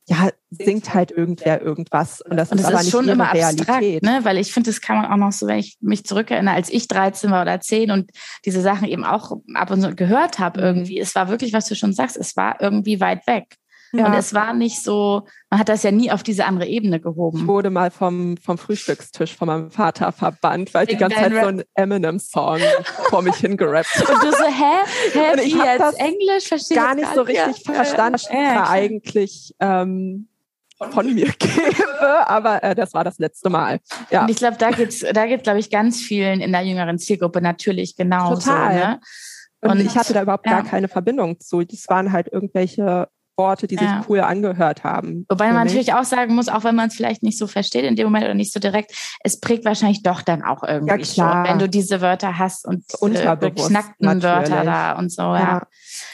ja, 0.10 0.30
singt 0.50 0.94
halt 0.94 1.12
irgendwer 1.12 1.62
irgendwas. 1.62 2.22
Und 2.22 2.36
das, 2.36 2.52
und 2.52 2.58
das 2.58 2.66
ist 2.66 2.74
aber 2.74 2.80
ist 2.80 2.86
nicht 2.86 2.92
schon 2.92 3.08
immer 3.08 3.32
Realität. 3.32 3.70
Abstrakt, 3.70 4.04
ne? 4.04 4.20
Weil 4.24 4.38
ich 4.40 4.52
finde, 4.52 4.72
das 4.72 4.82
kann 4.82 4.98
man 4.98 5.12
auch 5.12 5.18
noch 5.18 5.32
so, 5.32 5.46
wenn 5.46 5.60
ich 5.60 5.78
mich 5.82 6.04
zurückerinnere, 6.04 6.56
als 6.56 6.72
ich 6.72 6.88
13 6.88 7.30
war 7.30 7.44
oder 7.44 7.60
10 7.60 7.92
und 7.92 8.10
diese 8.44 8.62
Sachen 8.62 8.88
eben 8.88 9.04
auch 9.04 9.38
ab 9.54 9.70
und 9.70 9.82
zu 9.82 9.94
gehört 9.96 10.40
habe 10.40 10.62
mhm. 10.62 10.66
irgendwie. 10.66 11.00
Es 11.00 11.14
war 11.14 11.30
wirklich, 11.30 11.54
was 11.54 11.68
du 11.68 11.76
schon 11.76 11.94
sagst, 11.94 12.18
es 12.18 12.36
war 12.36 12.60
irgendwie 12.60 13.00
weit 13.00 13.28
weg. 13.28 13.56
Ja. 13.92 14.06
Und 14.06 14.14
es 14.14 14.34
war 14.34 14.54
nicht 14.54 14.84
so, 14.84 15.28
man 15.50 15.60
hat 15.60 15.70
das 15.70 15.84
ja 15.84 15.92
nie 15.92 16.12
auf 16.12 16.22
diese 16.24 16.46
andere 16.46 16.68
Ebene 16.68 17.00
gehoben. 17.00 17.40
Ich 17.40 17.48
wurde 17.48 17.70
mal 17.70 17.92
vom, 17.92 18.38
vom 18.38 18.58
Frühstückstisch 18.58 19.36
von 19.36 19.48
meinem 19.48 19.72
Vater 19.72 20.12
verbannt, 20.12 20.74
weil 20.74 20.84
ich 20.84 20.90
die 20.90 20.98
ganze 20.98 21.18
Zeit 21.18 21.32
so 21.32 21.48
einen 21.48 21.64
Eminem-Song 21.74 22.60
vor 23.10 23.22
mich 23.22 23.36
hingerappt 23.36 23.96
habe. 23.96 24.14
Und 24.14 24.24
du 24.24 24.32
so, 24.32 24.44
hä? 24.44 25.14
Hä, 25.14 25.34
und 25.34 25.40
ich 25.40 25.54
wie 25.54 25.58
jetzt? 25.58 26.00
Englisch? 26.00 26.48
Verstehe 26.48 26.78
gar 26.78 26.96
nicht 26.96 27.14
so 27.14 27.22
richtig 27.22 27.66
ja. 27.66 27.74
verstanden, 27.74 28.14
was 28.14 28.30
war 28.30 28.70
eigentlich 28.70 29.56
ähm, 29.60 30.28
von 30.92 31.14
mir 31.14 31.32
gebe, 31.40 32.28
aber 32.28 32.64
äh, 32.64 32.76
das 32.76 32.94
war 32.94 33.04
das 33.04 33.20
letzte 33.20 33.50
Mal. 33.50 33.80
Ja. 34.12 34.24
Und 34.24 34.30
ich 34.30 34.38
glaube, 34.38 34.58
da 34.58 34.72
geht's, 34.72 35.00
da 35.00 35.26
geht's, 35.26 35.44
glaube 35.44 35.60
ich, 35.60 35.70
ganz 35.70 36.00
vielen 36.00 36.42
in 36.42 36.52
der 36.52 36.62
jüngeren 36.62 36.98
Zielgruppe 37.00 37.42
natürlich 37.42 37.96
genauso. 37.96 38.42
Total. 38.42 38.76
Ne? 38.76 39.00
Und, 39.62 39.72
und, 39.72 39.80
ich 39.82 39.98
hatte 39.98 40.14
da 40.14 40.22
überhaupt 40.22 40.46
ja. 40.46 40.54
gar 40.54 40.64
keine 40.64 40.88
Verbindung 40.88 41.40
zu. 41.40 41.64
Das 41.64 41.88
waren 41.90 42.12
halt 42.14 42.32
irgendwelche 42.32 43.10
Worte, 43.40 43.66
die 43.66 43.76
ja. 43.76 43.82
sich 43.82 44.10
cool 44.10 44.20
angehört 44.20 44.84
haben. 44.84 45.26
Wobei 45.30 45.52
man 45.52 45.66
natürlich 45.66 45.94
auch 45.94 46.04
sagen 46.04 46.36
muss, 46.36 46.50
auch 46.50 46.64
wenn 46.64 46.76
man 46.76 46.90
es 46.90 46.96
vielleicht 46.96 47.24
nicht 47.24 47.40
so 47.40 47.48
versteht 47.48 47.86
in 47.86 47.96
dem 47.96 48.06
Moment 48.06 48.26
oder 48.26 48.36
nicht 48.36 48.54
so 48.54 48.60
direkt, 48.60 48.92
es 49.24 49.40
prägt 49.40 49.66
wahrscheinlich 49.66 50.04
doch 50.04 50.22
dann 50.22 50.44
auch 50.44 50.62
irgendwie 50.62 50.92
ja, 50.92 50.98
klar. 50.98 51.46
schon, 51.46 51.52
wenn 51.52 51.60
du 51.60 51.68
diese 51.68 52.02
Wörter 52.02 52.38
hast 52.38 52.68
und 52.68 52.84
äh, 53.02 53.36
beknackten 53.36 54.22
Wörter 54.22 54.64
da 54.64 54.92
und 55.00 55.12
so. 55.12 55.24
Ja, 55.24 55.40
ja. 55.40 55.68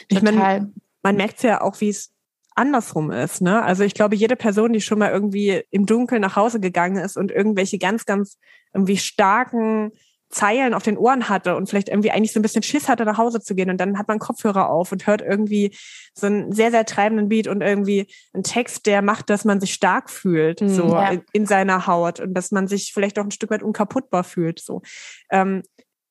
Ich 0.08 0.22
meine, 0.22 0.72
man 1.02 1.16
merkt 1.16 1.36
es 1.36 1.42
ja 1.42 1.60
auch, 1.60 1.80
wie 1.80 1.90
es 1.90 2.12
andersrum 2.54 3.10
ist. 3.10 3.42
Ne? 3.42 3.62
Also 3.62 3.84
ich 3.84 3.94
glaube, 3.94 4.16
jede 4.16 4.34
Person, 4.34 4.72
die 4.72 4.80
schon 4.80 4.98
mal 4.98 5.10
irgendwie 5.10 5.62
im 5.70 5.84
Dunkeln 5.84 6.22
nach 6.22 6.36
Hause 6.36 6.58
gegangen 6.58 6.96
ist 6.96 7.16
und 7.18 7.30
irgendwelche 7.30 7.78
ganz, 7.78 8.06
ganz 8.06 8.38
irgendwie 8.72 8.96
starken 8.96 9.92
Zeilen 10.28 10.74
auf 10.74 10.82
den 10.82 10.98
Ohren 10.98 11.28
hatte 11.28 11.56
und 11.56 11.68
vielleicht 11.68 11.88
irgendwie 11.88 12.10
eigentlich 12.10 12.32
so 12.32 12.40
ein 12.40 12.42
bisschen 12.42 12.62
Schiss 12.62 12.88
hatte, 12.88 13.04
nach 13.04 13.18
Hause 13.18 13.40
zu 13.40 13.54
gehen. 13.54 13.70
Und 13.70 13.78
dann 13.78 13.98
hat 13.98 14.08
man 14.08 14.18
Kopfhörer 14.18 14.68
auf 14.68 14.90
und 14.90 15.06
hört 15.06 15.22
irgendwie 15.22 15.74
so 16.14 16.26
einen 16.26 16.52
sehr, 16.52 16.70
sehr 16.70 16.84
treibenden 16.84 17.28
Beat 17.28 17.46
und 17.46 17.60
irgendwie 17.60 18.06
einen 18.32 18.42
Text, 18.42 18.86
der 18.86 19.02
macht, 19.02 19.30
dass 19.30 19.44
man 19.44 19.60
sich 19.60 19.72
stark 19.72 20.10
fühlt, 20.10 20.60
mhm, 20.60 20.68
so 20.68 20.88
ja. 20.88 21.10
in, 21.10 21.22
in, 21.32 21.46
seiner 21.46 21.86
Haut 21.86 22.20
und 22.20 22.34
dass 22.34 22.50
man 22.50 22.66
sich 22.66 22.92
vielleicht 22.92 23.18
auch 23.18 23.24
ein 23.24 23.30
Stück 23.30 23.50
weit 23.50 23.62
unkaputtbar 23.62 24.24
fühlt. 24.24 24.58
So. 24.58 24.82
Ähm, 25.30 25.62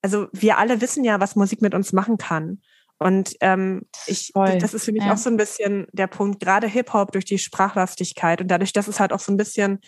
also 0.01 0.27
wir 0.31 0.57
alle 0.57 0.81
wissen 0.81 1.03
ja, 1.03 1.19
was 1.19 1.35
Musik 1.35 1.61
mit 1.61 1.75
uns 1.75 1.91
machen 1.91 2.17
kann. 2.17 2.61
Und 2.97 3.35
ähm, 3.41 3.81
ich, 4.07 4.31
Voll. 4.33 4.57
das 4.59 4.73
ist 4.73 4.85
für 4.85 4.93
mich 4.93 5.03
ja. 5.03 5.13
auch 5.13 5.17
so 5.17 5.29
ein 5.29 5.35
bisschen 5.35 5.87
der 5.91 6.07
Punkt, 6.07 6.39
gerade 6.39 6.67
Hip-Hop 6.67 7.11
durch 7.11 7.25
die 7.25 7.37
Sprachlastigkeit 7.37 8.39
und 8.39 8.47
dadurch, 8.47 8.71
dass 8.71 8.87
es 8.87 9.01
halt 9.01 9.11
auch 9.11 9.19
so 9.19 9.33
ein 9.33 9.37
bisschen 9.37 9.79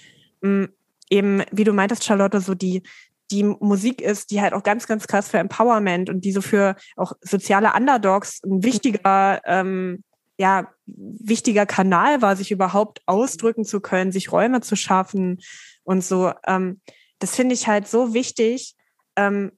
mh, 0.41 0.49
mm, 0.49 0.67
eben, 1.09 1.43
wie 1.51 1.63
du 1.63 1.73
meintest, 1.73 2.03
Charlotte, 2.03 2.41
so 2.41 2.53
die, 2.53 2.83
die 3.31 3.43
Musik 3.43 4.01
ist, 4.01 4.31
die 4.31 4.41
halt 4.41 4.53
auch 4.53 4.63
ganz, 4.63 4.87
ganz 4.87 5.07
krass 5.07 5.29
für 5.29 5.37
Empowerment 5.37 6.09
und 6.09 6.21
die 6.21 6.31
so 6.31 6.41
für 6.41 6.75
auch 6.95 7.13
soziale 7.21 7.73
Underdogs 7.73 8.41
ein 8.43 8.63
wichtiger, 8.63 9.41
ähm, 9.45 10.03
ja, 10.37 10.71
wichtiger 10.85 11.65
Kanal 11.65 12.21
war, 12.21 12.35
sich 12.35 12.51
überhaupt 12.51 13.01
ausdrücken 13.05 13.65
zu 13.65 13.81
können, 13.81 14.11
sich 14.11 14.31
Räume 14.31 14.61
zu 14.61 14.75
schaffen 14.75 15.39
und 15.83 16.03
so. 16.03 16.31
Ähm, 16.45 16.81
das 17.19 17.35
finde 17.35 17.53
ich 17.53 17.67
halt 17.67 17.87
so 17.87 18.13
wichtig, 18.13 18.75
ähm, 19.15 19.51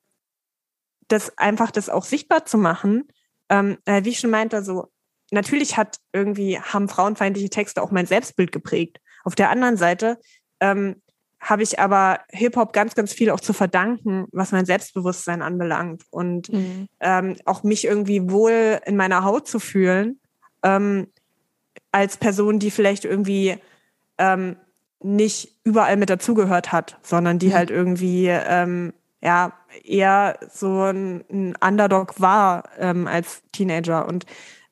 das 1.08 1.38
einfach 1.38 1.72
das 1.72 1.90
auch 1.90 2.06
sichtbar 2.06 2.46
zu 2.46 2.58
machen. 2.58 3.08
Ähm, 3.50 3.78
äh, 3.86 4.04
wie 4.04 4.10
ich 4.10 4.20
schon 4.20 4.30
meinte, 4.30 4.64
so 4.64 4.92
natürlich 5.32 5.78
hat 5.78 5.98
irgendwie 6.14 6.60
haben 6.60 6.88
frauenfeindliche 6.88 7.50
Texte 7.50 7.82
auch 7.82 7.92
mein 7.92 8.06
Selbstbild 8.06 8.52
geprägt. 8.52 9.00
Auf 9.24 9.36
der 9.36 9.50
anderen 9.50 9.78
Seite 9.78 10.18
ähm, 10.60 11.02
habe 11.40 11.64
ich 11.64 11.80
aber 11.80 12.20
Hip-Hop 12.32 12.74
ganz, 12.74 12.96
ganz 12.96 13.14
viel 13.14 13.30
auch 13.30 13.40
zu 13.40 13.54
verdanken, 13.54 14.26
was 14.32 14.52
mein 14.52 14.66
Selbstbewusstsein 14.66 15.42
anbelangt 15.42 16.04
und 16.10 16.52
mhm. 16.52 16.88
ähm, 17.00 17.36
auch 17.46 17.64
mich 17.64 17.86
irgendwie 17.86 18.30
wohl 18.30 18.80
in 18.86 18.98
meiner 18.98 19.24
Haut 19.24 19.48
zu 19.48 19.60
fühlen, 19.60 20.20
ähm, 20.64 21.08
als 21.92 22.18
Person, 22.18 22.60
die 22.60 22.72
vielleicht 22.72 23.06
irgendwie 23.06 23.58
ähm, 24.18 24.58
nicht 25.02 25.56
überall 25.64 25.96
mit 25.96 26.10
dazugehört 26.10 26.72
hat, 26.72 26.98
sondern 27.02 27.40
die 27.40 27.48
mhm. 27.48 27.54
halt 27.54 27.72
irgendwie 27.72 28.28
ähm, 28.28 28.94
ja 29.22 29.54
eher 29.84 30.38
so 30.52 30.84
ein, 30.84 31.24
ein 31.32 31.56
Underdog 31.56 32.20
war 32.20 32.70
ähm, 32.78 33.08
als 33.08 33.44
Teenager 33.54 34.08
und 34.08 34.26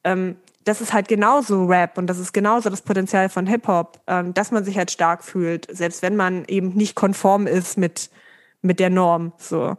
ähm, 0.04 0.36
das 0.68 0.82
ist 0.82 0.92
halt 0.92 1.08
genauso 1.08 1.66
Rap 1.66 1.98
und 1.98 2.08
das 2.08 2.20
ist 2.20 2.34
genauso 2.34 2.70
das 2.70 2.82
Potenzial 2.82 3.30
von 3.30 3.48
Hip-Hop, 3.48 4.02
ähm, 4.08 4.34
dass 4.34 4.52
man 4.52 4.66
sich 4.66 4.78
halt 4.78 4.92
stark 4.92 5.24
fühlt, 5.24 5.66
selbst 5.70 6.02
wenn 6.02 6.16
man 6.16 6.44
eben 6.46 6.74
nicht 6.74 6.96
konform 6.96 7.48
ist 7.48 7.78
mit, 7.78 8.10
mit 8.62 8.80
der 8.80 8.90
Norm. 8.90 9.32
So. 9.38 9.78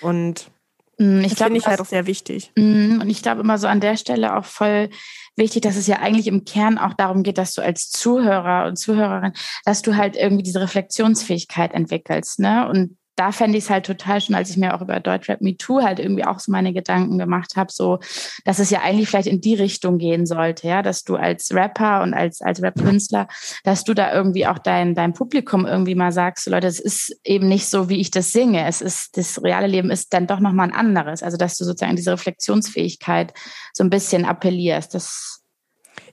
Und 0.00 0.50
mm, 0.98 1.20
ich 1.20 1.34
das 1.34 1.42
finde 1.42 1.58
ich 1.58 1.66
halt 1.66 1.80
auch 1.80 1.86
sehr 1.86 2.06
wichtig. 2.06 2.52
Mm, 2.56 3.00
und 3.02 3.10
ich 3.10 3.22
glaube 3.22 3.42
immer 3.42 3.58
so 3.58 3.66
an 3.66 3.80
der 3.80 3.98
Stelle 3.98 4.34
auch 4.34 4.46
voll 4.46 4.88
wichtig, 5.36 5.62
dass 5.62 5.76
es 5.76 5.86
ja 5.86 5.98
eigentlich 5.98 6.26
im 6.26 6.44
Kern 6.46 6.78
auch 6.78 6.94
darum 6.94 7.22
geht, 7.22 7.36
dass 7.36 7.52
du 7.52 7.60
als 7.60 7.90
Zuhörer 7.90 8.66
und 8.66 8.76
Zuhörerin, 8.76 9.32
dass 9.66 9.82
du 9.82 9.96
halt 9.96 10.16
irgendwie 10.16 10.42
diese 10.42 10.60
Reflexionsfähigkeit 10.60 11.74
entwickelst, 11.74 12.38
ne? 12.38 12.66
Und 12.68 12.96
da 13.20 13.32
fände 13.32 13.58
ich 13.58 13.64
es 13.64 13.70
halt 13.70 13.84
total 13.84 14.18
schön, 14.18 14.34
als 14.34 14.48
ich 14.48 14.56
mir 14.56 14.74
auch 14.74 14.80
über 14.80 14.98
Deutschrap 14.98 15.42
Me 15.42 15.54
Too 15.54 15.82
halt 15.82 15.98
irgendwie 15.98 16.24
auch 16.24 16.38
so 16.38 16.50
meine 16.50 16.72
Gedanken 16.72 17.18
gemacht 17.18 17.54
habe, 17.54 17.70
so, 17.70 17.98
dass 18.46 18.58
es 18.58 18.70
ja 18.70 18.80
eigentlich 18.80 19.10
vielleicht 19.10 19.28
in 19.28 19.42
die 19.42 19.54
Richtung 19.54 19.98
gehen 19.98 20.24
sollte, 20.24 20.66
ja, 20.66 20.80
dass 20.80 21.04
du 21.04 21.16
als 21.16 21.52
Rapper 21.52 22.00
und 22.00 22.14
als, 22.14 22.40
als 22.40 22.62
Rap-Künstler, 22.62 23.28
dass 23.62 23.84
du 23.84 23.92
da 23.92 24.14
irgendwie 24.14 24.46
auch 24.46 24.58
dein, 24.58 24.94
dein 24.94 25.12
Publikum 25.12 25.66
irgendwie 25.66 25.94
mal 25.94 26.12
sagst, 26.12 26.48
Leute, 26.48 26.66
es 26.66 26.80
ist 26.80 27.14
eben 27.22 27.46
nicht 27.46 27.68
so, 27.68 27.90
wie 27.90 28.00
ich 28.00 28.10
das 28.10 28.32
singe. 28.32 28.66
Es 28.66 28.80
ist, 28.80 29.18
das 29.18 29.42
reale 29.42 29.66
Leben 29.66 29.90
ist 29.90 30.14
dann 30.14 30.26
doch 30.26 30.40
nochmal 30.40 30.68
ein 30.68 30.74
anderes. 30.74 31.22
Also, 31.22 31.36
dass 31.36 31.58
du 31.58 31.66
sozusagen 31.66 31.96
diese 31.96 32.12
Reflexionsfähigkeit 32.12 33.34
so 33.74 33.84
ein 33.84 33.90
bisschen 33.90 34.24
appellierst. 34.24 34.94
Das 34.94 35.42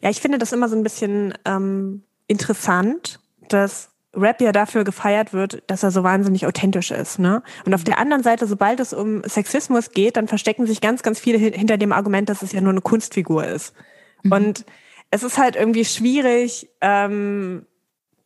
ja, 0.01 0.09
ich 0.09 0.19
finde 0.19 0.39
das 0.39 0.51
immer 0.51 0.67
so 0.67 0.75
ein 0.75 0.83
bisschen 0.83 1.33
ähm, 1.45 2.03
interessant, 2.27 3.21
dass 3.47 3.91
Rap 4.17 4.41
ja 4.41 4.51
dafür 4.51 4.83
gefeiert 4.83 5.33
wird, 5.33 5.63
dass 5.67 5.83
er 5.83 5.91
so 5.91 6.03
wahnsinnig 6.03 6.45
authentisch 6.45 6.91
ist. 6.91 7.19
Ne? 7.19 7.43
Und 7.65 7.73
auf 7.73 7.81
mhm. 7.81 7.85
der 7.85 7.99
anderen 7.99 8.23
Seite, 8.23 8.47
sobald 8.47 8.79
es 8.79 8.93
um 8.93 9.23
Sexismus 9.23 9.91
geht, 9.91 10.17
dann 10.17 10.27
verstecken 10.27 10.65
sich 10.65 10.81
ganz, 10.81 11.03
ganz 11.03 11.19
viele 11.19 11.37
hinter 11.37 11.77
dem 11.77 11.91
Argument, 11.91 12.27
dass 12.29 12.41
es 12.41 12.51
ja 12.51 12.61
nur 12.61 12.71
eine 12.71 12.81
Kunstfigur 12.81 13.45
ist. 13.45 13.73
Mhm. 14.23 14.31
Und 14.31 14.65
es 15.11 15.23
ist 15.23 15.37
halt 15.37 15.55
irgendwie 15.55 15.85
schwierig, 15.85 16.69
ähm, 16.81 17.65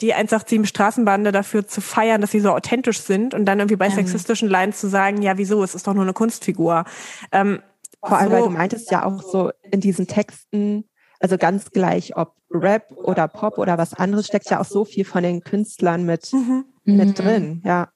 die 0.01 0.13
187 0.13 0.67
Straßenbande 0.67 1.31
dafür 1.31 1.67
zu 1.67 1.79
feiern, 1.79 2.21
dass 2.21 2.31
sie 2.31 2.39
so 2.39 2.51
authentisch 2.51 3.01
sind 3.01 3.33
und 3.35 3.45
dann 3.45 3.59
irgendwie 3.59 3.75
bei 3.75 3.89
sexistischen 3.89 4.49
Lines 4.49 4.79
zu 4.79 4.89
sagen, 4.89 5.21
ja, 5.21 5.37
wieso, 5.37 5.63
es 5.63 5.75
ist 5.75 5.85
doch 5.85 5.93
nur 5.93 6.03
eine 6.03 6.13
Kunstfigur. 6.13 6.85
Ähm, 7.31 7.61
Vor 8.03 8.17
allem, 8.17 8.29
so, 8.29 8.35
weil 8.35 8.43
du 8.43 8.49
meintest 8.49 8.89
ja 8.89 9.05
auch 9.05 9.21
so 9.21 9.51
in 9.69 9.79
diesen 9.79 10.07
Texten, 10.07 10.85
also 11.21 11.37
ganz 11.37 11.71
gleich, 11.71 12.15
ob 12.17 12.33
Rap 12.49 12.91
oder 12.91 13.27
Pop 13.27 13.57
oder 13.57 13.77
was 13.77 13.93
anderes, 13.93 14.27
steckt 14.27 14.49
ja 14.49 14.59
auch 14.59 14.65
so 14.65 14.85
viel 14.85 15.05
von 15.05 15.23
den 15.23 15.43
Künstlern 15.43 16.03
mit, 16.05 16.33
mhm. 16.33 16.65
mit 16.83 17.09
mhm. 17.09 17.13
drin, 17.13 17.61
ja. 17.63 17.89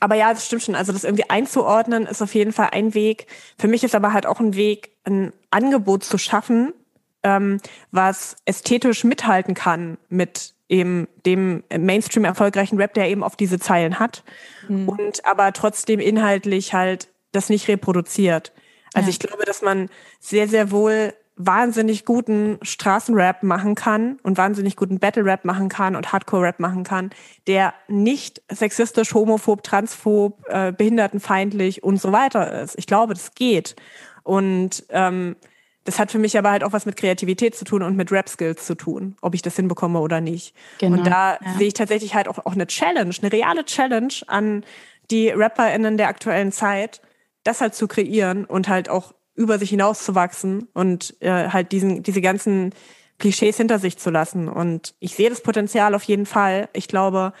Aber 0.00 0.14
ja, 0.14 0.32
das 0.32 0.46
stimmt 0.46 0.62
schon. 0.62 0.74
Also 0.74 0.92
das 0.92 1.04
irgendwie 1.04 1.28
einzuordnen 1.30 2.06
ist 2.06 2.22
auf 2.22 2.34
jeden 2.34 2.52
Fall 2.52 2.68
ein 2.72 2.94
Weg. 2.94 3.26
Für 3.58 3.68
mich 3.68 3.84
ist 3.84 3.94
aber 3.94 4.12
halt 4.12 4.26
auch 4.26 4.38
ein 4.38 4.54
Weg, 4.54 4.90
ein 5.04 5.32
Angebot 5.50 6.04
zu 6.04 6.18
schaffen, 6.18 6.74
ähm, 7.22 7.58
was 7.90 8.36
ästhetisch 8.44 9.04
mithalten 9.04 9.54
kann 9.54 9.96
mit 10.08 10.54
eben 10.68 11.08
dem 11.24 11.64
Mainstream 11.76 12.24
erfolgreichen 12.24 12.78
Rap, 12.78 12.92
der 12.94 13.08
eben 13.08 13.24
auf 13.24 13.36
diese 13.36 13.58
Zeilen 13.58 13.98
hat 13.98 14.22
mhm. 14.68 14.88
und 14.88 15.24
aber 15.24 15.52
trotzdem 15.54 16.00
inhaltlich 16.00 16.74
halt 16.74 17.08
das 17.32 17.48
nicht 17.48 17.68
reproduziert. 17.68 18.52
Also 18.92 19.06
ja. 19.06 19.10
ich 19.10 19.18
glaube, 19.18 19.44
dass 19.44 19.62
man 19.62 19.88
sehr, 20.20 20.48
sehr 20.48 20.70
wohl 20.70 21.14
wahnsinnig 21.38 22.04
guten 22.04 22.58
Straßenrap 22.62 23.44
machen 23.44 23.76
kann 23.76 24.18
und 24.24 24.36
wahnsinnig 24.36 24.76
guten 24.76 24.98
Battle-Rap 24.98 25.44
machen 25.44 25.68
kann 25.68 25.94
und 25.94 26.12
Hardcore-Rap 26.12 26.58
machen 26.58 26.82
kann, 26.82 27.10
der 27.46 27.72
nicht 27.86 28.42
sexistisch, 28.50 29.14
homophob, 29.14 29.62
transphob, 29.62 30.44
äh, 30.48 30.72
behindertenfeindlich 30.72 31.82
und 31.84 32.00
so 32.00 32.12
weiter 32.12 32.60
ist. 32.60 32.76
Ich 32.76 32.86
glaube, 32.86 33.14
das 33.14 33.34
geht. 33.34 33.76
Und 34.24 34.84
ähm, 34.90 35.36
das 35.84 35.98
hat 35.98 36.10
für 36.10 36.18
mich 36.18 36.36
aber 36.36 36.50
halt 36.50 36.64
auch 36.64 36.72
was 36.72 36.84
mit 36.84 36.96
Kreativität 36.96 37.54
zu 37.54 37.64
tun 37.64 37.82
und 37.82 37.96
mit 37.96 38.12
Rap-Skills 38.12 38.66
zu 38.66 38.74
tun, 38.74 39.16
ob 39.22 39.34
ich 39.34 39.40
das 39.40 39.56
hinbekomme 39.56 40.00
oder 40.00 40.20
nicht. 40.20 40.54
Genau, 40.78 40.98
und 40.98 41.06
da 41.06 41.34
ja. 41.34 41.54
sehe 41.56 41.68
ich 41.68 41.74
tatsächlich 41.74 42.14
halt 42.14 42.28
auch, 42.28 42.44
auch 42.44 42.52
eine 42.52 42.66
Challenge, 42.66 43.14
eine 43.22 43.32
reale 43.32 43.64
Challenge 43.64 44.12
an 44.26 44.64
die 45.10 45.30
RapperInnen 45.30 45.96
der 45.96 46.08
aktuellen 46.08 46.52
Zeit, 46.52 47.00
das 47.44 47.60
halt 47.60 47.74
zu 47.74 47.88
kreieren 47.88 48.44
und 48.44 48.68
halt 48.68 48.90
auch 48.90 49.14
über 49.38 49.58
sich 49.58 49.70
hinauszuwachsen 49.70 50.68
und 50.74 51.16
äh, 51.20 51.48
halt 51.48 51.70
diesen, 51.70 52.02
diese 52.02 52.20
ganzen 52.20 52.74
Klischees 53.18 53.56
hinter 53.56 53.78
sich 53.78 53.96
zu 53.96 54.10
lassen. 54.10 54.48
Und 54.48 54.94
ich 54.98 55.14
sehe 55.14 55.30
das 55.30 55.42
Potenzial 55.42 55.94
auf 55.94 56.02
jeden 56.02 56.26
Fall. 56.26 56.68
Ich 56.72 56.88
glaube, 56.88 57.32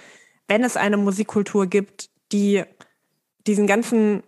wenn 0.46 0.62
es 0.62 0.76
eine 0.76 0.96
Musikkultur 0.96 1.66
gibt, 1.66 2.08
die 2.32 2.62
diesen 3.46 3.66
ganzen 3.66 4.22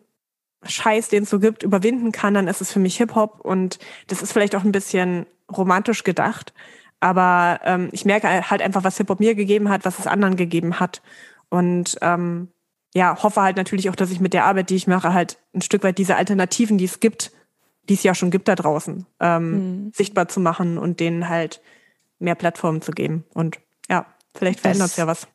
Scheiß, 0.64 1.08
den 1.08 1.22
es 1.22 1.30
so 1.30 1.38
gibt, 1.38 1.62
überwinden 1.62 2.10
kann, 2.12 2.34
dann 2.34 2.48
ist 2.48 2.60
es 2.60 2.72
für 2.72 2.80
mich 2.80 2.96
Hip-Hop. 2.96 3.40
Und 3.40 3.78
das 4.08 4.20
ist 4.20 4.32
vielleicht 4.32 4.56
auch 4.56 4.64
ein 4.64 4.72
bisschen 4.72 5.26
romantisch 5.50 6.02
gedacht. 6.02 6.52
Aber 6.98 7.60
ähm, 7.64 7.88
ich 7.92 8.04
merke 8.04 8.50
halt 8.50 8.62
einfach, 8.62 8.82
was 8.82 8.96
Hip-Hop 8.96 9.20
mir 9.20 9.36
gegeben 9.36 9.68
hat, 9.68 9.84
was 9.84 10.00
es 10.00 10.08
anderen 10.08 10.36
gegeben 10.36 10.80
hat. 10.80 11.02
Und 11.50 11.98
ähm, 12.02 12.48
ja, 12.94 13.22
hoffe 13.22 13.42
halt 13.42 13.56
natürlich 13.56 13.88
auch, 13.90 13.96
dass 13.96 14.10
ich 14.10 14.20
mit 14.20 14.34
der 14.34 14.44
Arbeit, 14.44 14.70
die 14.70 14.76
ich 14.76 14.88
mache, 14.88 15.14
halt 15.14 15.38
ein 15.54 15.62
Stück 15.62 15.84
weit 15.84 15.98
diese 15.98 16.16
Alternativen, 16.16 16.76
die 16.76 16.84
es 16.84 16.98
gibt, 16.98 17.30
die 17.90 17.94
es 17.94 18.04
ja 18.04 18.14
schon 18.14 18.30
gibt 18.30 18.46
da 18.46 18.54
draußen, 18.54 19.04
ähm, 19.18 19.50
mhm. 19.50 19.92
sichtbar 19.92 20.28
zu 20.28 20.38
machen 20.38 20.78
und 20.78 21.00
denen 21.00 21.28
halt 21.28 21.60
mehr 22.20 22.36
Plattformen 22.36 22.82
zu 22.82 22.92
geben. 22.92 23.24
Und 23.34 23.58
ja, 23.88 24.06
vielleicht 24.32 24.60
verändert 24.60 24.90
es 24.90 24.96
ja 24.96 25.08
was. 25.08 25.26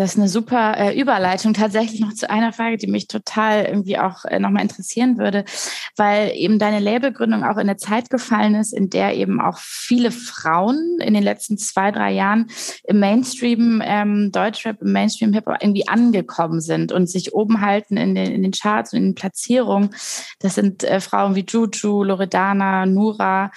Das 0.00 0.12
ist 0.12 0.18
eine 0.18 0.28
super 0.28 0.78
äh, 0.78 0.98
Überleitung 0.98 1.52
tatsächlich 1.52 2.00
noch 2.00 2.14
zu 2.14 2.30
einer 2.30 2.54
Frage, 2.54 2.78
die 2.78 2.86
mich 2.86 3.06
total 3.06 3.66
irgendwie 3.66 3.98
auch 3.98 4.24
äh, 4.24 4.38
nochmal 4.38 4.62
interessieren 4.62 5.18
würde, 5.18 5.44
weil 5.94 6.32
eben 6.36 6.58
deine 6.58 6.78
Labelgründung 6.78 7.44
auch 7.44 7.58
in 7.58 7.68
eine 7.68 7.76
Zeit 7.76 8.08
gefallen 8.08 8.54
ist, 8.54 8.72
in 8.72 8.88
der 8.88 9.14
eben 9.14 9.42
auch 9.42 9.58
viele 9.58 10.10
Frauen 10.10 11.00
in 11.02 11.12
den 11.12 11.22
letzten 11.22 11.58
zwei, 11.58 11.90
drei 11.90 12.12
Jahren 12.12 12.46
im 12.84 12.98
Mainstream 12.98 13.82
ähm, 13.84 14.32
Deutschrap, 14.32 14.80
im 14.80 14.92
Mainstream 14.92 15.34
Hip-Hop 15.34 15.58
irgendwie 15.60 15.86
angekommen 15.86 16.62
sind 16.62 16.92
und 16.92 17.10
sich 17.10 17.34
oben 17.34 17.60
halten 17.60 17.98
in 17.98 18.14
den, 18.14 18.32
in 18.32 18.42
den 18.42 18.52
Charts 18.52 18.94
und 18.94 19.00
in 19.00 19.04
den 19.08 19.14
Platzierungen. 19.14 19.90
Das 20.38 20.54
sind 20.54 20.82
äh, 20.82 21.00
Frauen 21.02 21.34
wie 21.34 21.44
Juju, 21.46 22.04
Loredana, 22.04 22.86
Nura. 22.86 23.50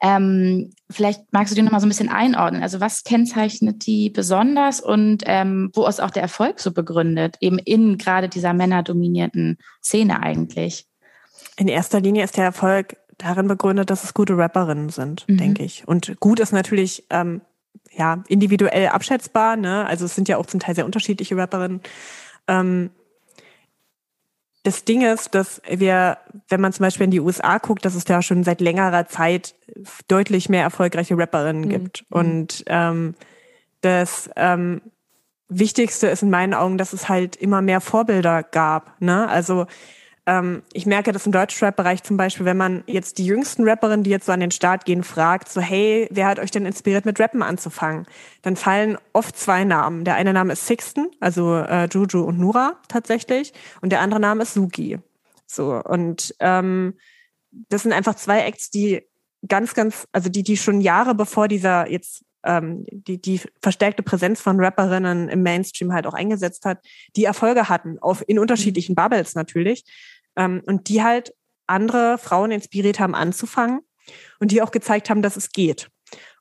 Ähm, 0.00 0.70
vielleicht 0.90 1.32
magst 1.32 1.52
du 1.52 1.54
die 1.54 1.62
nochmal 1.62 1.80
so 1.80 1.86
ein 1.86 1.90
bisschen 1.90 2.08
einordnen. 2.08 2.62
Also 2.62 2.80
was 2.80 3.04
kennzeichnet 3.04 3.86
die 3.86 4.10
besonders 4.10 4.80
und 4.80 5.22
ähm, 5.26 5.70
wo 5.74 5.86
ist 5.86 6.00
auch 6.00 6.10
der 6.10 6.22
Erfolg 6.22 6.60
so 6.60 6.72
begründet, 6.72 7.36
eben 7.40 7.58
in 7.58 7.96
gerade 7.98 8.28
dieser 8.28 8.52
männerdominierten 8.52 9.58
Szene 9.82 10.22
eigentlich? 10.22 10.86
In 11.56 11.68
erster 11.68 12.00
Linie 12.00 12.24
ist 12.24 12.36
der 12.36 12.44
Erfolg 12.44 12.96
darin 13.18 13.48
begründet, 13.48 13.90
dass 13.90 14.04
es 14.04 14.14
gute 14.14 14.36
Rapperinnen 14.36 14.88
sind, 14.88 15.28
mhm. 15.28 15.36
denke 15.36 15.62
ich. 15.62 15.86
Und 15.86 16.18
gut 16.20 16.40
ist 16.40 16.52
natürlich 16.52 17.06
ähm, 17.10 17.42
ja 17.92 18.22
individuell 18.28 18.88
abschätzbar. 18.88 19.56
Ne? 19.56 19.86
Also 19.86 20.06
es 20.06 20.14
sind 20.14 20.28
ja 20.28 20.36
auch 20.36 20.46
zum 20.46 20.60
Teil 20.60 20.74
sehr 20.74 20.86
unterschiedliche 20.86 21.36
Rapperinnen. 21.36 21.80
Ähm, 22.48 22.90
das 24.62 24.84
Ding 24.84 25.02
ist, 25.02 25.34
dass 25.34 25.62
wir, 25.68 26.18
wenn 26.48 26.60
man 26.60 26.72
zum 26.72 26.84
Beispiel 26.84 27.04
in 27.04 27.10
die 27.10 27.20
USA 27.20 27.58
guckt, 27.58 27.84
dass 27.84 27.94
es 27.94 28.04
da 28.04 28.20
schon 28.20 28.44
seit 28.44 28.60
längerer 28.60 29.06
Zeit 29.06 29.54
deutlich 30.08 30.48
mehr 30.48 30.62
erfolgreiche 30.62 31.16
Rapperinnen 31.16 31.64
mhm. 31.64 31.68
gibt. 31.68 32.04
Und 32.10 32.64
ähm, 32.66 33.14
das 33.80 34.28
ähm, 34.36 34.82
Wichtigste 35.48 36.08
ist 36.08 36.22
in 36.22 36.30
meinen 36.30 36.54
Augen, 36.54 36.76
dass 36.76 36.92
es 36.92 37.08
halt 37.08 37.36
immer 37.36 37.62
mehr 37.62 37.80
Vorbilder 37.80 38.42
gab. 38.42 39.00
Ne? 39.00 39.28
Also 39.28 39.66
ähm, 40.26 40.62
ich 40.72 40.86
merke 40.86 41.12
das 41.12 41.26
im 41.26 41.32
Deutschrap-Bereich 41.32 42.02
zum 42.02 42.16
Beispiel, 42.16 42.46
wenn 42.46 42.56
man 42.56 42.84
jetzt 42.86 43.18
die 43.18 43.26
jüngsten 43.26 43.68
Rapperinnen, 43.68 44.04
die 44.04 44.10
jetzt 44.10 44.26
so 44.26 44.32
an 44.32 44.40
den 44.40 44.50
Start 44.50 44.84
gehen, 44.84 45.02
fragt, 45.02 45.48
so 45.48 45.60
hey, 45.60 46.08
wer 46.10 46.26
hat 46.26 46.38
euch 46.38 46.50
denn 46.50 46.66
inspiriert, 46.66 47.04
mit 47.04 47.18
Rappen 47.18 47.42
anzufangen? 47.42 48.06
Dann 48.42 48.56
fallen 48.56 48.98
oft 49.12 49.36
zwei 49.36 49.64
Namen. 49.64 50.04
Der 50.04 50.14
eine 50.14 50.32
Name 50.32 50.52
ist 50.52 50.66
Sixten, 50.66 51.10
also 51.20 51.56
äh, 51.56 51.88
Juju 51.90 52.22
und 52.22 52.38
Nura 52.38 52.80
tatsächlich, 52.88 53.52
und 53.80 53.90
der 53.90 54.00
andere 54.00 54.20
Name 54.20 54.42
ist 54.42 54.54
Suki. 54.54 54.98
So 55.46 55.82
und 55.82 56.34
ähm, 56.40 56.94
das 57.50 57.82
sind 57.82 57.92
einfach 57.92 58.14
zwei 58.14 58.40
Acts, 58.40 58.70
die 58.70 59.02
ganz, 59.46 59.74
ganz, 59.74 60.06
also 60.12 60.28
die, 60.28 60.42
die 60.42 60.56
schon 60.56 60.80
Jahre 60.80 61.14
bevor 61.14 61.48
dieser 61.48 61.90
jetzt 61.90 62.24
ähm, 62.44 62.84
die, 62.90 63.20
die 63.20 63.40
verstärkte 63.60 64.02
Präsenz 64.02 64.40
von 64.40 64.60
Rapperinnen 64.60 65.28
im 65.28 65.42
Mainstream 65.42 65.92
halt 65.92 66.06
auch 66.06 66.14
eingesetzt 66.14 66.64
hat, 66.64 66.78
die 67.16 67.24
Erfolge 67.24 67.68
hatten, 67.68 67.98
auf, 67.98 68.22
in 68.26 68.38
unterschiedlichen 68.38 68.94
Bubbles 68.94 69.34
natürlich. 69.34 69.84
Ähm, 70.36 70.62
und 70.66 70.88
die 70.88 71.02
halt 71.02 71.34
andere 71.66 72.18
Frauen 72.18 72.50
inspiriert 72.50 73.00
haben, 73.00 73.14
anzufangen 73.14 73.80
und 74.38 74.50
die 74.50 74.62
auch 74.62 74.70
gezeigt 74.70 75.10
haben, 75.10 75.22
dass 75.22 75.36
es 75.36 75.52
geht. 75.52 75.88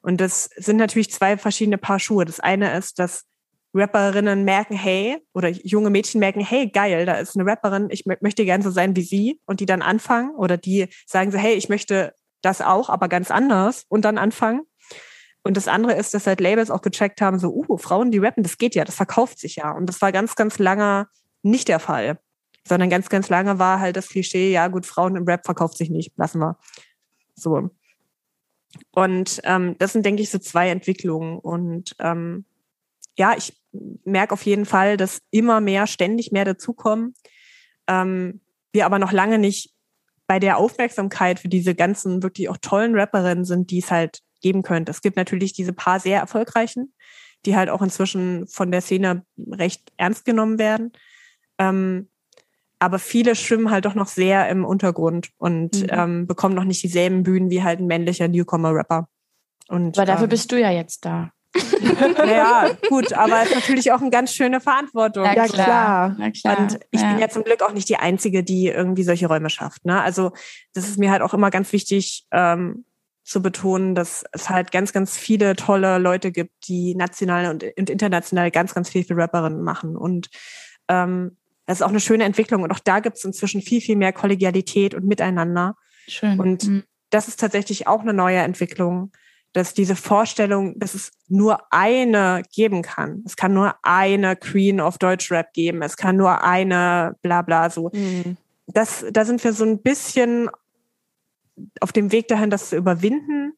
Und 0.02 0.22
das 0.22 0.50
sind 0.56 0.78
natürlich 0.78 1.12
zwei 1.12 1.38
verschiedene 1.38 1.78
Paar 1.78 2.00
Schuhe. 2.00 2.26
Das 2.26 2.40
eine 2.40 2.76
ist, 2.78 3.00
dass 3.00 3.26
Rapperinnen 3.74 4.44
merken, 4.44 4.76
hey, 4.76 5.18
oder 5.34 5.50
junge 5.50 5.90
Mädchen 5.90 6.20
merken, 6.20 6.42
hey, 6.42 6.70
geil, 6.70 7.06
da 7.06 7.14
ist 7.14 7.38
eine 7.38 7.50
Rapperin, 7.50 7.90
ich 7.92 8.06
möchte 8.06 8.46
gerne 8.46 8.64
so 8.64 8.72
sein 8.72 8.96
wie 8.96 9.04
sie 9.04 9.40
und 9.46 9.60
die 9.60 9.68
dann 9.68 9.82
anfangen 9.82 10.36
oder 10.36 10.58
die 10.58 10.88
sagen 11.06 11.32
so, 11.32 11.38
hey, 11.38 11.54
ich 11.54 11.70
möchte 11.70 12.14
das 12.42 12.62
auch, 12.62 12.90
aber 12.90 13.10
ganz 13.10 13.30
anders 13.32 13.86
und 13.88 14.06
dann 14.06 14.18
anfangen. 14.18 14.62
Und 15.50 15.58
das 15.58 15.68
andere 15.68 15.96
ist, 15.96 16.14
dass 16.14 16.28
halt 16.28 16.42
Labels 16.42 16.70
auch 16.70 16.84
gecheckt 16.84 17.22
haben, 17.22 17.40
so, 17.40 17.52
uh, 17.52 17.78
Frauen, 17.80 18.12
die 18.12 18.20
rappen, 18.20 18.44
das 18.44 18.60
geht 18.60 18.76
ja, 18.76 18.86
das 18.86 18.94
verkauft 18.94 19.40
sich 19.40 19.56
ja. 19.56 19.72
Und 19.72 19.88
das 19.88 20.00
war 20.00 20.12
ganz, 20.12 20.36
ganz 20.36 20.60
lange 20.60 21.08
nicht 21.42 21.70
der 21.70 21.80
Fall. 21.80 22.20
Sondern 22.68 22.92
ganz, 22.92 23.10
ganz 23.10 23.30
lange 23.30 23.58
war 23.58 23.80
halt 23.80 23.96
das 23.96 24.10
Klischee, 24.10 24.52
ja 24.52 24.68
gut, 24.68 24.86
Frauen 24.86 25.16
im 25.16 25.24
Rap 25.24 25.44
verkauft 25.46 25.76
sich 25.76 25.90
nicht, 25.90 26.14
lassen 26.18 26.38
wir. 26.38 26.60
So. 27.34 27.72
Und 28.92 29.42
ähm, 29.44 29.76
das 29.80 29.94
sind, 29.94 30.06
denke 30.06 30.22
ich, 30.22 30.30
so 30.30 30.38
zwei 30.38 30.70
Entwicklungen. 30.70 31.40
Und 31.40 31.96
ähm, 31.98 32.46
ja, 33.18 33.34
ich 33.36 33.60
merke 34.06 34.34
auf 34.34 34.44
jeden 34.44 34.68
Fall, 34.68 34.98
dass 34.98 35.24
immer 35.32 35.62
mehr, 35.62 35.88
ständig 35.88 36.32
mehr 36.32 36.46
dazukommen. 36.46 37.16
Ähm, 37.88 38.42
wir 38.72 38.86
aber 38.86 39.00
noch 39.00 39.14
lange 39.14 39.40
nicht 39.40 39.74
bei 40.28 40.38
der 40.38 40.58
Aufmerksamkeit 40.58 41.40
für 41.40 41.50
diese 41.50 41.74
ganzen 41.74 42.22
wirklich 42.22 42.50
auch 42.50 42.58
tollen 42.58 42.94
Rapperinnen 42.94 43.46
sind, 43.46 43.72
die 43.72 43.80
es 43.80 43.90
halt 43.90 44.20
geben 44.42 44.64
könnte. 44.64 44.92
Es 44.92 45.02
gibt 45.02 45.18
natürlich 45.18 45.54
diese 45.54 45.74
paar 45.74 46.00
sehr 46.00 46.20
erfolgreichen, 46.20 46.94
die 47.46 47.56
halt 47.56 47.70
auch 47.70 47.82
inzwischen 47.82 48.48
von 48.48 48.72
der 48.72 48.82
Szene 48.82 49.26
recht 49.38 49.92
ernst 49.98 50.26
genommen 50.26 50.60
werden. 50.60 50.92
Ähm, 51.58 52.10
aber 52.80 52.98
viele 52.98 53.36
schwimmen 53.36 53.70
halt 53.70 53.86
doch 53.86 53.96
noch 53.96 54.08
sehr 54.08 54.48
im 54.50 54.64
Untergrund 54.64 55.30
und 55.38 55.84
mhm. 55.84 55.88
ähm, 55.90 56.28
bekommen 56.28 56.56
noch 56.56 56.64
nicht 56.64 56.82
dieselben 56.82 57.24
Bühnen 57.24 57.50
wie 57.50 57.64
halt 57.64 57.80
ein 57.80 57.88
männlicher 57.88 58.28
Newcomer-Rapper. 58.28 59.10
Und, 59.68 59.98
aber 59.98 60.06
dafür 60.06 60.24
ähm, 60.24 60.30
bist 60.30 60.52
du 60.52 60.60
ja 60.60 60.72
jetzt 60.72 61.06
da. 61.06 61.32
ja, 62.28 62.70
gut, 62.90 63.12
aber 63.14 63.42
es 63.42 63.50
ist 63.50 63.56
natürlich 63.56 63.92
auch 63.92 64.02
eine 64.02 64.12
ganz 64.12 64.34
schöne 64.34 64.62
Verantwortung. 64.62 65.26
Ja, 65.26 65.48
klar. 65.48 66.16
Ja, 66.18 66.32
klar. 66.32 66.58
Und 66.60 66.80
ich 66.92 67.02
ja. 67.02 67.10
bin 67.10 67.20
ja 67.20 67.30
zum 67.30 67.44
Glück 67.44 67.64
auch 67.64 67.74
nicht 67.74 67.90
die 67.90 67.98
Einzige, 67.98 68.44
die 68.44 68.68
irgendwie 68.68 69.04
solche 69.04 69.28
Räume 69.28 69.50
schafft. 69.50 69.84
Ne? 69.84 70.00
Also 70.02 70.32
das 70.74 70.88
ist 70.88 71.00
mir 71.00 71.12
halt 71.12 71.22
auch 71.22 71.34
immer 71.34 71.50
ganz 71.50 71.74
wichtig 71.74 72.28
ähm, 72.32 72.86
zu 73.30 73.44
betonen, 73.44 73.94
dass 73.94 74.24
es 74.32 74.50
halt 74.50 74.72
ganz, 74.72 74.92
ganz 74.92 75.16
viele 75.16 75.56
tolle 75.56 76.00
Leute 76.00 76.32
gibt, 76.32 76.68
die 76.68 76.96
national 76.96 77.52
und, 77.52 77.62
international 77.62 78.50
ganz, 78.50 78.74
ganz 78.74 78.90
viel 78.90 79.04
für 79.04 79.16
Rapperinnen 79.16 79.62
machen. 79.62 79.96
Und 79.96 80.30
ähm, 80.88 81.38
das 81.68 81.78
ist 81.78 81.82
auch 81.84 81.90
eine 81.90 82.00
schöne 82.00 82.24
Entwicklung. 82.24 82.64
Und 82.64 82.72
auch 82.72 82.80
da 82.80 83.02
gibt 83.02 83.18
es 83.18 83.24
inzwischen 83.24 83.62
viel, 83.62 83.82
viel 83.82 83.98
mehr 83.98 84.14
Kollegialität 84.14 84.96
und 84.96 85.06
Miteinander. 85.06 85.76
Schön. 86.08 86.40
Und 86.40 86.68
mhm. 86.68 86.84
das 87.12 87.28
ist 87.28 87.40
tatsächlich 87.40 87.86
auch 87.86 88.02
eine 88.02 88.14
neue 88.14 88.40
Entwicklung 88.40 89.12
dass 89.54 89.74
diese 89.74 89.96
Vorstellung, 89.96 90.78
dass 90.78 90.94
es 90.94 91.12
nur 91.28 91.58
eine 91.72 92.44
geben 92.54 92.84
kann. 92.84 93.24
Es 93.26 93.36
kann 93.36 93.52
nur 93.52 93.74
eine 93.82 94.36
Queen 94.36 94.80
of 94.80 95.00
Deutschrap 95.00 95.54
geben. 95.54 95.82
Es 95.82 95.98
kann 95.98 96.18
nur 96.18 96.44
eine 96.44 97.16
bla 97.24 97.42
bla 97.42 97.72
so. 97.72 97.90
Mhm. 97.92 98.38
Das, 98.68 99.04
da 99.12 99.26
sind 99.26 99.44
wir 99.44 99.54
so 99.54 99.66
ein 99.66 99.82
bisschen 99.82 100.52
auf 101.82 101.92
dem 101.92 102.12
Weg 102.12 102.28
dahin, 102.28 102.50
das 102.50 102.70
zu 102.70 102.78
überwinden. 102.78 103.54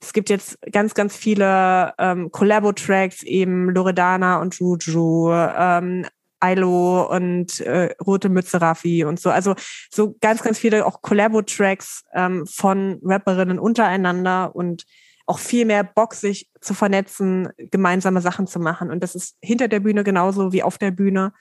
Es 0.00 0.12
gibt 0.12 0.28
jetzt 0.28 0.58
ganz, 0.70 0.94
ganz 0.94 1.16
viele 1.16 1.94
ähm, 1.98 2.30
Collabo-Tracks, 2.30 3.22
eben 3.22 3.70
Loredana 3.70 4.40
und 4.40 4.58
Juju, 4.58 5.32
ähm, 5.32 6.06
Ailo 6.40 7.10
und 7.10 7.60
äh, 7.60 7.94
Rote 8.06 8.28
Mütze 8.28 8.60
Raffi 8.60 9.04
und 9.04 9.18
so. 9.18 9.30
Also 9.30 9.54
so 9.90 10.14
ganz, 10.20 10.42
ganz 10.42 10.58
viele 10.58 10.84
auch 10.84 11.00
Collabo-Tracks 11.00 12.04
ähm, 12.12 12.46
von 12.46 13.00
Rapperinnen 13.02 13.58
untereinander 13.58 14.54
und 14.54 14.84
auch 15.26 15.38
viel 15.38 15.64
mehr 15.64 15.84
Bock, 15.84 16.14
sich 16.14 16.50
zu 16.60 16.74
vernetzen, 16.74 17.48
gemeinsame 17.56 18.20
Sachen 18.20 18.46
zu 18.46 18.60
machen. 18.60 18.90
Und 18.90 19.02
das 19.02 19.14
ist 19.14 19.36
hinter 19.40 19.68
der 19.68 19.80
Bühne 19.80 20.04
genauso 20.04 20.52
wie 20.52 20.62
auf 20.62 20.76
der 20.76 20.90
Bühne. 20.90 21.32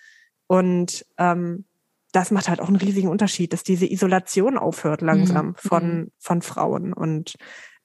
Und 0.47 1.05
ähm, 1.18 1.66
das 2.14 2.32
macht 2.32 2.47
halt 2.47 2.61
auch 2.61 2.68
einen 2.68 2.78
riesigen 2.78 3.09
Unterschied, 3.09 3.51
dass 3.51 3.64
diese 3.64 3.91
Isolation 3.91 4.57
aufhört 4.57 5.01
langsam 5.01 5.47
mhm. 5.47 5.55
von, 5.55 5.97
mhm. 5.97 6.11
von 6.20 6.41
Frauen 6.41 6.93
und 6.93 7.36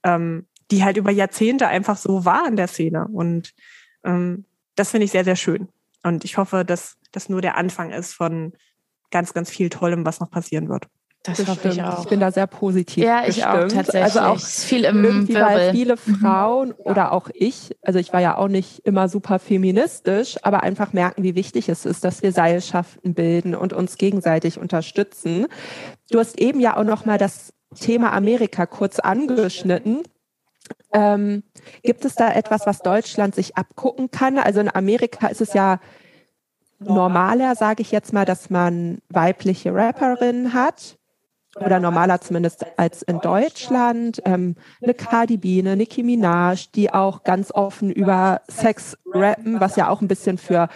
ähm, 0.04 0.46
die 0.70 0.84
halt 0.84 0.98
über 0.98 1.10
Jahrzehnte 1.10 1.66
einfach 1.66 1.96
so 1.96 2.24
war 2.26 2.46
in 2.46 2.56
der 2.56 2.68
Szene. 2.68 3.08
Und 3.08 3.54
ähm, 4.04 4.44
das 4.76 4.90
finde 4.90 5.06
ich 5.06 5.12
sehr, 5.12 5.24
sehr 5.24 5.34
schön. 5.34 5.68
Und 6.02 6.24
ich 6.24 6.36
hoffe, 6.36 6.64
dass 6.64 6.98
das 7.10 7.30
nur 7.30 7.40
der 7.40 7.56
Anfang 7.56 7.90
ist 7.90 8.12
von 8.12 8.52
ganz, 9.10 9.32
ganz 9.32 9.48
viel 9.48 9.70
Tollem, 9.70 10.04
was 10.04 10.20
noch 10.20 10.30
passieren 10.30 10.68
wird. 10.68 10.88
Das 11.24 11.46
hoffe 11.46 11.68
ich 11.68 11.82
auch. 11.82 12.02
Ich 12.02 12.08
bin 12.08 12.20
da 12.20 12.30
sehr 12.30 12.46
positiv. 12.46 13.04
Ja, 13.04 13.20
ich 13.20 13.36
bestimmt. 13.36 13.46
auch 13.46 13.68
tatsächlich. 13.68 14.02
Also 14.02 14.20
auch 14.20 14.38
viel 14.38 14.84
im 14.84 15.04
irgendwie, 15.04 15.34
Wirbel. 15.34 15.54
weil 15.54 15.70
viele 15.72 15.94
mhm. 15.94 16.16
Frauen 16.16 16.72
oder 16.72 17.12
auch 17.12 17.28
ich, 17.34 17.76
also 17.82 17.98
ich 17.98 18.12
war 18.12 18.20
ja 18.20 18.36
auch 18.36 18.48
nicht 18.48 18.80
immer 18.86 19.08
super 19.08 19.38
feministisch, 19.38 20.36
aber 20.42 20.62
einfach 20.62 20.92
merken, 20.92 21.22
wie 21.22 21.34
wichtig 21.34 21.68
es 21.68 21.84
ist, 21.84 22.04
dass 22.04 22.22
wir 22.22 22.32
Seilschaften 22.32 23.14
bilden 23.14 23.54
und 23.54 23.72
uns 23.72 23.98
gegenseitig 23.98 24.58
unterstützen. 24.58 25.46
Du 26.10 26.18
hast 26.18 26.38
eben 26.38 26.60
ja 26.60 26.76
auch 26.76 26.84
noch 26.84 27.04
mal 27.04 27.18
das 27.18 27.52
Thema 27.78 28.12
Amerika 28.12 28.66
kurz 28.66 28.98
angeschnitten. 28.98 30.02
Ähm, 30.92 31.42
gibt 31.82 32.04
es 32.04 32.14
da 32.14 32.32
etwas, 32.32 32.66
was 32.66 32.78
Deutschland 32.80 33.34
sich 33.34 33.56
abgucken 33.56 34.10
kann? 34.10 34.38
Also 34.38 34.60
in 34.60 34.74
Amerika 34.74 35.26
ist 35.26 35.40
es 35.40 35.52
ja 35.52 35.80
normaler, 36.78 37.56
sage 37.56 37.82
ich 37.82 37.90
jetzt 37.90 38.12
mal, 38.12 38.24
dass 38.24 38.50
man 38.50 38.98
weibliche 39.08 39.74
Rapperinnen 39.74 40.54
hat 40.54 40.97
oder 41.57 41.80
normaler 41.80 42.20
zumindest 42.20 42.66
als 42.76 43.03
in 43.03 43.20
Deutschland. 43.20 44.22
Ähm, 44.24 44.55
eine 44.82 44.94
Cardi 44.94 45.36
B, 45.36 45.59
eine 45.59 45.76
Nicki 45.76 46.03
Minaj, 46.03 46.66
die 46.74 46.92
auch 46.92 47.24
ganz 47.24 47.51
offen 47.53 47.90
über 47.90 48.42
Sex 48.49 48.96
rappen, 49.12 49.61
was 49.61 49.76
ja 49.76 49.88
auch 49.88 50.01
ein 50.01 50.09
bisschen 50.09 50.38
für 50.38 50.68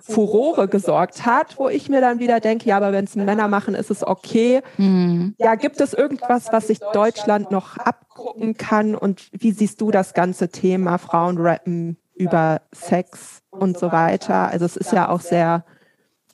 Furore 0.00 0.68
gesorgt 0.68 1.26
hat, 1.26 1.58
wo 1.58 1.68
ich 1.68 1.88
mir 1.88 2.00
dann 2.00 2.18
wieder 2.18 2.40
denke, 2.40 2.68
ja, 2.68 2.76
aber 2.76 2.92
wenn 2.92 3.04
es 3.04 3.16
Männer 3.16 3.48
machen, 3.48 3.74
ist 3.74 3.90
es 3.90 4.06
okay. 4.06 4.62
Mhm. 4.76 5.34
Ja, 5.38 5.54
gibt 5.54 5.80
es 5.80 5.94
irgendwas, 5.94 6.52
was 6.52 6.68
sich 6.68 6.80
Deutschland 6.92 7.50
noch 7.50 7.76
abgucken 7.76 8.56
kann? 8.56 8.94
Und 8.94 9.28
wie 9.32 9.52
siehst 9.52 9.80
du 9.80 9.90
das 9.90 10.14
ganze 10.14 10.48
Thema 10.48 10.98
Frauen 10.98 11.38
rappen 11.38 11.96
über 12.14 12.62
Sex 12.72 13.42
und 13.50 13.78
so 13.78 13.92
weiter? 13.92 14.48
Also 14.48 14.64
es 14.64 14.76
ist 14.76 14.92
ja 14.92 15.08
auch 15.08 15.20
sehr 15.20 15.64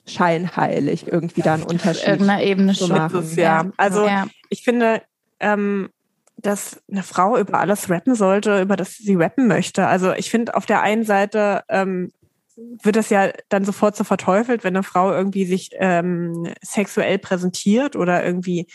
scheinheilig 0.07 1.07
irgendwie 1.09 1.43
dann 1.43 1.63
Unterschied. 1.63 2.09
irgendeiner 2.09 2.43
Ebene 2.43 2.75
zu 2.75 2.89
machen. 2.89 3.21
Es, 3.21 3.37
ja. 3.37 3.63
ja. 3.65 3.71
Also 3.77 4.07
ja. 4.07 4.27
ich 4.51 4.63
finde, 4.63 5.03
ähm, 5.41 5.91
dass 6.37 6.83
eine 6.91 7.03
Frau 7.03 7.39
über 7.39 7.59
alles 7.61 7.91
rappen 7.91 8.15
sollte, 8.15 8.61
über 8.61 8.77
das 8.77 8.97
sie 8.97 9.15
rappen 9.15 9.47
möchte. 9.49 9.87
Also 9.87 10.13
ich 10.13 10.31
finde 10.31 10.55
auf 10.55 10.67
der 10.67 10.83
einen 10.83 11.05
Seite 11.05 11.65
ähm, 11.69 12.13
wird 12.57 12.97
das 12.97 13.11
ja 13.11 13.33
dann 13.49 13.65
sofort 13.65 13.97
so 13.97 14.05
verteufelt, 14.05 14.65
wenn 14.65 14.77
eine 14.77 14.83
Frau 14.83 15.13
irgendwie 15.13 15.45
sich 15.45 15.71
ähm, 15.75 16.55
sexuell 16.63 17.19
präsentiert 17.19 17.97
oder 17.97 18.25
irgendwie 18.25 18.67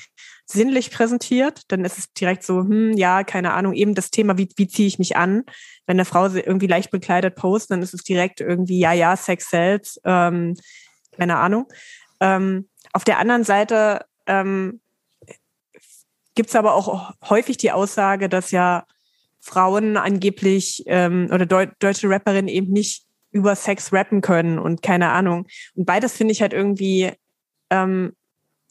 sinnlich 0.45 0.91
präsentiert, 0.91 1.61
dann 1.69 1.86
ist 1.86 1.97
es 1.97 2.13
direkt 2.13 2.43
so, 2.43 2.59
hm, 2.59 2.93
ja, 2.93 3.23
keine 3.23 3.53
Ahnung, 3.53 3.73
eben 3.73 3.95
das 3.95 4.11
Thema, 4.11 4.38
wie, 4.38 4.49
wie 4.55 4.67
ziehe 4.67 4.88
ich 4.88 4.99
mich 4.99 5.15
an? 5.15 5.43
Wenn 5.88 5.95
eine 5.95 6.05
Frau 6.05 6.27
irgendwie 6.27 6.67
leicht 6.67 6.91
bekleidet 6.91 7.36
postet, 7.36 7.71
dann 7.71 7.82
ist 7.82 7.93
es 7.93 8.03
direkt 8.03 8.41
irgendwie, 8.41 8.79
ja, 8.79 8.93
ja, 8.93 9.15
Sex 9.15 9.49
sells. 9.49 9.99
Ähm, 10.03 10.55
keine 11.18 11.38
Ahnung. 11.38 11.68
Ähm, 12.20 12.70
auf 12.93 13.03
der 13.03 13.20
anderen 13.20 13.43
Seite 13.43 14.05
ähm, 14.28 14.82
gibt 16.36 16.49
es 16.49 16.55
aber 16.55 16.76
auch 16.76 17.14
häufig 17.30 17.57
die 17.57 17.72
Aussage, 17.72 18.30
dass 18.30 18.51
ja 18.51 18.86
Frauen 19.39 19.97
angeblich 19.97 20.84
ähm, 20.86 21.30
oder 21.32 21.45
Deu 21.45 21.68
deutsche 21.80 22.09
Rapperinnen 22.09 22.47
eben 22.47 22.72
nicht 22.72 23.05
über 23.32 23.55
Sex 23.55 23.91
rappen 23.91 24.22
können 24.22 24.59
und 24.59 24.82
keine 24.82 25.09
Ahnung. 25.09 25.47
Und 25.76 25.86
beides 25.86 26.14
finde 26.16 26.34
ich 26.34 26.41
halt 26.41 26.53
irgendwie 26.53 27.12
ähm, 27.70 28.14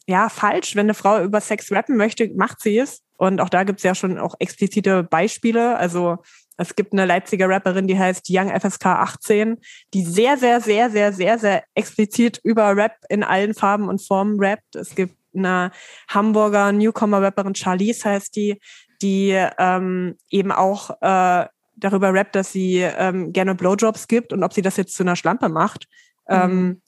ja 0.07 0.29
falsch. 0.29 0.75
Wenn 0.75 0.85
eine 0.85 0.93
Frau 0.93 1.21
über 1.23 1.41
Sex 1.41 1.71
rappen 1.71 1.97
möchte, 1.97 2.29
macht 2.35 2.61
sie 2.61 2.77
es. 2.77 3.01
Und 3.17 3.41
auch 3.41 3.49
da 3.49 3.63
gibt 3.63 3.79
es 3.79 3.83
ja 3.83 3.95
schon 3.95 4.17
auch 4.17 4.35
explizite 4.39 5.03
Beispiele. 5.03 5.77
Also 5.77 6.17
es 6.57 6.75
gibt 6.75 6.93
eine 6.93 7.05
Leipziger 7.05 7.49
Rapperin, 7.49 7.87
die 7.87 7.97
heißt 7.97 8.27
Young 8.29 8.49
FSK 8.49 8.85
18, 8.87 9.57
die 9.93 10.03
sehr, 10.03 10.37
sehr, 10.37 10.61
sehr, 10.61 10.89
sehr, 10.89 11.13
sehr, 11.13 11.39
sehr 11.39 11.63
explizit 11.75 12.39
über 12.43 12.75
Rap 12.75 12.93
in 13.09 13.23
allen 13.23 13.53
Farben 13.53 13.89
und 13.89 14.05
Formen 14.05 14.39
rappt. 14.39 14.75
Es 14.75 14.95
gibt 14.95 15.15
eine 15.35 15.71
Hamburger 16.09 16.71
Newcomer-Rapperin, 16.71 17.55
Charlize 17.55 18.09
heißt 18.09 18.35
die, 18.35 18.59
die 19.01 19.31
ähm, 19.57 20.17
eben 20.29 20.51
auch 20.51 20.91
äh, 21.01 21.47
darüber 21.75 22.13
rappt, 22.13 22.35
dass 22.35 22.51
sie 22.51 22.79
ähm, 22.79 23.33
gerne 23.33 23.55
Blowjobs 23.55 24.07
gibt 24.07 24.33
und 24.33 24.43
ob 24.43 24.53
sie 24.53 24.61
das 24.61 24.77
jetzt 24.77 24.95
zu 24.95 25.03
einer 25.03 25.15
Schlampe 25.15 25.49
macht. 25.49 25.87
Mhm. 26.27 26.35
Ähm, 26.35 26.81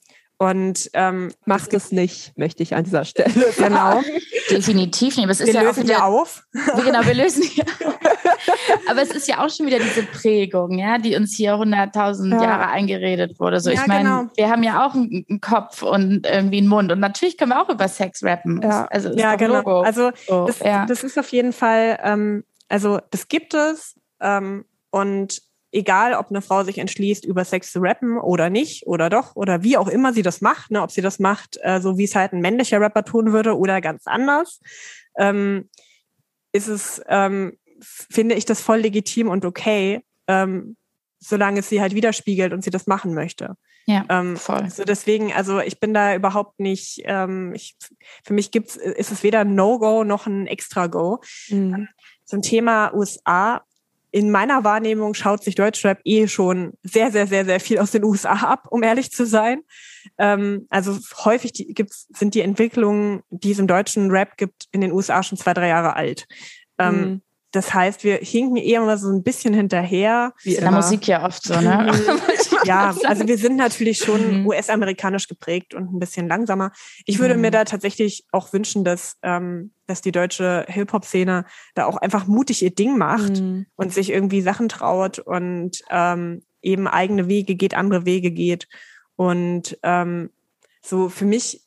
und 0.44 0.90
ähm, 0.92 1.32
macht 1.46 1.72
es 1.72 1.90
nicht, 1.90 2.36
möchte 2.36 2.62
ich 2.62 2.74
an 2.74 2.84
dieser 2.84 3.04
Stelle 3.04 3.32
genau. 3.56 3.78
sagen. 3.92 4.04
Genau. 4.04 4.18
Definitiv 4.50 5.16
nicht. 5.16 5.24
Aber 5.24 5.32
es 5.32 5.40
ist 5.40 5.46
wir 5.48 5.54
ja 5.54 5.62
lösen 5.62 5.80
auch 5.80 5.84
wieder, 5.84 5.94
ja 5.94 6.04
auf. 6.04 6.44
Genau, 6.52 7.06
wir 7.06 7.14
lösen 7.14 7.44
ja 7.54 7.64
Aber 8.88 9.00
es 9.00 9.10
ist 9.10 9.26
ja 9.26 9.44
auch 9.44 9.48
schon 9.48 9.66
wieder 9.66 9.78
diese 9.78 10.02
Prägung, 10.02 10.78
ja, 10.78 10.98
die 10.98 11.16
uns 11.16 11.34
hier 11.34 11.56
hunderttausend 11.56 12.32
ja. 12.34 12.42
Jahre 12.42 12.68
eingeredet 12.68 13.40
wurde. 13.40 13.60
So, 13.60 13.70
ja, 13.70 13.80
ich 13.80 13.86
meine, 13.86 14.08
genau. 14.08 14.30
wir 14.36 14.50
haben 14.50 14.62
ja 14.62 14.86
auch 14.86 14.94
einen, 14.94 15.24
einen, 15.28 15.40
Kopf 15.40 15.82
und 15.82 16.26
irgendwie 16.26 16.58
einen 16.58 16.68
Mund. 16.68 16.92
Und 16.92 17.00
natürlich 17.00 17.38
können 17.38 17.50
wir 17.50 17.62
auch 17.62 17.70
über 17.70 17.88
Sex 17.88 18.22
rappen. 18.22 18.60
Ja, 18.62 18.86
also, 18.90 19.10
ja 19.14 19.36
genau. 19.36 19.56
Logo. 19.56 19.80
Also 19.80 20.10
so, 20.26 20.46
das, 20.46 20.58
das, 20.58 21.04
ist 21.04 21.18
auf 21.18 21.30
jeden 21.30 21.52
Fall, 21.52 21.98
ähm, 22.02 22.44
also 22.68 23.00
das 23.10 23.28
gibt 23.28 23.54
es. 23.54 23.94
Ähm, 24.20 24.66
und 24.90 25.40
egal, 25.74 26.14
ob 26.14 26.30
eine 26.30 26.40
Frau 26.40 26.62
sich 26.64 26.78
entschließt, 26.78 27.24
über 27.24 27.44
Sex 27.44 27.72
zu 27.72 27.80
rappen 27.80 28.18
oder 28.18 28.48
nicht 28.48 28.86
oder 28.86 29.10
doch 29.10 29.34
oder 29.34 29.62
wie 29.62 29.76
auch 29.76 29.88
immer 29.88 30.12
sie 30.12 30.22
das 30.22 30.40
macht, 30.40 30.70
ne, 30.70 30.82
ob 30.82 30.90
sie 30.90 31.02
das 31.02 31.18
macht, 31.18 31.58
äh, 31.62 31.80
so 31.80 31.98
wie 31.98 32.04
es 32.04 32.14
halt 32.14 32.32
ein 32.32 32.40
männlicher 32.40 32.80
Rapper 32.80 33.04
tun 33.04 33.32
würde 33.32 33.58
oder 33.58 33.80
ganz 33.80 34.06
anders, 34.06 34.60
ähm, 35.18 35.68
ist 36.52 36.68
es, 36.68 37.02
ähm, 37.08 37.58
finde 37.80 38.36
ich 38.36 38.44
das 38.44 38.60
voll 38.60 38.78
legitim 38.78 39.28
und 39.28 39.44
okay, 39.44 40.04
ähm, 40.28 40.76
solange 41.18 41.60
es 41.60 41.68
sie 41.68 41.80
halt 41.80 41.94
widerspiegelt 41.94 42.52
und 42.52 42.62
sie 42.62 42.70
das 42.70 42.86
machen 42.86 43.14
möchte. 43.14 43.56
Ja, 43.86 44.06
ähm, 44.08 44.36
voll. 44.36 44.62
Also 44.62 44.84
deswegen, 44.84 45.32
also 45.32 45.60
ich 45.60 45.78
bin 45.80 45.92
da 45.92 46.14
überhaupt 46.14 46.58
nicht, 46.58 47.02
ähm, 47.04 47.52
ich, 47.54 47.76
für 48.24 48.32
mich 48.32 48.50
gibt's, 48.50 48.76
ist 48.76 49.12
es 49.12 49.22
weder 49.22 49.40
ein 49.40 49.54
No-Go 49.54 50.04
noch 50.04 50.26
ein 50.26 50.46
Extra-Go. 50.46 51.20
Mhm. 51.48 51.88
Zum 52.24 52.40
Thema 52.40 52.94
USA. 52.94 53.62
In 54.14 54.30
meiner 54.30 54.62
Wahrnehmung 54.62 55.12
schaut 55.14 55.42
sich 55.42 55.56
Deutschrap 55.56 55.98
eh 56.04 56.28
schon 56.28 56.74
sehr, 56.84 57.10
sehr, 57.10 57.26
sehr, 57.26 57.44
sehr 57.44 57.58
viel 57.58 57.80
aus 57.80 57.90
den 57.90 58.04
USA 58.04 58.34
ab, 58.34 58.68
um 58.70 58.84
ehrlich 58.84 59.10
zu 59.10 59.26
sein. 59.26 59.62
Ähm, 60.18 60.68
also 60.70 60.96
häufig 61.24 61.52
die, 61.52 61.74
gibt's, 61.74 62.06
sind 62.16 62.36
die 62.36 62.42
Entwicklungen, 62.42 63.24
die 63.30 63.50
es 63.50 63.58
im 63.58 63.66
deutschen 63.66 64.12
Rap 64.12 64.36
gibt, 64.36 64.66
in 64.70 64.82
den 64.82 64.92
USA 64.92 65.24
schon 65.24 65.36
zwei, 65.36 65.52
drei 65.52 65.66
Jahre 65.66 65.96
alt. 65.96 66.28
Ähm, 66.78 67.00
mhm. 67.00 67.22
Das 67.54 67.72
heißt, 67.72 68.02
wir 68.02 68.16
hinken 68.16 68.56
eher 68.56 68.80
mal 68.80 68.98
so 68.98 69.08
ein 69.08 69.22
bisschen 69.22 69.54
hinterher. 69.54 70.32
Wie 70.42 70.56
in 70.56 70.62
der 70.62 70.72
Musik 70.72 71.06
ja 71.06 71.24
oft 71.24 71.40
so, 71.44 71.54
ne? 71.54 71.92
ja, 72.64 72.92
also 73.04 73.28
wir 73.28 73.38
sind 73.38 73.54
natürlich 73.54 73.98
schon 73.98 74.40
mhm. 74.40 74.46
US-amerikanisch 74.48 75.28
geprägt 75.28 75.72
und 75.72 75.94
ein 75.94 76.00
bisschen 76.00 76.26
langsamer. 76.26 76.72
Ich 77.06 77.20
würde 77.20 77.36
mhm. 77.36 77.42
mir 77.42 77.50
da 77.52 77.64
tatsächlich 77.64 78.24
auch 78.32 78.52
wünschen, 78.52 78.82
dass, 78.82 79.18
ähm, 79.22 79.72
dass 79.86 80.02
die 80.02 80.10
deutsche 80.10 80.66
Hip-Hop-Szene 80.68 81.44
da 81.76 81.84
auch 81.84 81.96
einfach 81.96 82.26
mutig 82.26 82.60
ihr 82.60 82.74
Ding 82.74 82.98
macht 82.98 83.40
mhm. 83.40 83.66
und 83.76 83.92
sich 83.92 84.10
irgendwie 84.10 84.42
Sachen 84.42 84.68
traut 84.68 85.20
und 85.20 85.80
ähm, 85.90 86.42
eben 86.60 86.88
eigene 86.88 87.28
Wege 87.28 87.54
geht, 87.54 87.74
andere 87.74 88.04
Wege 88.04 88.32
geht. 88.32 88.66
Und 89.14 89.78
ähm, 89.84 90.30
so 90.82 91.08
für 91.08 91.24
mich 91.24 91.62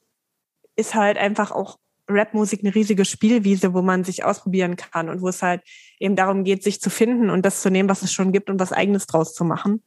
ist 0.75 0.95
halt 0.95 1.17
einfach 1.17 1.51
auch 1.51 1.79
Rapmusik 2.07 2.61
eine 2.63 2.73
riesige 2.73 3.05
Spielwiese, 3.05 3.73
wo 3.73 3.81
man 3.81 4.03
sich 4.03 4.23
ausprobieren 4.23 4.75
kann 4.75 5.09
und 5.09 5.21
wo 5.21 5.27
es 5.27 5.41
halt 5.41 5.61
eben 5.99 6.15
darum 6.15 6.43
geht, 6.43 6.63
sich 6.63 6.81
zu 6.81 6.89
finden 6.89 7.29
und 7.29 7.45
das 7.45 7.61
zu 7.61 7.69
nehmen, 7.69 7.89
was 7.89 8.01
es 8.01 8.13
schon 8.13 8.31
gibt 8.31 8.49
und 8.49 8.59
was 8.59 8.71
eigenes 8.71 9.07
draus 9.07 9.33
zu 9.33 9.43
machen. 9.43 9.83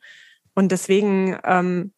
Und 0.54 0.72
deswegen, 0.72 1.38
ähm, 1.44 1.92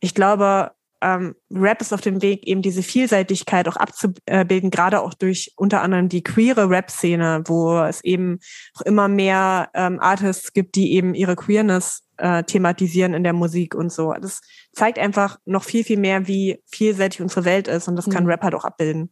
ich 0.00 0.14
glaube, 0.14 0.72
ähm, 1.02 1.34
Rap 1.50 1.80
ist 1.80 1.92
auf 1.92 2.00
dem 2.00 2.22
Weg, 2.22 2.46
eben 2.46 2.62
diese 2.62 2.82
Vielseitigkeit 2.82 3.68
auch 3.68 3.76
abzubilden, 3.76 4.70
gerade 4.70 5.00
auch 5.00 5.14
durch 5.14 5.52
unter 5.56 5.82
anderem 5.82 6.08
die 6.08 6.22
queere 6.22 6.70
Rap-Szene, 6.70 7.42
wo 7.46 7.80
es 7.80 8.02
eben 8.04 8.38
auch 8.76 8.82
immer 8.82 9.08
mehr 9.08 9.68
ähm, 9.74 9.98
Artists 10.00 10.52
gibt, 10.52 10.76
die 10.76 10.92
eben 10.94 11.14
ihre 11.14 11.34
Queerness 11.34 12.04
äh, 12.18 12.44
thematisieren 12.44 13.14
in 13.14 13.24
der 13.24 13.32
Musik 13.32 13.74
und 13.74 13.92
so. 13.92 14.14
Das 14.20 14.40
zeigt 14.72 14.98
einfach 14.98 15.38
noch 15.44 15.64
viel, 15.64 15.82
viel 15.82 15.98
mehr, 15.98 16.28
wie 16.28 16.62
vielseitig 16.70 17.20
unsere 17.20 17.44
Welt 17.44 17.66
ist 17.66 17.88
und 17.88 17.96
das 17.96 18.08
kann 18.08 18.24
mhm. 18.24 18.30
Rap 18.30 18.42
halt 18.42 18.54
auch 18.54 18.64
abbilden. 18.64 19.10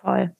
Voll. 0.00 0.34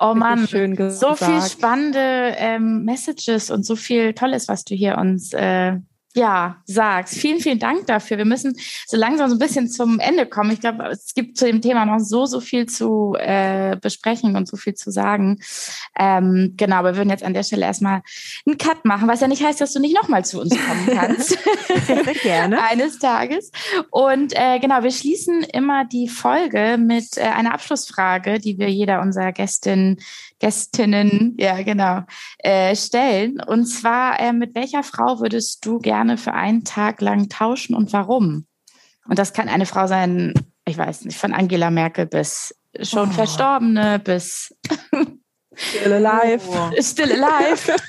Oh 0.00 0.14
Mann, 0.14 0.46
so 0.46 1.14
viel 1.14 1.40
spannende 1.42 2.34
ähm, 2.36 2.84
Messages 2.84 3.50
und 3.50 3.64
so 3.64 3.76
viel 3.76 4.12
Tolles, 4.12 4.48
was 4.48 4.64
du 4.64 4.74
hier 4.74 4.98
uns 4.98 5.32
äh, 5.32 5.76
ja, 6.14 6.56
sagst. 6.66 7.14
Vielen, 7.14 7.40
vielen 7.40 7.58
Dank 7.58 7.86
dafür. 7.86 8.18
Wir 8.18 8.24
müssen 8.24 8.56
so 8.86 8.96
langsam 8.96 9.30
so 9.30 9.36
ein 9.36 9.38
bisschen 9.38 9.68
zum 9.68 9.98
Ende 9.98 10.26
kommen. 10.26 10.50
Ich 10.50 10.60
glaube, 10.60 10.84
es 10.88 11.14
gibt 11.14 11.38
zu 11.38 11.46
dem 11.46 11.62
Thema 11.62 11.86
noch 11.86 12.00
so, 12.00 12.26
so 12.26 12.40
viel 12.40 12.66
zu 12.66 13.16
äh, 13.18 13.76
besprechen 13.76 14.36
und 14.36 14.46
so 14.46 14.56
viel 14.56 14.74
zu 14.74 14.90
sagen. 14.90 15.40
Ähm, 15.98 16.54
genau, 16.56 16.76
aber 16.76 16.92
wir 16.92 16.96
würden 16.98 17.10
jetzt 17.10 17.24
an 17.24 17.34
der 17.34 17.42
Stelle 17.42 17.64
erstmal 17.64 18.02
einen 18.46 18.58
Cut 18.58 18.84
machen, 18.84 19.08
was 19.08 19.20
ja 19.20 19.28
nicht 19.28 19.42
heißt, 19.42 19.60
dass 19.60 19.72
du 19.72 19.80
nicht 19.80 19.94
nochmal 19.94 20.24
zu 20.24 20.40
uns 20.40 20.50
kommen 20.50 20.86
kannst. 20.94 21.38
Sehr 21.86 22.04
gerne. 22.04 22.62
Eines 22.70 22.98
Tages. 22.98 23.50
Und 23.90 24.34
äh, 24.36 24.58
genau, 24.58 24.82
wir 24.82 24.90
schließen 24.90 25.42
immer 25.42 25.84
die 25.86 26.08
Folge 26.08 26.76
mit 26.78 27.16
äh, 27.16 27.22
einer 27.22 27.54
Abschlussfrage, 27.54 28.38
die 28.38 28.58
wir 28.58 28.68
jeder 28.68 29.00
unserer 29.00 29.32
Gästin 29.32 29.98
Gästinnen, 30.42 31.36
ja 31.38 31.62
genau, 31.62 32.02
äh, 32.38 32.74
stellen. 32.74 33.40
Und 33.40 33.66
zwar, 33.66 34.18
äh, 34.18 34.32
mit 34.32 34.56
welcher 34.56 34.82
Frau 34.82 35.20
würdest 35.20 35.64
du 35.64 35.78
gerne 35.78 36.18
für 36.18 36.34
einen 36.34 36.64
Tag 36.64 37.00
lang 37.00 37.28
tauschen 37.28 37.76
und 37.76 37.92
warum? 37.92 38.46
Und 39.08 39.18
das 39.20 39.32
kann 39.32 39.48
eine 39.48 39.66
Frau 39.66 39.86
sein, 39.86 40.34
ich 40.64 40.76
weiß 40.76 41.04
nicht, 41.04 41.16
von 41.16 41.32
Angela 41.32 41.70
Merkel 41.70 42.06
bis 42.06 42.56
schon 42.80 43.10
oh. 43.10 43.12
Verstorbene 43.12 44.00
bis 44.00 44.52
Still 45.54 45.92
Alive. 45.92 46.42
Oh. 46.48 46.70
Still 46.82 47.12
Alive. 47.12 47.76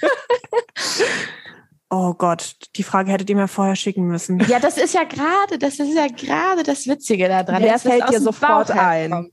Oh 1.96 2.16
Gott, 2.16 2.56
die 2.76 2.82
Frage 2.82 3.12
hättet 3.12 3.30
ihr 3.30 3.36
mir 3.36 3.48
vorher 3.48 3.76
schicken 3.76 4.08
müssen. 4.08 4.40
Ja, 4.48 4.60
das 4.60 4.80
ist 4.80 4.96
ja 4.96 5.04
gerade, 5.04 5.60
das 5.60 5.78
ist 5.78 5.94
ja 5.94 6.08
gerade 6.08 6.64
das 6.64 6.88
Witzige 6.88 7.28
daran. 7.28 7.62
Wer 7.62 7.78
fällt 7.78 8.10
dir 8.10 8.20
sofort 8.20 8.72
ein? 8.72 9.32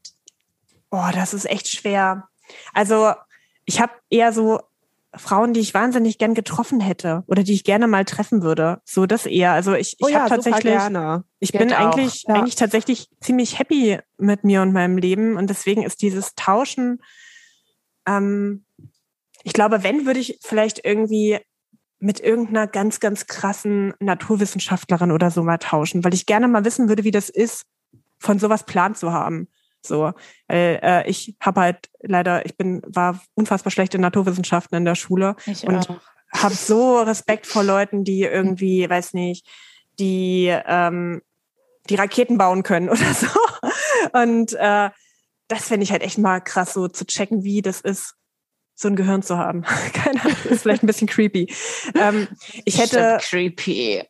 Oh, 0.91 1.09
das 1.15 1.33
ist 1.33 1.49
echt 1.49 1.69
schwer. 1.69 2.29
Also 2.73 3.13
ich 3.65 3.81
habe 3.81 3.93
eher 4.11 4.33
so 4.33 4.61
Frauen, 5.15 5.53
die 5.53 5.61
ich 5.61 5.75
wahnsinnig 5.75 6.19
gern 6.19 6.35
getroffen 6.35 6.81
hätte 6.81 7.25
oder 7.27 7.43
die 7.43 7.55
ich 7.55 7.65
gerne 7.65 7.89
mal 7.89 8.05
treffen 8.05 8.43
würde. 8.43 8.81
So 8.85 9.07
das 9.07 9.27
eher. 9.27 9.53
Also 9.53 9.75
ich, 9.75 9.95
ich 9.99 10.07
oh 10.07 10.09
ja, 10.09 10.21
habe 10.21 10.31
tatsächlich, 10.31 10.75
ich 11.41 11.53
Geht 11.53 11.61
bin 11.61 11.73
eigentlich 11.73 12.25
ja. 12.29 12.35
eigentlich 12.35 12.55
tatsächlich 12.55 13.09
ziemlich 13.21 13.59
happy 13.59 13.99
mit 14.19 14.45
mir 14.45 14.63
und 14.63 14.73
meinem 14.73 14.99
Leben 14.99 15.37
und 15.37 15.51
deswegen 15.51 15.83
ist 15.83 16.03
dieses 16.03 16.35
Tauschen. 16.37 17.01
Ähm, 18.07 18.65
ich 19.43 19.53
glaube, 19.53 19.83
wenn 19.83 20.07
würde 20.07 20.21
ich 20.21 20.39
vielleicht 20.43 20.85
irgendwie 20.85 21.39
mit 21.99 22.21
irgendeiner 22.21 22.67
ganz 22.67 23.01
ganz 23.01 23.27
krassen 23.27 23.95
Naturwissenschaftlerin 23.99 25.11
oder 25.11 25.31
so 25.31 25.43
mal 25.43 25.59
tauschen, 25.59 26.05
weil 26.05 26.15
ich 26.15 26.27
gerne 26.27 26.47
mal 26.47 26.65
wissen 26.65 26.89
würde, 26.89 27.05
wie 27.05 27.11
das 27.11 27.31
ist, 27.31 27.65
von 28.19 28.39
sowas 28.39 28.65
Plan 28.65 28.95
zu 28.95 29.13
haben. 29.13 29.49
So, 29.85 30.13
weil 30.49 30.81
äh, 30.83 31.09
ich 31.09 31.37
habe 31.41 31.61
halt 31.61 31.91
leider, 32.01 32.45
ich 32.45 32.57
bin, 32.57 32.83
war 32.87 33.21
unfassbar 33.35 33.71
schlecht 33.71 33.95
in 33.95 34.01
Naturwissenschaften 34.01 34.77
in 34.77 34.85
der 34.85 34.95
Schule 34.95 35.37
ich 35.47 35.67
und 35.67 35.89
habe 36.33 36.55
so 36.55 37.01
Respekt 37.01 37.47
vor 37.47 37.65
Leuten, 37.65 38.05
die 38.05 38.23
irgendwie, 38.23 38.89
weiß 38.89 39.15
nicht, 39.15 39.47
die 39.99 40.55
die 40.55 41.21
die 41.89 41.95
Raketen 41.97 42.39
bauen 42.39 42.63
können 42.63 42.89
oder 42.89 43.15
so. 43.15 43.29
Und 44.13 44.53
äh, 44.55 44.91
das 45.49 45.67
fände 45.67 45.85
ich 45.85 45.93
halt 45.93 46.03
echt 46.03 46.19
mal 46.19 46.41
krass, 46.41 46.73
so 46.73 46.89
zu 46.89 47.05
checken, 47.05 47.43
wie 47.43 47.63
das 47.63 47.81
ist, 47.81 48.15
so 48.81 48.89
ein 48.89 48.97
Gehirn 48.97 49.23
zu 49.23 49.37
haben. 49.37 49.63
Keine 49.93 50.21
Ahnung, 50.23 50.37
ist 50.49 50.63
vielleicht 50.63 50.83
ein 50.83 50.87
bisschen 50.87 51.09
creepy. 51.09 51.53
Ähm, 51.95 52.29
ich 52.65 52.79
hätte 52.79 53.19
creepy. 53.21 54.03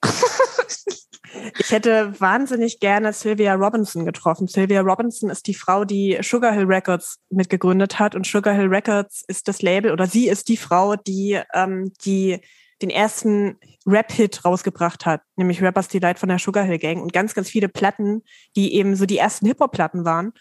Ich 1.59 1.71
hätte 1.71 2.19
wahnsinnig 2.21 2.81
gerne 2.81 3.13
Sylvia 3.13 3.55
Robinson 3.55 4.05
getroffen. 4.05 4.49
Sylvia 4.49 4.81
Robinson 4.81 5.31
ist 5.31 5.47
die 5.47 5.55
Frau, 5.55 5.85
die 5.85 6.19
Sugar 6.23 6.53
Hill 6.53 6.65
Records 6.65 7.19
mitgegründet 7.31 7.99
hat. 7.99 8.15
Und 8.15 8.27
Sugar 8.27 8.55
Hill 8.55 8.67
Records 8.67 9.23
ist 9.29 9.47
das 9.47 9.63
Label 9.63 9.93
oder 9.93 10.07
sie 10.07 10.29
ist 10.29 10.49
die 10.49 10.57
Frau, 10.57 10.97
die, 10.97 11.41
ähm, 11.55 11.93
die 12.05 12.41
den 12.83 12.91
ersten 12.91 13.59
Rap-Hit 13.87 14.45
rausgebracht 14.45 15.07
hat, 15.07 15.23
nämlich 15.37 15.63
Rappers 15.63 15.89
Delight 15.89 16.19
von 16.19 16.29
der 16.29 16.39
Sugar 16.39 16.65
Hill 16.65 16.79
Gang 16.79 17.03
und 17.03 17.13
ganz, 17.13 17.35
ganz 17.35 17.49
viele 17.49 17.69
Platten, 17.69 18.23
die 18.57 18.75
eben 18.75 18.97
so 18.97 19.07
die 19.07 19.19
ersten 19.19 19.47
Hip-Hop-Platten 19.47 20.05
waren. 20.05 20.33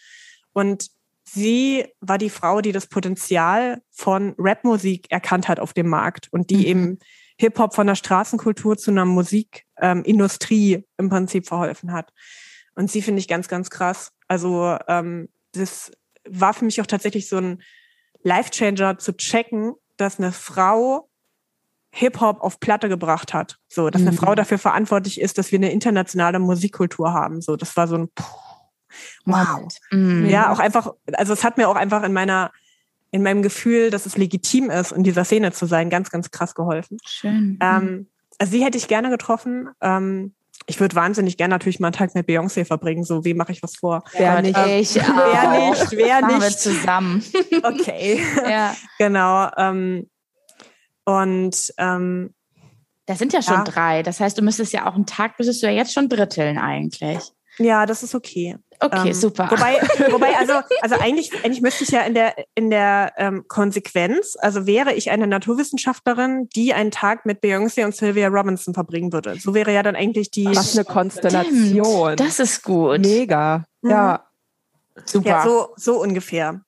Und 0.54 0.90
sie 1.34 1.86
war 2.00 2.18
die 2.18 2.30
Frau, 2.30 2.62
die 2.62 2.72
das 2.72 2.88
Potenzial 2.88 3.82
von 3.92 4.36
Rapmusik 4.38 5.12
erkannt 5.12 5.48
hat 5.48 5.60
auf 5.60 5.74
dem 5.74 5.90
Markt 5.90 6.28
und 6.32 6.50
die 6.50 6.58
mhm. 6.58 6.66
eben 6.66 7.00
Hip-Hop 7.40 7.74
von 7.74 7.88
der 7.88 7.96
Straßenkultur 7.96 8.78
zu 8.78 8.92
einer 8.92 9.06
Musikindustrie 9.06 10.74
ähm, 10.74 10.84
im 10.98 11.10
Prinzip 11.10 11.48
verholfen 11.48 11.94
hat. 11.94 12.12
Und 12.76 12.92
sie 12.92 13.02
finde 13.02 13.20
ich 13.20 13.28
ganz, 13.28 13.48
ganz 13.48 13.70
krass. 13.70 14.12
Also 14.28 14.78
ähm, 14.88 15.30
das 15.54 15.92
war 16.28 16.54
für 16.54 16.66
mich 16.66 16.82
auch 16.82 16.86
tatsächlich 16.86 17.30
so 17.30 17.38
ein 17.38 17.62
Life-Changer 18.24 18.98
zu 18.98 19.16
checken, 19.16 19.74
dass 19.98 20.20
eine 20.20 20.32
Frau 20.32 21.10
Hip-Hop 21.92 22.42
auf 22.42 22.60
Platte 22.60 22.90
gebracht 22.90 23.34
hat. 23.34 23.58
So, 23.68 23.90
dass 23.90 24.02
eine 24.02 24.12
mhm. 24.12 24.18
Frau 24.18 24.36
dafür 24.36 24.60
verantwortlich 24.60 25.20
ist, 25.20 25.38
dass 25.38 25.52
wir 25.52 25.60
eine 25.60 25.72
internationale 25.72 26.40
Musikkultur 26.40 27.14
haben. 27.14 27.42
So, 27.42 27.56
das 27.56 27.76
war 27.78 27.88
so 27.88 27.98
ein 27.98 28.10
Puh, 28.14 28.49
Wow. 29.26 29.68
Mhm. 29.92 30.28
Ja, 30.28 30.52
auch 30.52 30.60
einfach, 30.60 30.94
also 31.14 31.34
es 31.34 31.44
hat 31.44 31.58
mir 31.58 31.70
auch 31.70 31.76
einfach 31.76 32.04
in 32.04 32.14
meiner 32.14 32.52
in 33.12 33.24
meinem 33.24 33.42
Gefühl, 33.42 33.90
dass 33.90 34.06
es 34.06 34.18
legitim 34.18 34.70
ist, 34.70 34.92
in 34.92 35.04
dieser 35.04 35.26
Szene 35.26 35.52
zu 35.52 35.66
sein, 35.66 35.90
ganz, 35.90 36.12
ganz 36.12 36.32
krass 36.32 36.54
geholfen. 36.54 36.98
Schön. 37.08 37.58
Ähm, 37.60 38.08
also 38.38 38.52
sie 38.52 38.64
hätte 38.64 38.78
ich 38.78 38.88
gerne 38.88 39.10
getroffen. 39.10 39.70
Ähm, 39.82 40.34
ich 40.68 40.80
würde 40.80 40.96
wahnsinnig 40.96 41.38
gerne 41.38 41.56
natürlich 41.56 41.80
mal 41.80 41.88
einen 41.88 41.96
Tag 41.96 42.14
mit 42.14 42.28
Beyoncé 42.28 42.66
verbringen. 42.66 43.04
So, 43.04 43.26
wie 43.26 43.34
mache 43.34 43.52
ich 43.52 43.64
was 43.64 43.78
vor? 43.78 44.04
Wer 44.16 44.42
nicht? 44.42 44.58
Ähm, 44.58 44.80
ich 44.80 44.96
wer 44.96 45.72
nicht? 45.72 45.92
Wer 45.92 46.26
nicht? 46.28 46.42
Wir 46.42 46.50
zusammen. 46.50 47.24
okay. 47.64 48.22
ja. 48.48 48.76
Genau. 49.00 49.50
Ähm, 49.58 50.10
und 51.06 51.74
ähm, 51.78 52.34
das 53.08 53.18
sind 53.18 53.34
ja 53.34 53.42
schon 53.42 53.56
ja. 53.56 53.64
drei. 53.64 54.04
Das 54.04 54.20
heißt, 54.20 54.38
du 54.38 54.44
müsstest 54.44 54.72
ja 54.72 54.88
auch 54.88 54.94
einen 54.94 55.08
Tag, 55.08 55.40
müsstest 55.40 55.64
du 55.64 55.68
ja 55.68 55.74
jetzt 55.74 55.94
schon 55.94 56.10
dritteln 56.10 56.60
eigentlich. 56.60 57.32
Ja, 57.60 57.86
das 57.86 58.04
ist 58.04 58.16
okay. 58.16 58.58
Okay, 58.80 59.10
ähm, 59.10 59.14
super. 59.14 59.50
Wobei, 59.52 59.76
wobei 60.12 60.38
also, 60.38 60.54
also 60.82 60.96
eigentlich, 61.00 61.32
eigentlich 61.44 61.62
müsste 61.62 61.84
ich 61.84 61.92
ja 61.92 62.02
in 62.02 62.14
der, 62.14 62.36
in 62.56 62.70
der 62.70 63.14
ähm, 63.18 63.44
Konsequenz, 63.48 64.36
also 64.40 64.66
wäre 64.66 64.94
ich 64.94 65.12
eine 65.12 65.28
Naturwissenschaftlerin, 65.28 66.48
die 66.56 66.74
einen 66.74 66.92
Tag 66.92 67.26
mit 67.26 67.44
Beyoncé 67.44 67.84
und 67.84 67.94
Sylvia 67.94 68.30
Robinson 68.30 68.74
verbringen 68.74 69.12
würde. 69.12 69.36
So 69.40 69.54
wäre 69.54 69.74
ja 69.74 69.84
dann 69.84 69.96
eigentlich 69.96 70.32
die. 70.32 70.48
Was 70.48 70.78
eine 70.78 70.86
Konstellation. 70.86 72.14
Stimmt, 72.14 72.20
das 72.20 72.40
ist 72.40 72.64
gut. 72.64 73.02
Mega. 73.02 73.66
Mhm. 73.82 73.90
Ja. 73.90 74.26
Super. 75.06 75.30
Ja, 75.30 75.44
so, 75.44 75.70
so 75.76 76.02
ungefähr. 76.02 76.62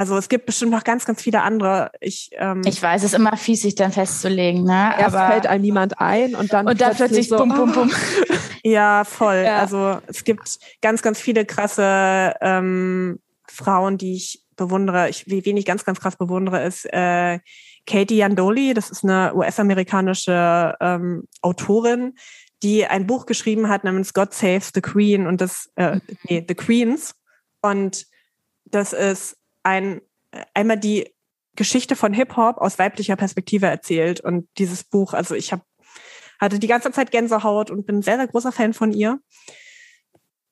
Also 0.00 0.16
es 0.16 0.30
gibt 0.30 0.46
bestimmt 0.46 0.72
noch 0.72 0.82
ganz, 0.82 1.04
ganz 1.04 1.20
viele 1.20 1.42
andere. 1.42 1.90
Ich, 2.00 2.30
ähm, 2.38 2.62
ich 2.64 2.82
weiß, 2.82 3.02
es 3.02 3.12
ist 3.12 3.18
immer 3.18 3.36
fies, 3.36 3.60
sich 3.60 3.74
dann 3.74 3.92
festzulegen, 3.92 4.64
ne? 4.64 4.94
Erst 4.98 5.14
Aber 5.14 5.30
fällt 5.30 5.46
einem 5.46 5.60
niemand 5.60 6.00
ein 6.00 6.34
und 6.34 6.54
dann 6.54 6.66
und 6.66 6.80
dann 6.80 6.96
plötzlich 6.96 7.28
so, 7.28 7.36
bum, 7.36 7.50
bum, 7.54 7.72
bum. 7.72 7.90
Ja, 8.64 9.04
voll. 9.04 9.42
Ja. 9.44 9.58
Also 9.58 9.98
es 10.06 10.24
gibt 10.24 10.58
ganz, 10.80 11.02
ganz 11.02 11.20
viele 11.20 11.44
krasse 11.44 12.32
ähm, 12.40 13.20
Frauen, 13.46 13.98
die 13.98 14.14
ich 14.14 14.42
bewundere. 14.56 15.10
Ich, 15.10 15.26
wie- 15.26 15.44
wen 15.44 15.58
ich 15.58 15.66
ganz, 15.66 15.84
ganz 15.84 16.00
krass 16.00 16.16
bewundere, 16.16 16.64
ist 16.64 16.86
äh, 16.86 17.38
Katie 17.86 18.16
Yandoli. 18.16 18.72
Das 18.72 18.88
ist 18.88 19.04
eine 19.04 19.34
US-amerikanische 19.34 20.76
ähm, 20.80 21.24
Autorin, 21.42 22.14
die 22.62 22.86
ein 22.86 23.06
Buch 23.06 23.26
geschrieben 23.26 23.68
hat 23.68 23.84
namens 23.84 24.14
God 24.14 24.32
Saves 24.32 24.70
the 24.74 24.80
Queen 24.80 25.26
und 25.26 25.42
das, 25.42 25.68
äh, 25.76 26.00
nee, 26.26 26.42
The 26.48 26.54
Queens. 26.54 27.14
Und 27.60 28.06
das 28.64 28.94
ist 28.94 29.36
ein 29.62 30.00
einmal 30.54 30.78
die 30.78 31.12
Geschichte 31.56 31.96
von 31.96 32.12
Hip-Hop 32.12 32.58
aus 32.58 32.78
weiblicher 32.78 33.16
Perspektive 33.16 33.66
erzählt. 33.66 34.20
Und 34.20 34.48
dieses 34.58 34.84
Buch, 34.84 35.12
also 35.14 35.34
ich 35.34 35.52
habe 35.52 35.62
hatte 36.40 36.58
die 36.58 36.68
ganze 36.68 36.90
Zeit 36.90 37.10
Gänsehaut 37.10 37.70
und 37.70 37.86
bin 37.86 37.98
ein 37.98 38.02
sehr, 38.02 38.16
sehr 38.16 38.28
großer 38.28 38.52
Fan 38.52 38.72
von 38.72 38.92
ihr. 38.92 39.18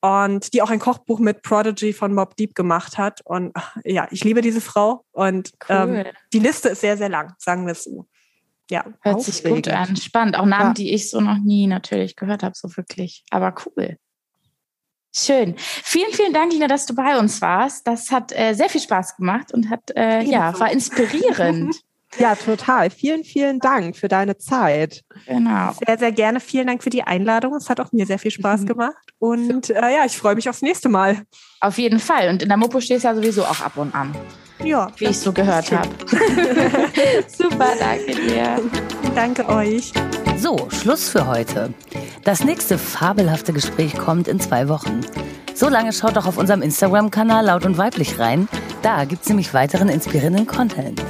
Und 0.01 0.53
die 0.53 0.61
auch 0.61 0.69
ein 0.69 0.79
Kochbuch 0.79 1.19
mit 1.19 1.41
Prodigy 1.41 1.91
von 1.93 2.13
Mob 2.13 2.35
Deep 2.37 2.55
gemacht 2.55 2.97
hat. 2.97 3.21
Und 3.25 3.53
ja, 3.83 4.07
ich 4.11 4.23
liebe 4.23 4.41
diese 4.41 4.61
Frau. 4.61 5.03
Und 5.11 5.51
ähm, 5.67 5.89
Cool. 5.89 6.13
die 6.31 6.39
Liste 6.39 6.69
ist 6.69 6.81
sehr, 6.81 6.95
sehr 6.95 7.09
lang, 7.09 7.33
sagen 7.37 7.65
wir 7.65 7.73
es 7.73 7.83
so. 7.83 8.05
Ja. 8.69 8.85
Hört 9.01 9.23
sich 9.23 9.43
gut 9.43 9.67
Aufregend. 9.67 9.89
an. 9.89 9.95
Spannend. 9.97 10.37
Auch 10.37 10.45
Namen, 10.45 10.67
Ja. 10.69 10.73
die 10.73 10.93
ich 10.93 11.09
so 11.09 11.19
noch 11.21 11.39
nie 11.39 11.65
natürlich 11.67 12.15
gehört 12.15 12.43
habe, 12.43 12.53
so 12.55 12.69
wirklich. 12.77 13.23
Aber 13.31 13.53
cool. 13.65 13.97
Schön. 15.15 15.55
Vielen, 15.57 16.11
vielen 16.11 16.33
Dank, 16.33 16.51
Lina, 16.53 16.67
dass 16.67 16.85
du 16.85 16.93
bei 16.93 17.17
uns 17.17 17.41
warst. 17.41 17.87
Das 17.87 18.11
hat 18.11 18.31
äh, 18.31 18.53
sehr 18.53 18.69
viel 18.69 18.81
Spaß 18.81 19.17
gemacht 19.17 19.53
und 19.53 19.69
hat, 19.69 19.91
äh, 19.95 20.23
ja, 20.23 20.57
war 20.59 20.71
inspirierend. 20.71 21.75
Ja, 22.17 22.33
total. 22.33 22.89
Vielen, 22.89 23.23
vielen 23.23 23.59
Dank 23.59 23.95
für 23.95 24.07
deine 24.07 24.35
Zeit. 24.37 25.03
genau. 25.27 25.73
Sehr, 25.85 25.99
sehr 25.99 26.11
gerne. 26.11 26.39
Vielen 26.39 26.65
Dank 26.65 26.81
für 26.81 26.89
die 26.89 27.03
Einladung. 27.03 27.53
Es 27.53 27.69
hat 27.69 27.79
auch 27.79 27.91
mir 27.91 28.07
sehr 28.07 28.17
viel 28.17 28.31
Spaß 28.31 28.65
gemacht. 28.65 28.95
Und 29.19 29.69
äh, 29.69 29.93
ja, 29.93 30.05
ich 30.05 30.17
freue 30.17 30.33
mich 30.33 30.49
aufs 30.49 30.63
nächste 30.63 30.89
Mal. 30.89 31.21
Auf 31.61 31.77
jeden 31.77 31.99
Fall. 31.99 32.29
Und 32.29 32.41
in 32.41 32.49
der 32.49 32.57
Mopo 32.57 32.81
stehst 32.81 33.03
du 33.03 33.09
ja 33.09 33.15
sowieso 33.15 33.43
auch 33.43 33.61
ab 33.61 33.73
und 33.77 33.93
an, 33.93 34.15
Ja, 34.63 34.87
wie 34.97 35.05
ich 35.05 35.19
so 35.19 35.31
gehört 35.31 35.71
habe. 35.71 35.89
Super, 37.27 37.73
danke 37.77 38.15
dir. 38.15 38.59
danke 39.15 39.47
euch. 39.47 39.93
So, 40.41 40.69
Schluss 40.69 41.09
für 41.09 41.27
heute. 41.27 41.73
Das 42.23 42.45
nächste 42.45 42.77
fabelhafte 42.77 43.51
Gespräch 43.51 43.97
kommt 43.97 44.29
in 44.29 44.39
zwei 44.39 44.69
Wochen. 44.69 45.01
So 45.53 45.67
lange 45.67 45.91
schaut 45.91 46.15
doch 46.15 46.25
auf 46.25 46.37
unserem 46.37 46.61
Instagram-Kanal 46.61 47.45
Laut 47.45 47.65
und 47.65 47.77
Weiblich 47.77 48.19
rein. 48.19 48.47
Da 48.81 49.03
gibt's 49.03 49.27
nämlich 49.27 49.53
weiteren 49.53 49.89
inspirierenden 49.89 50.47
Content. 50.47 51.03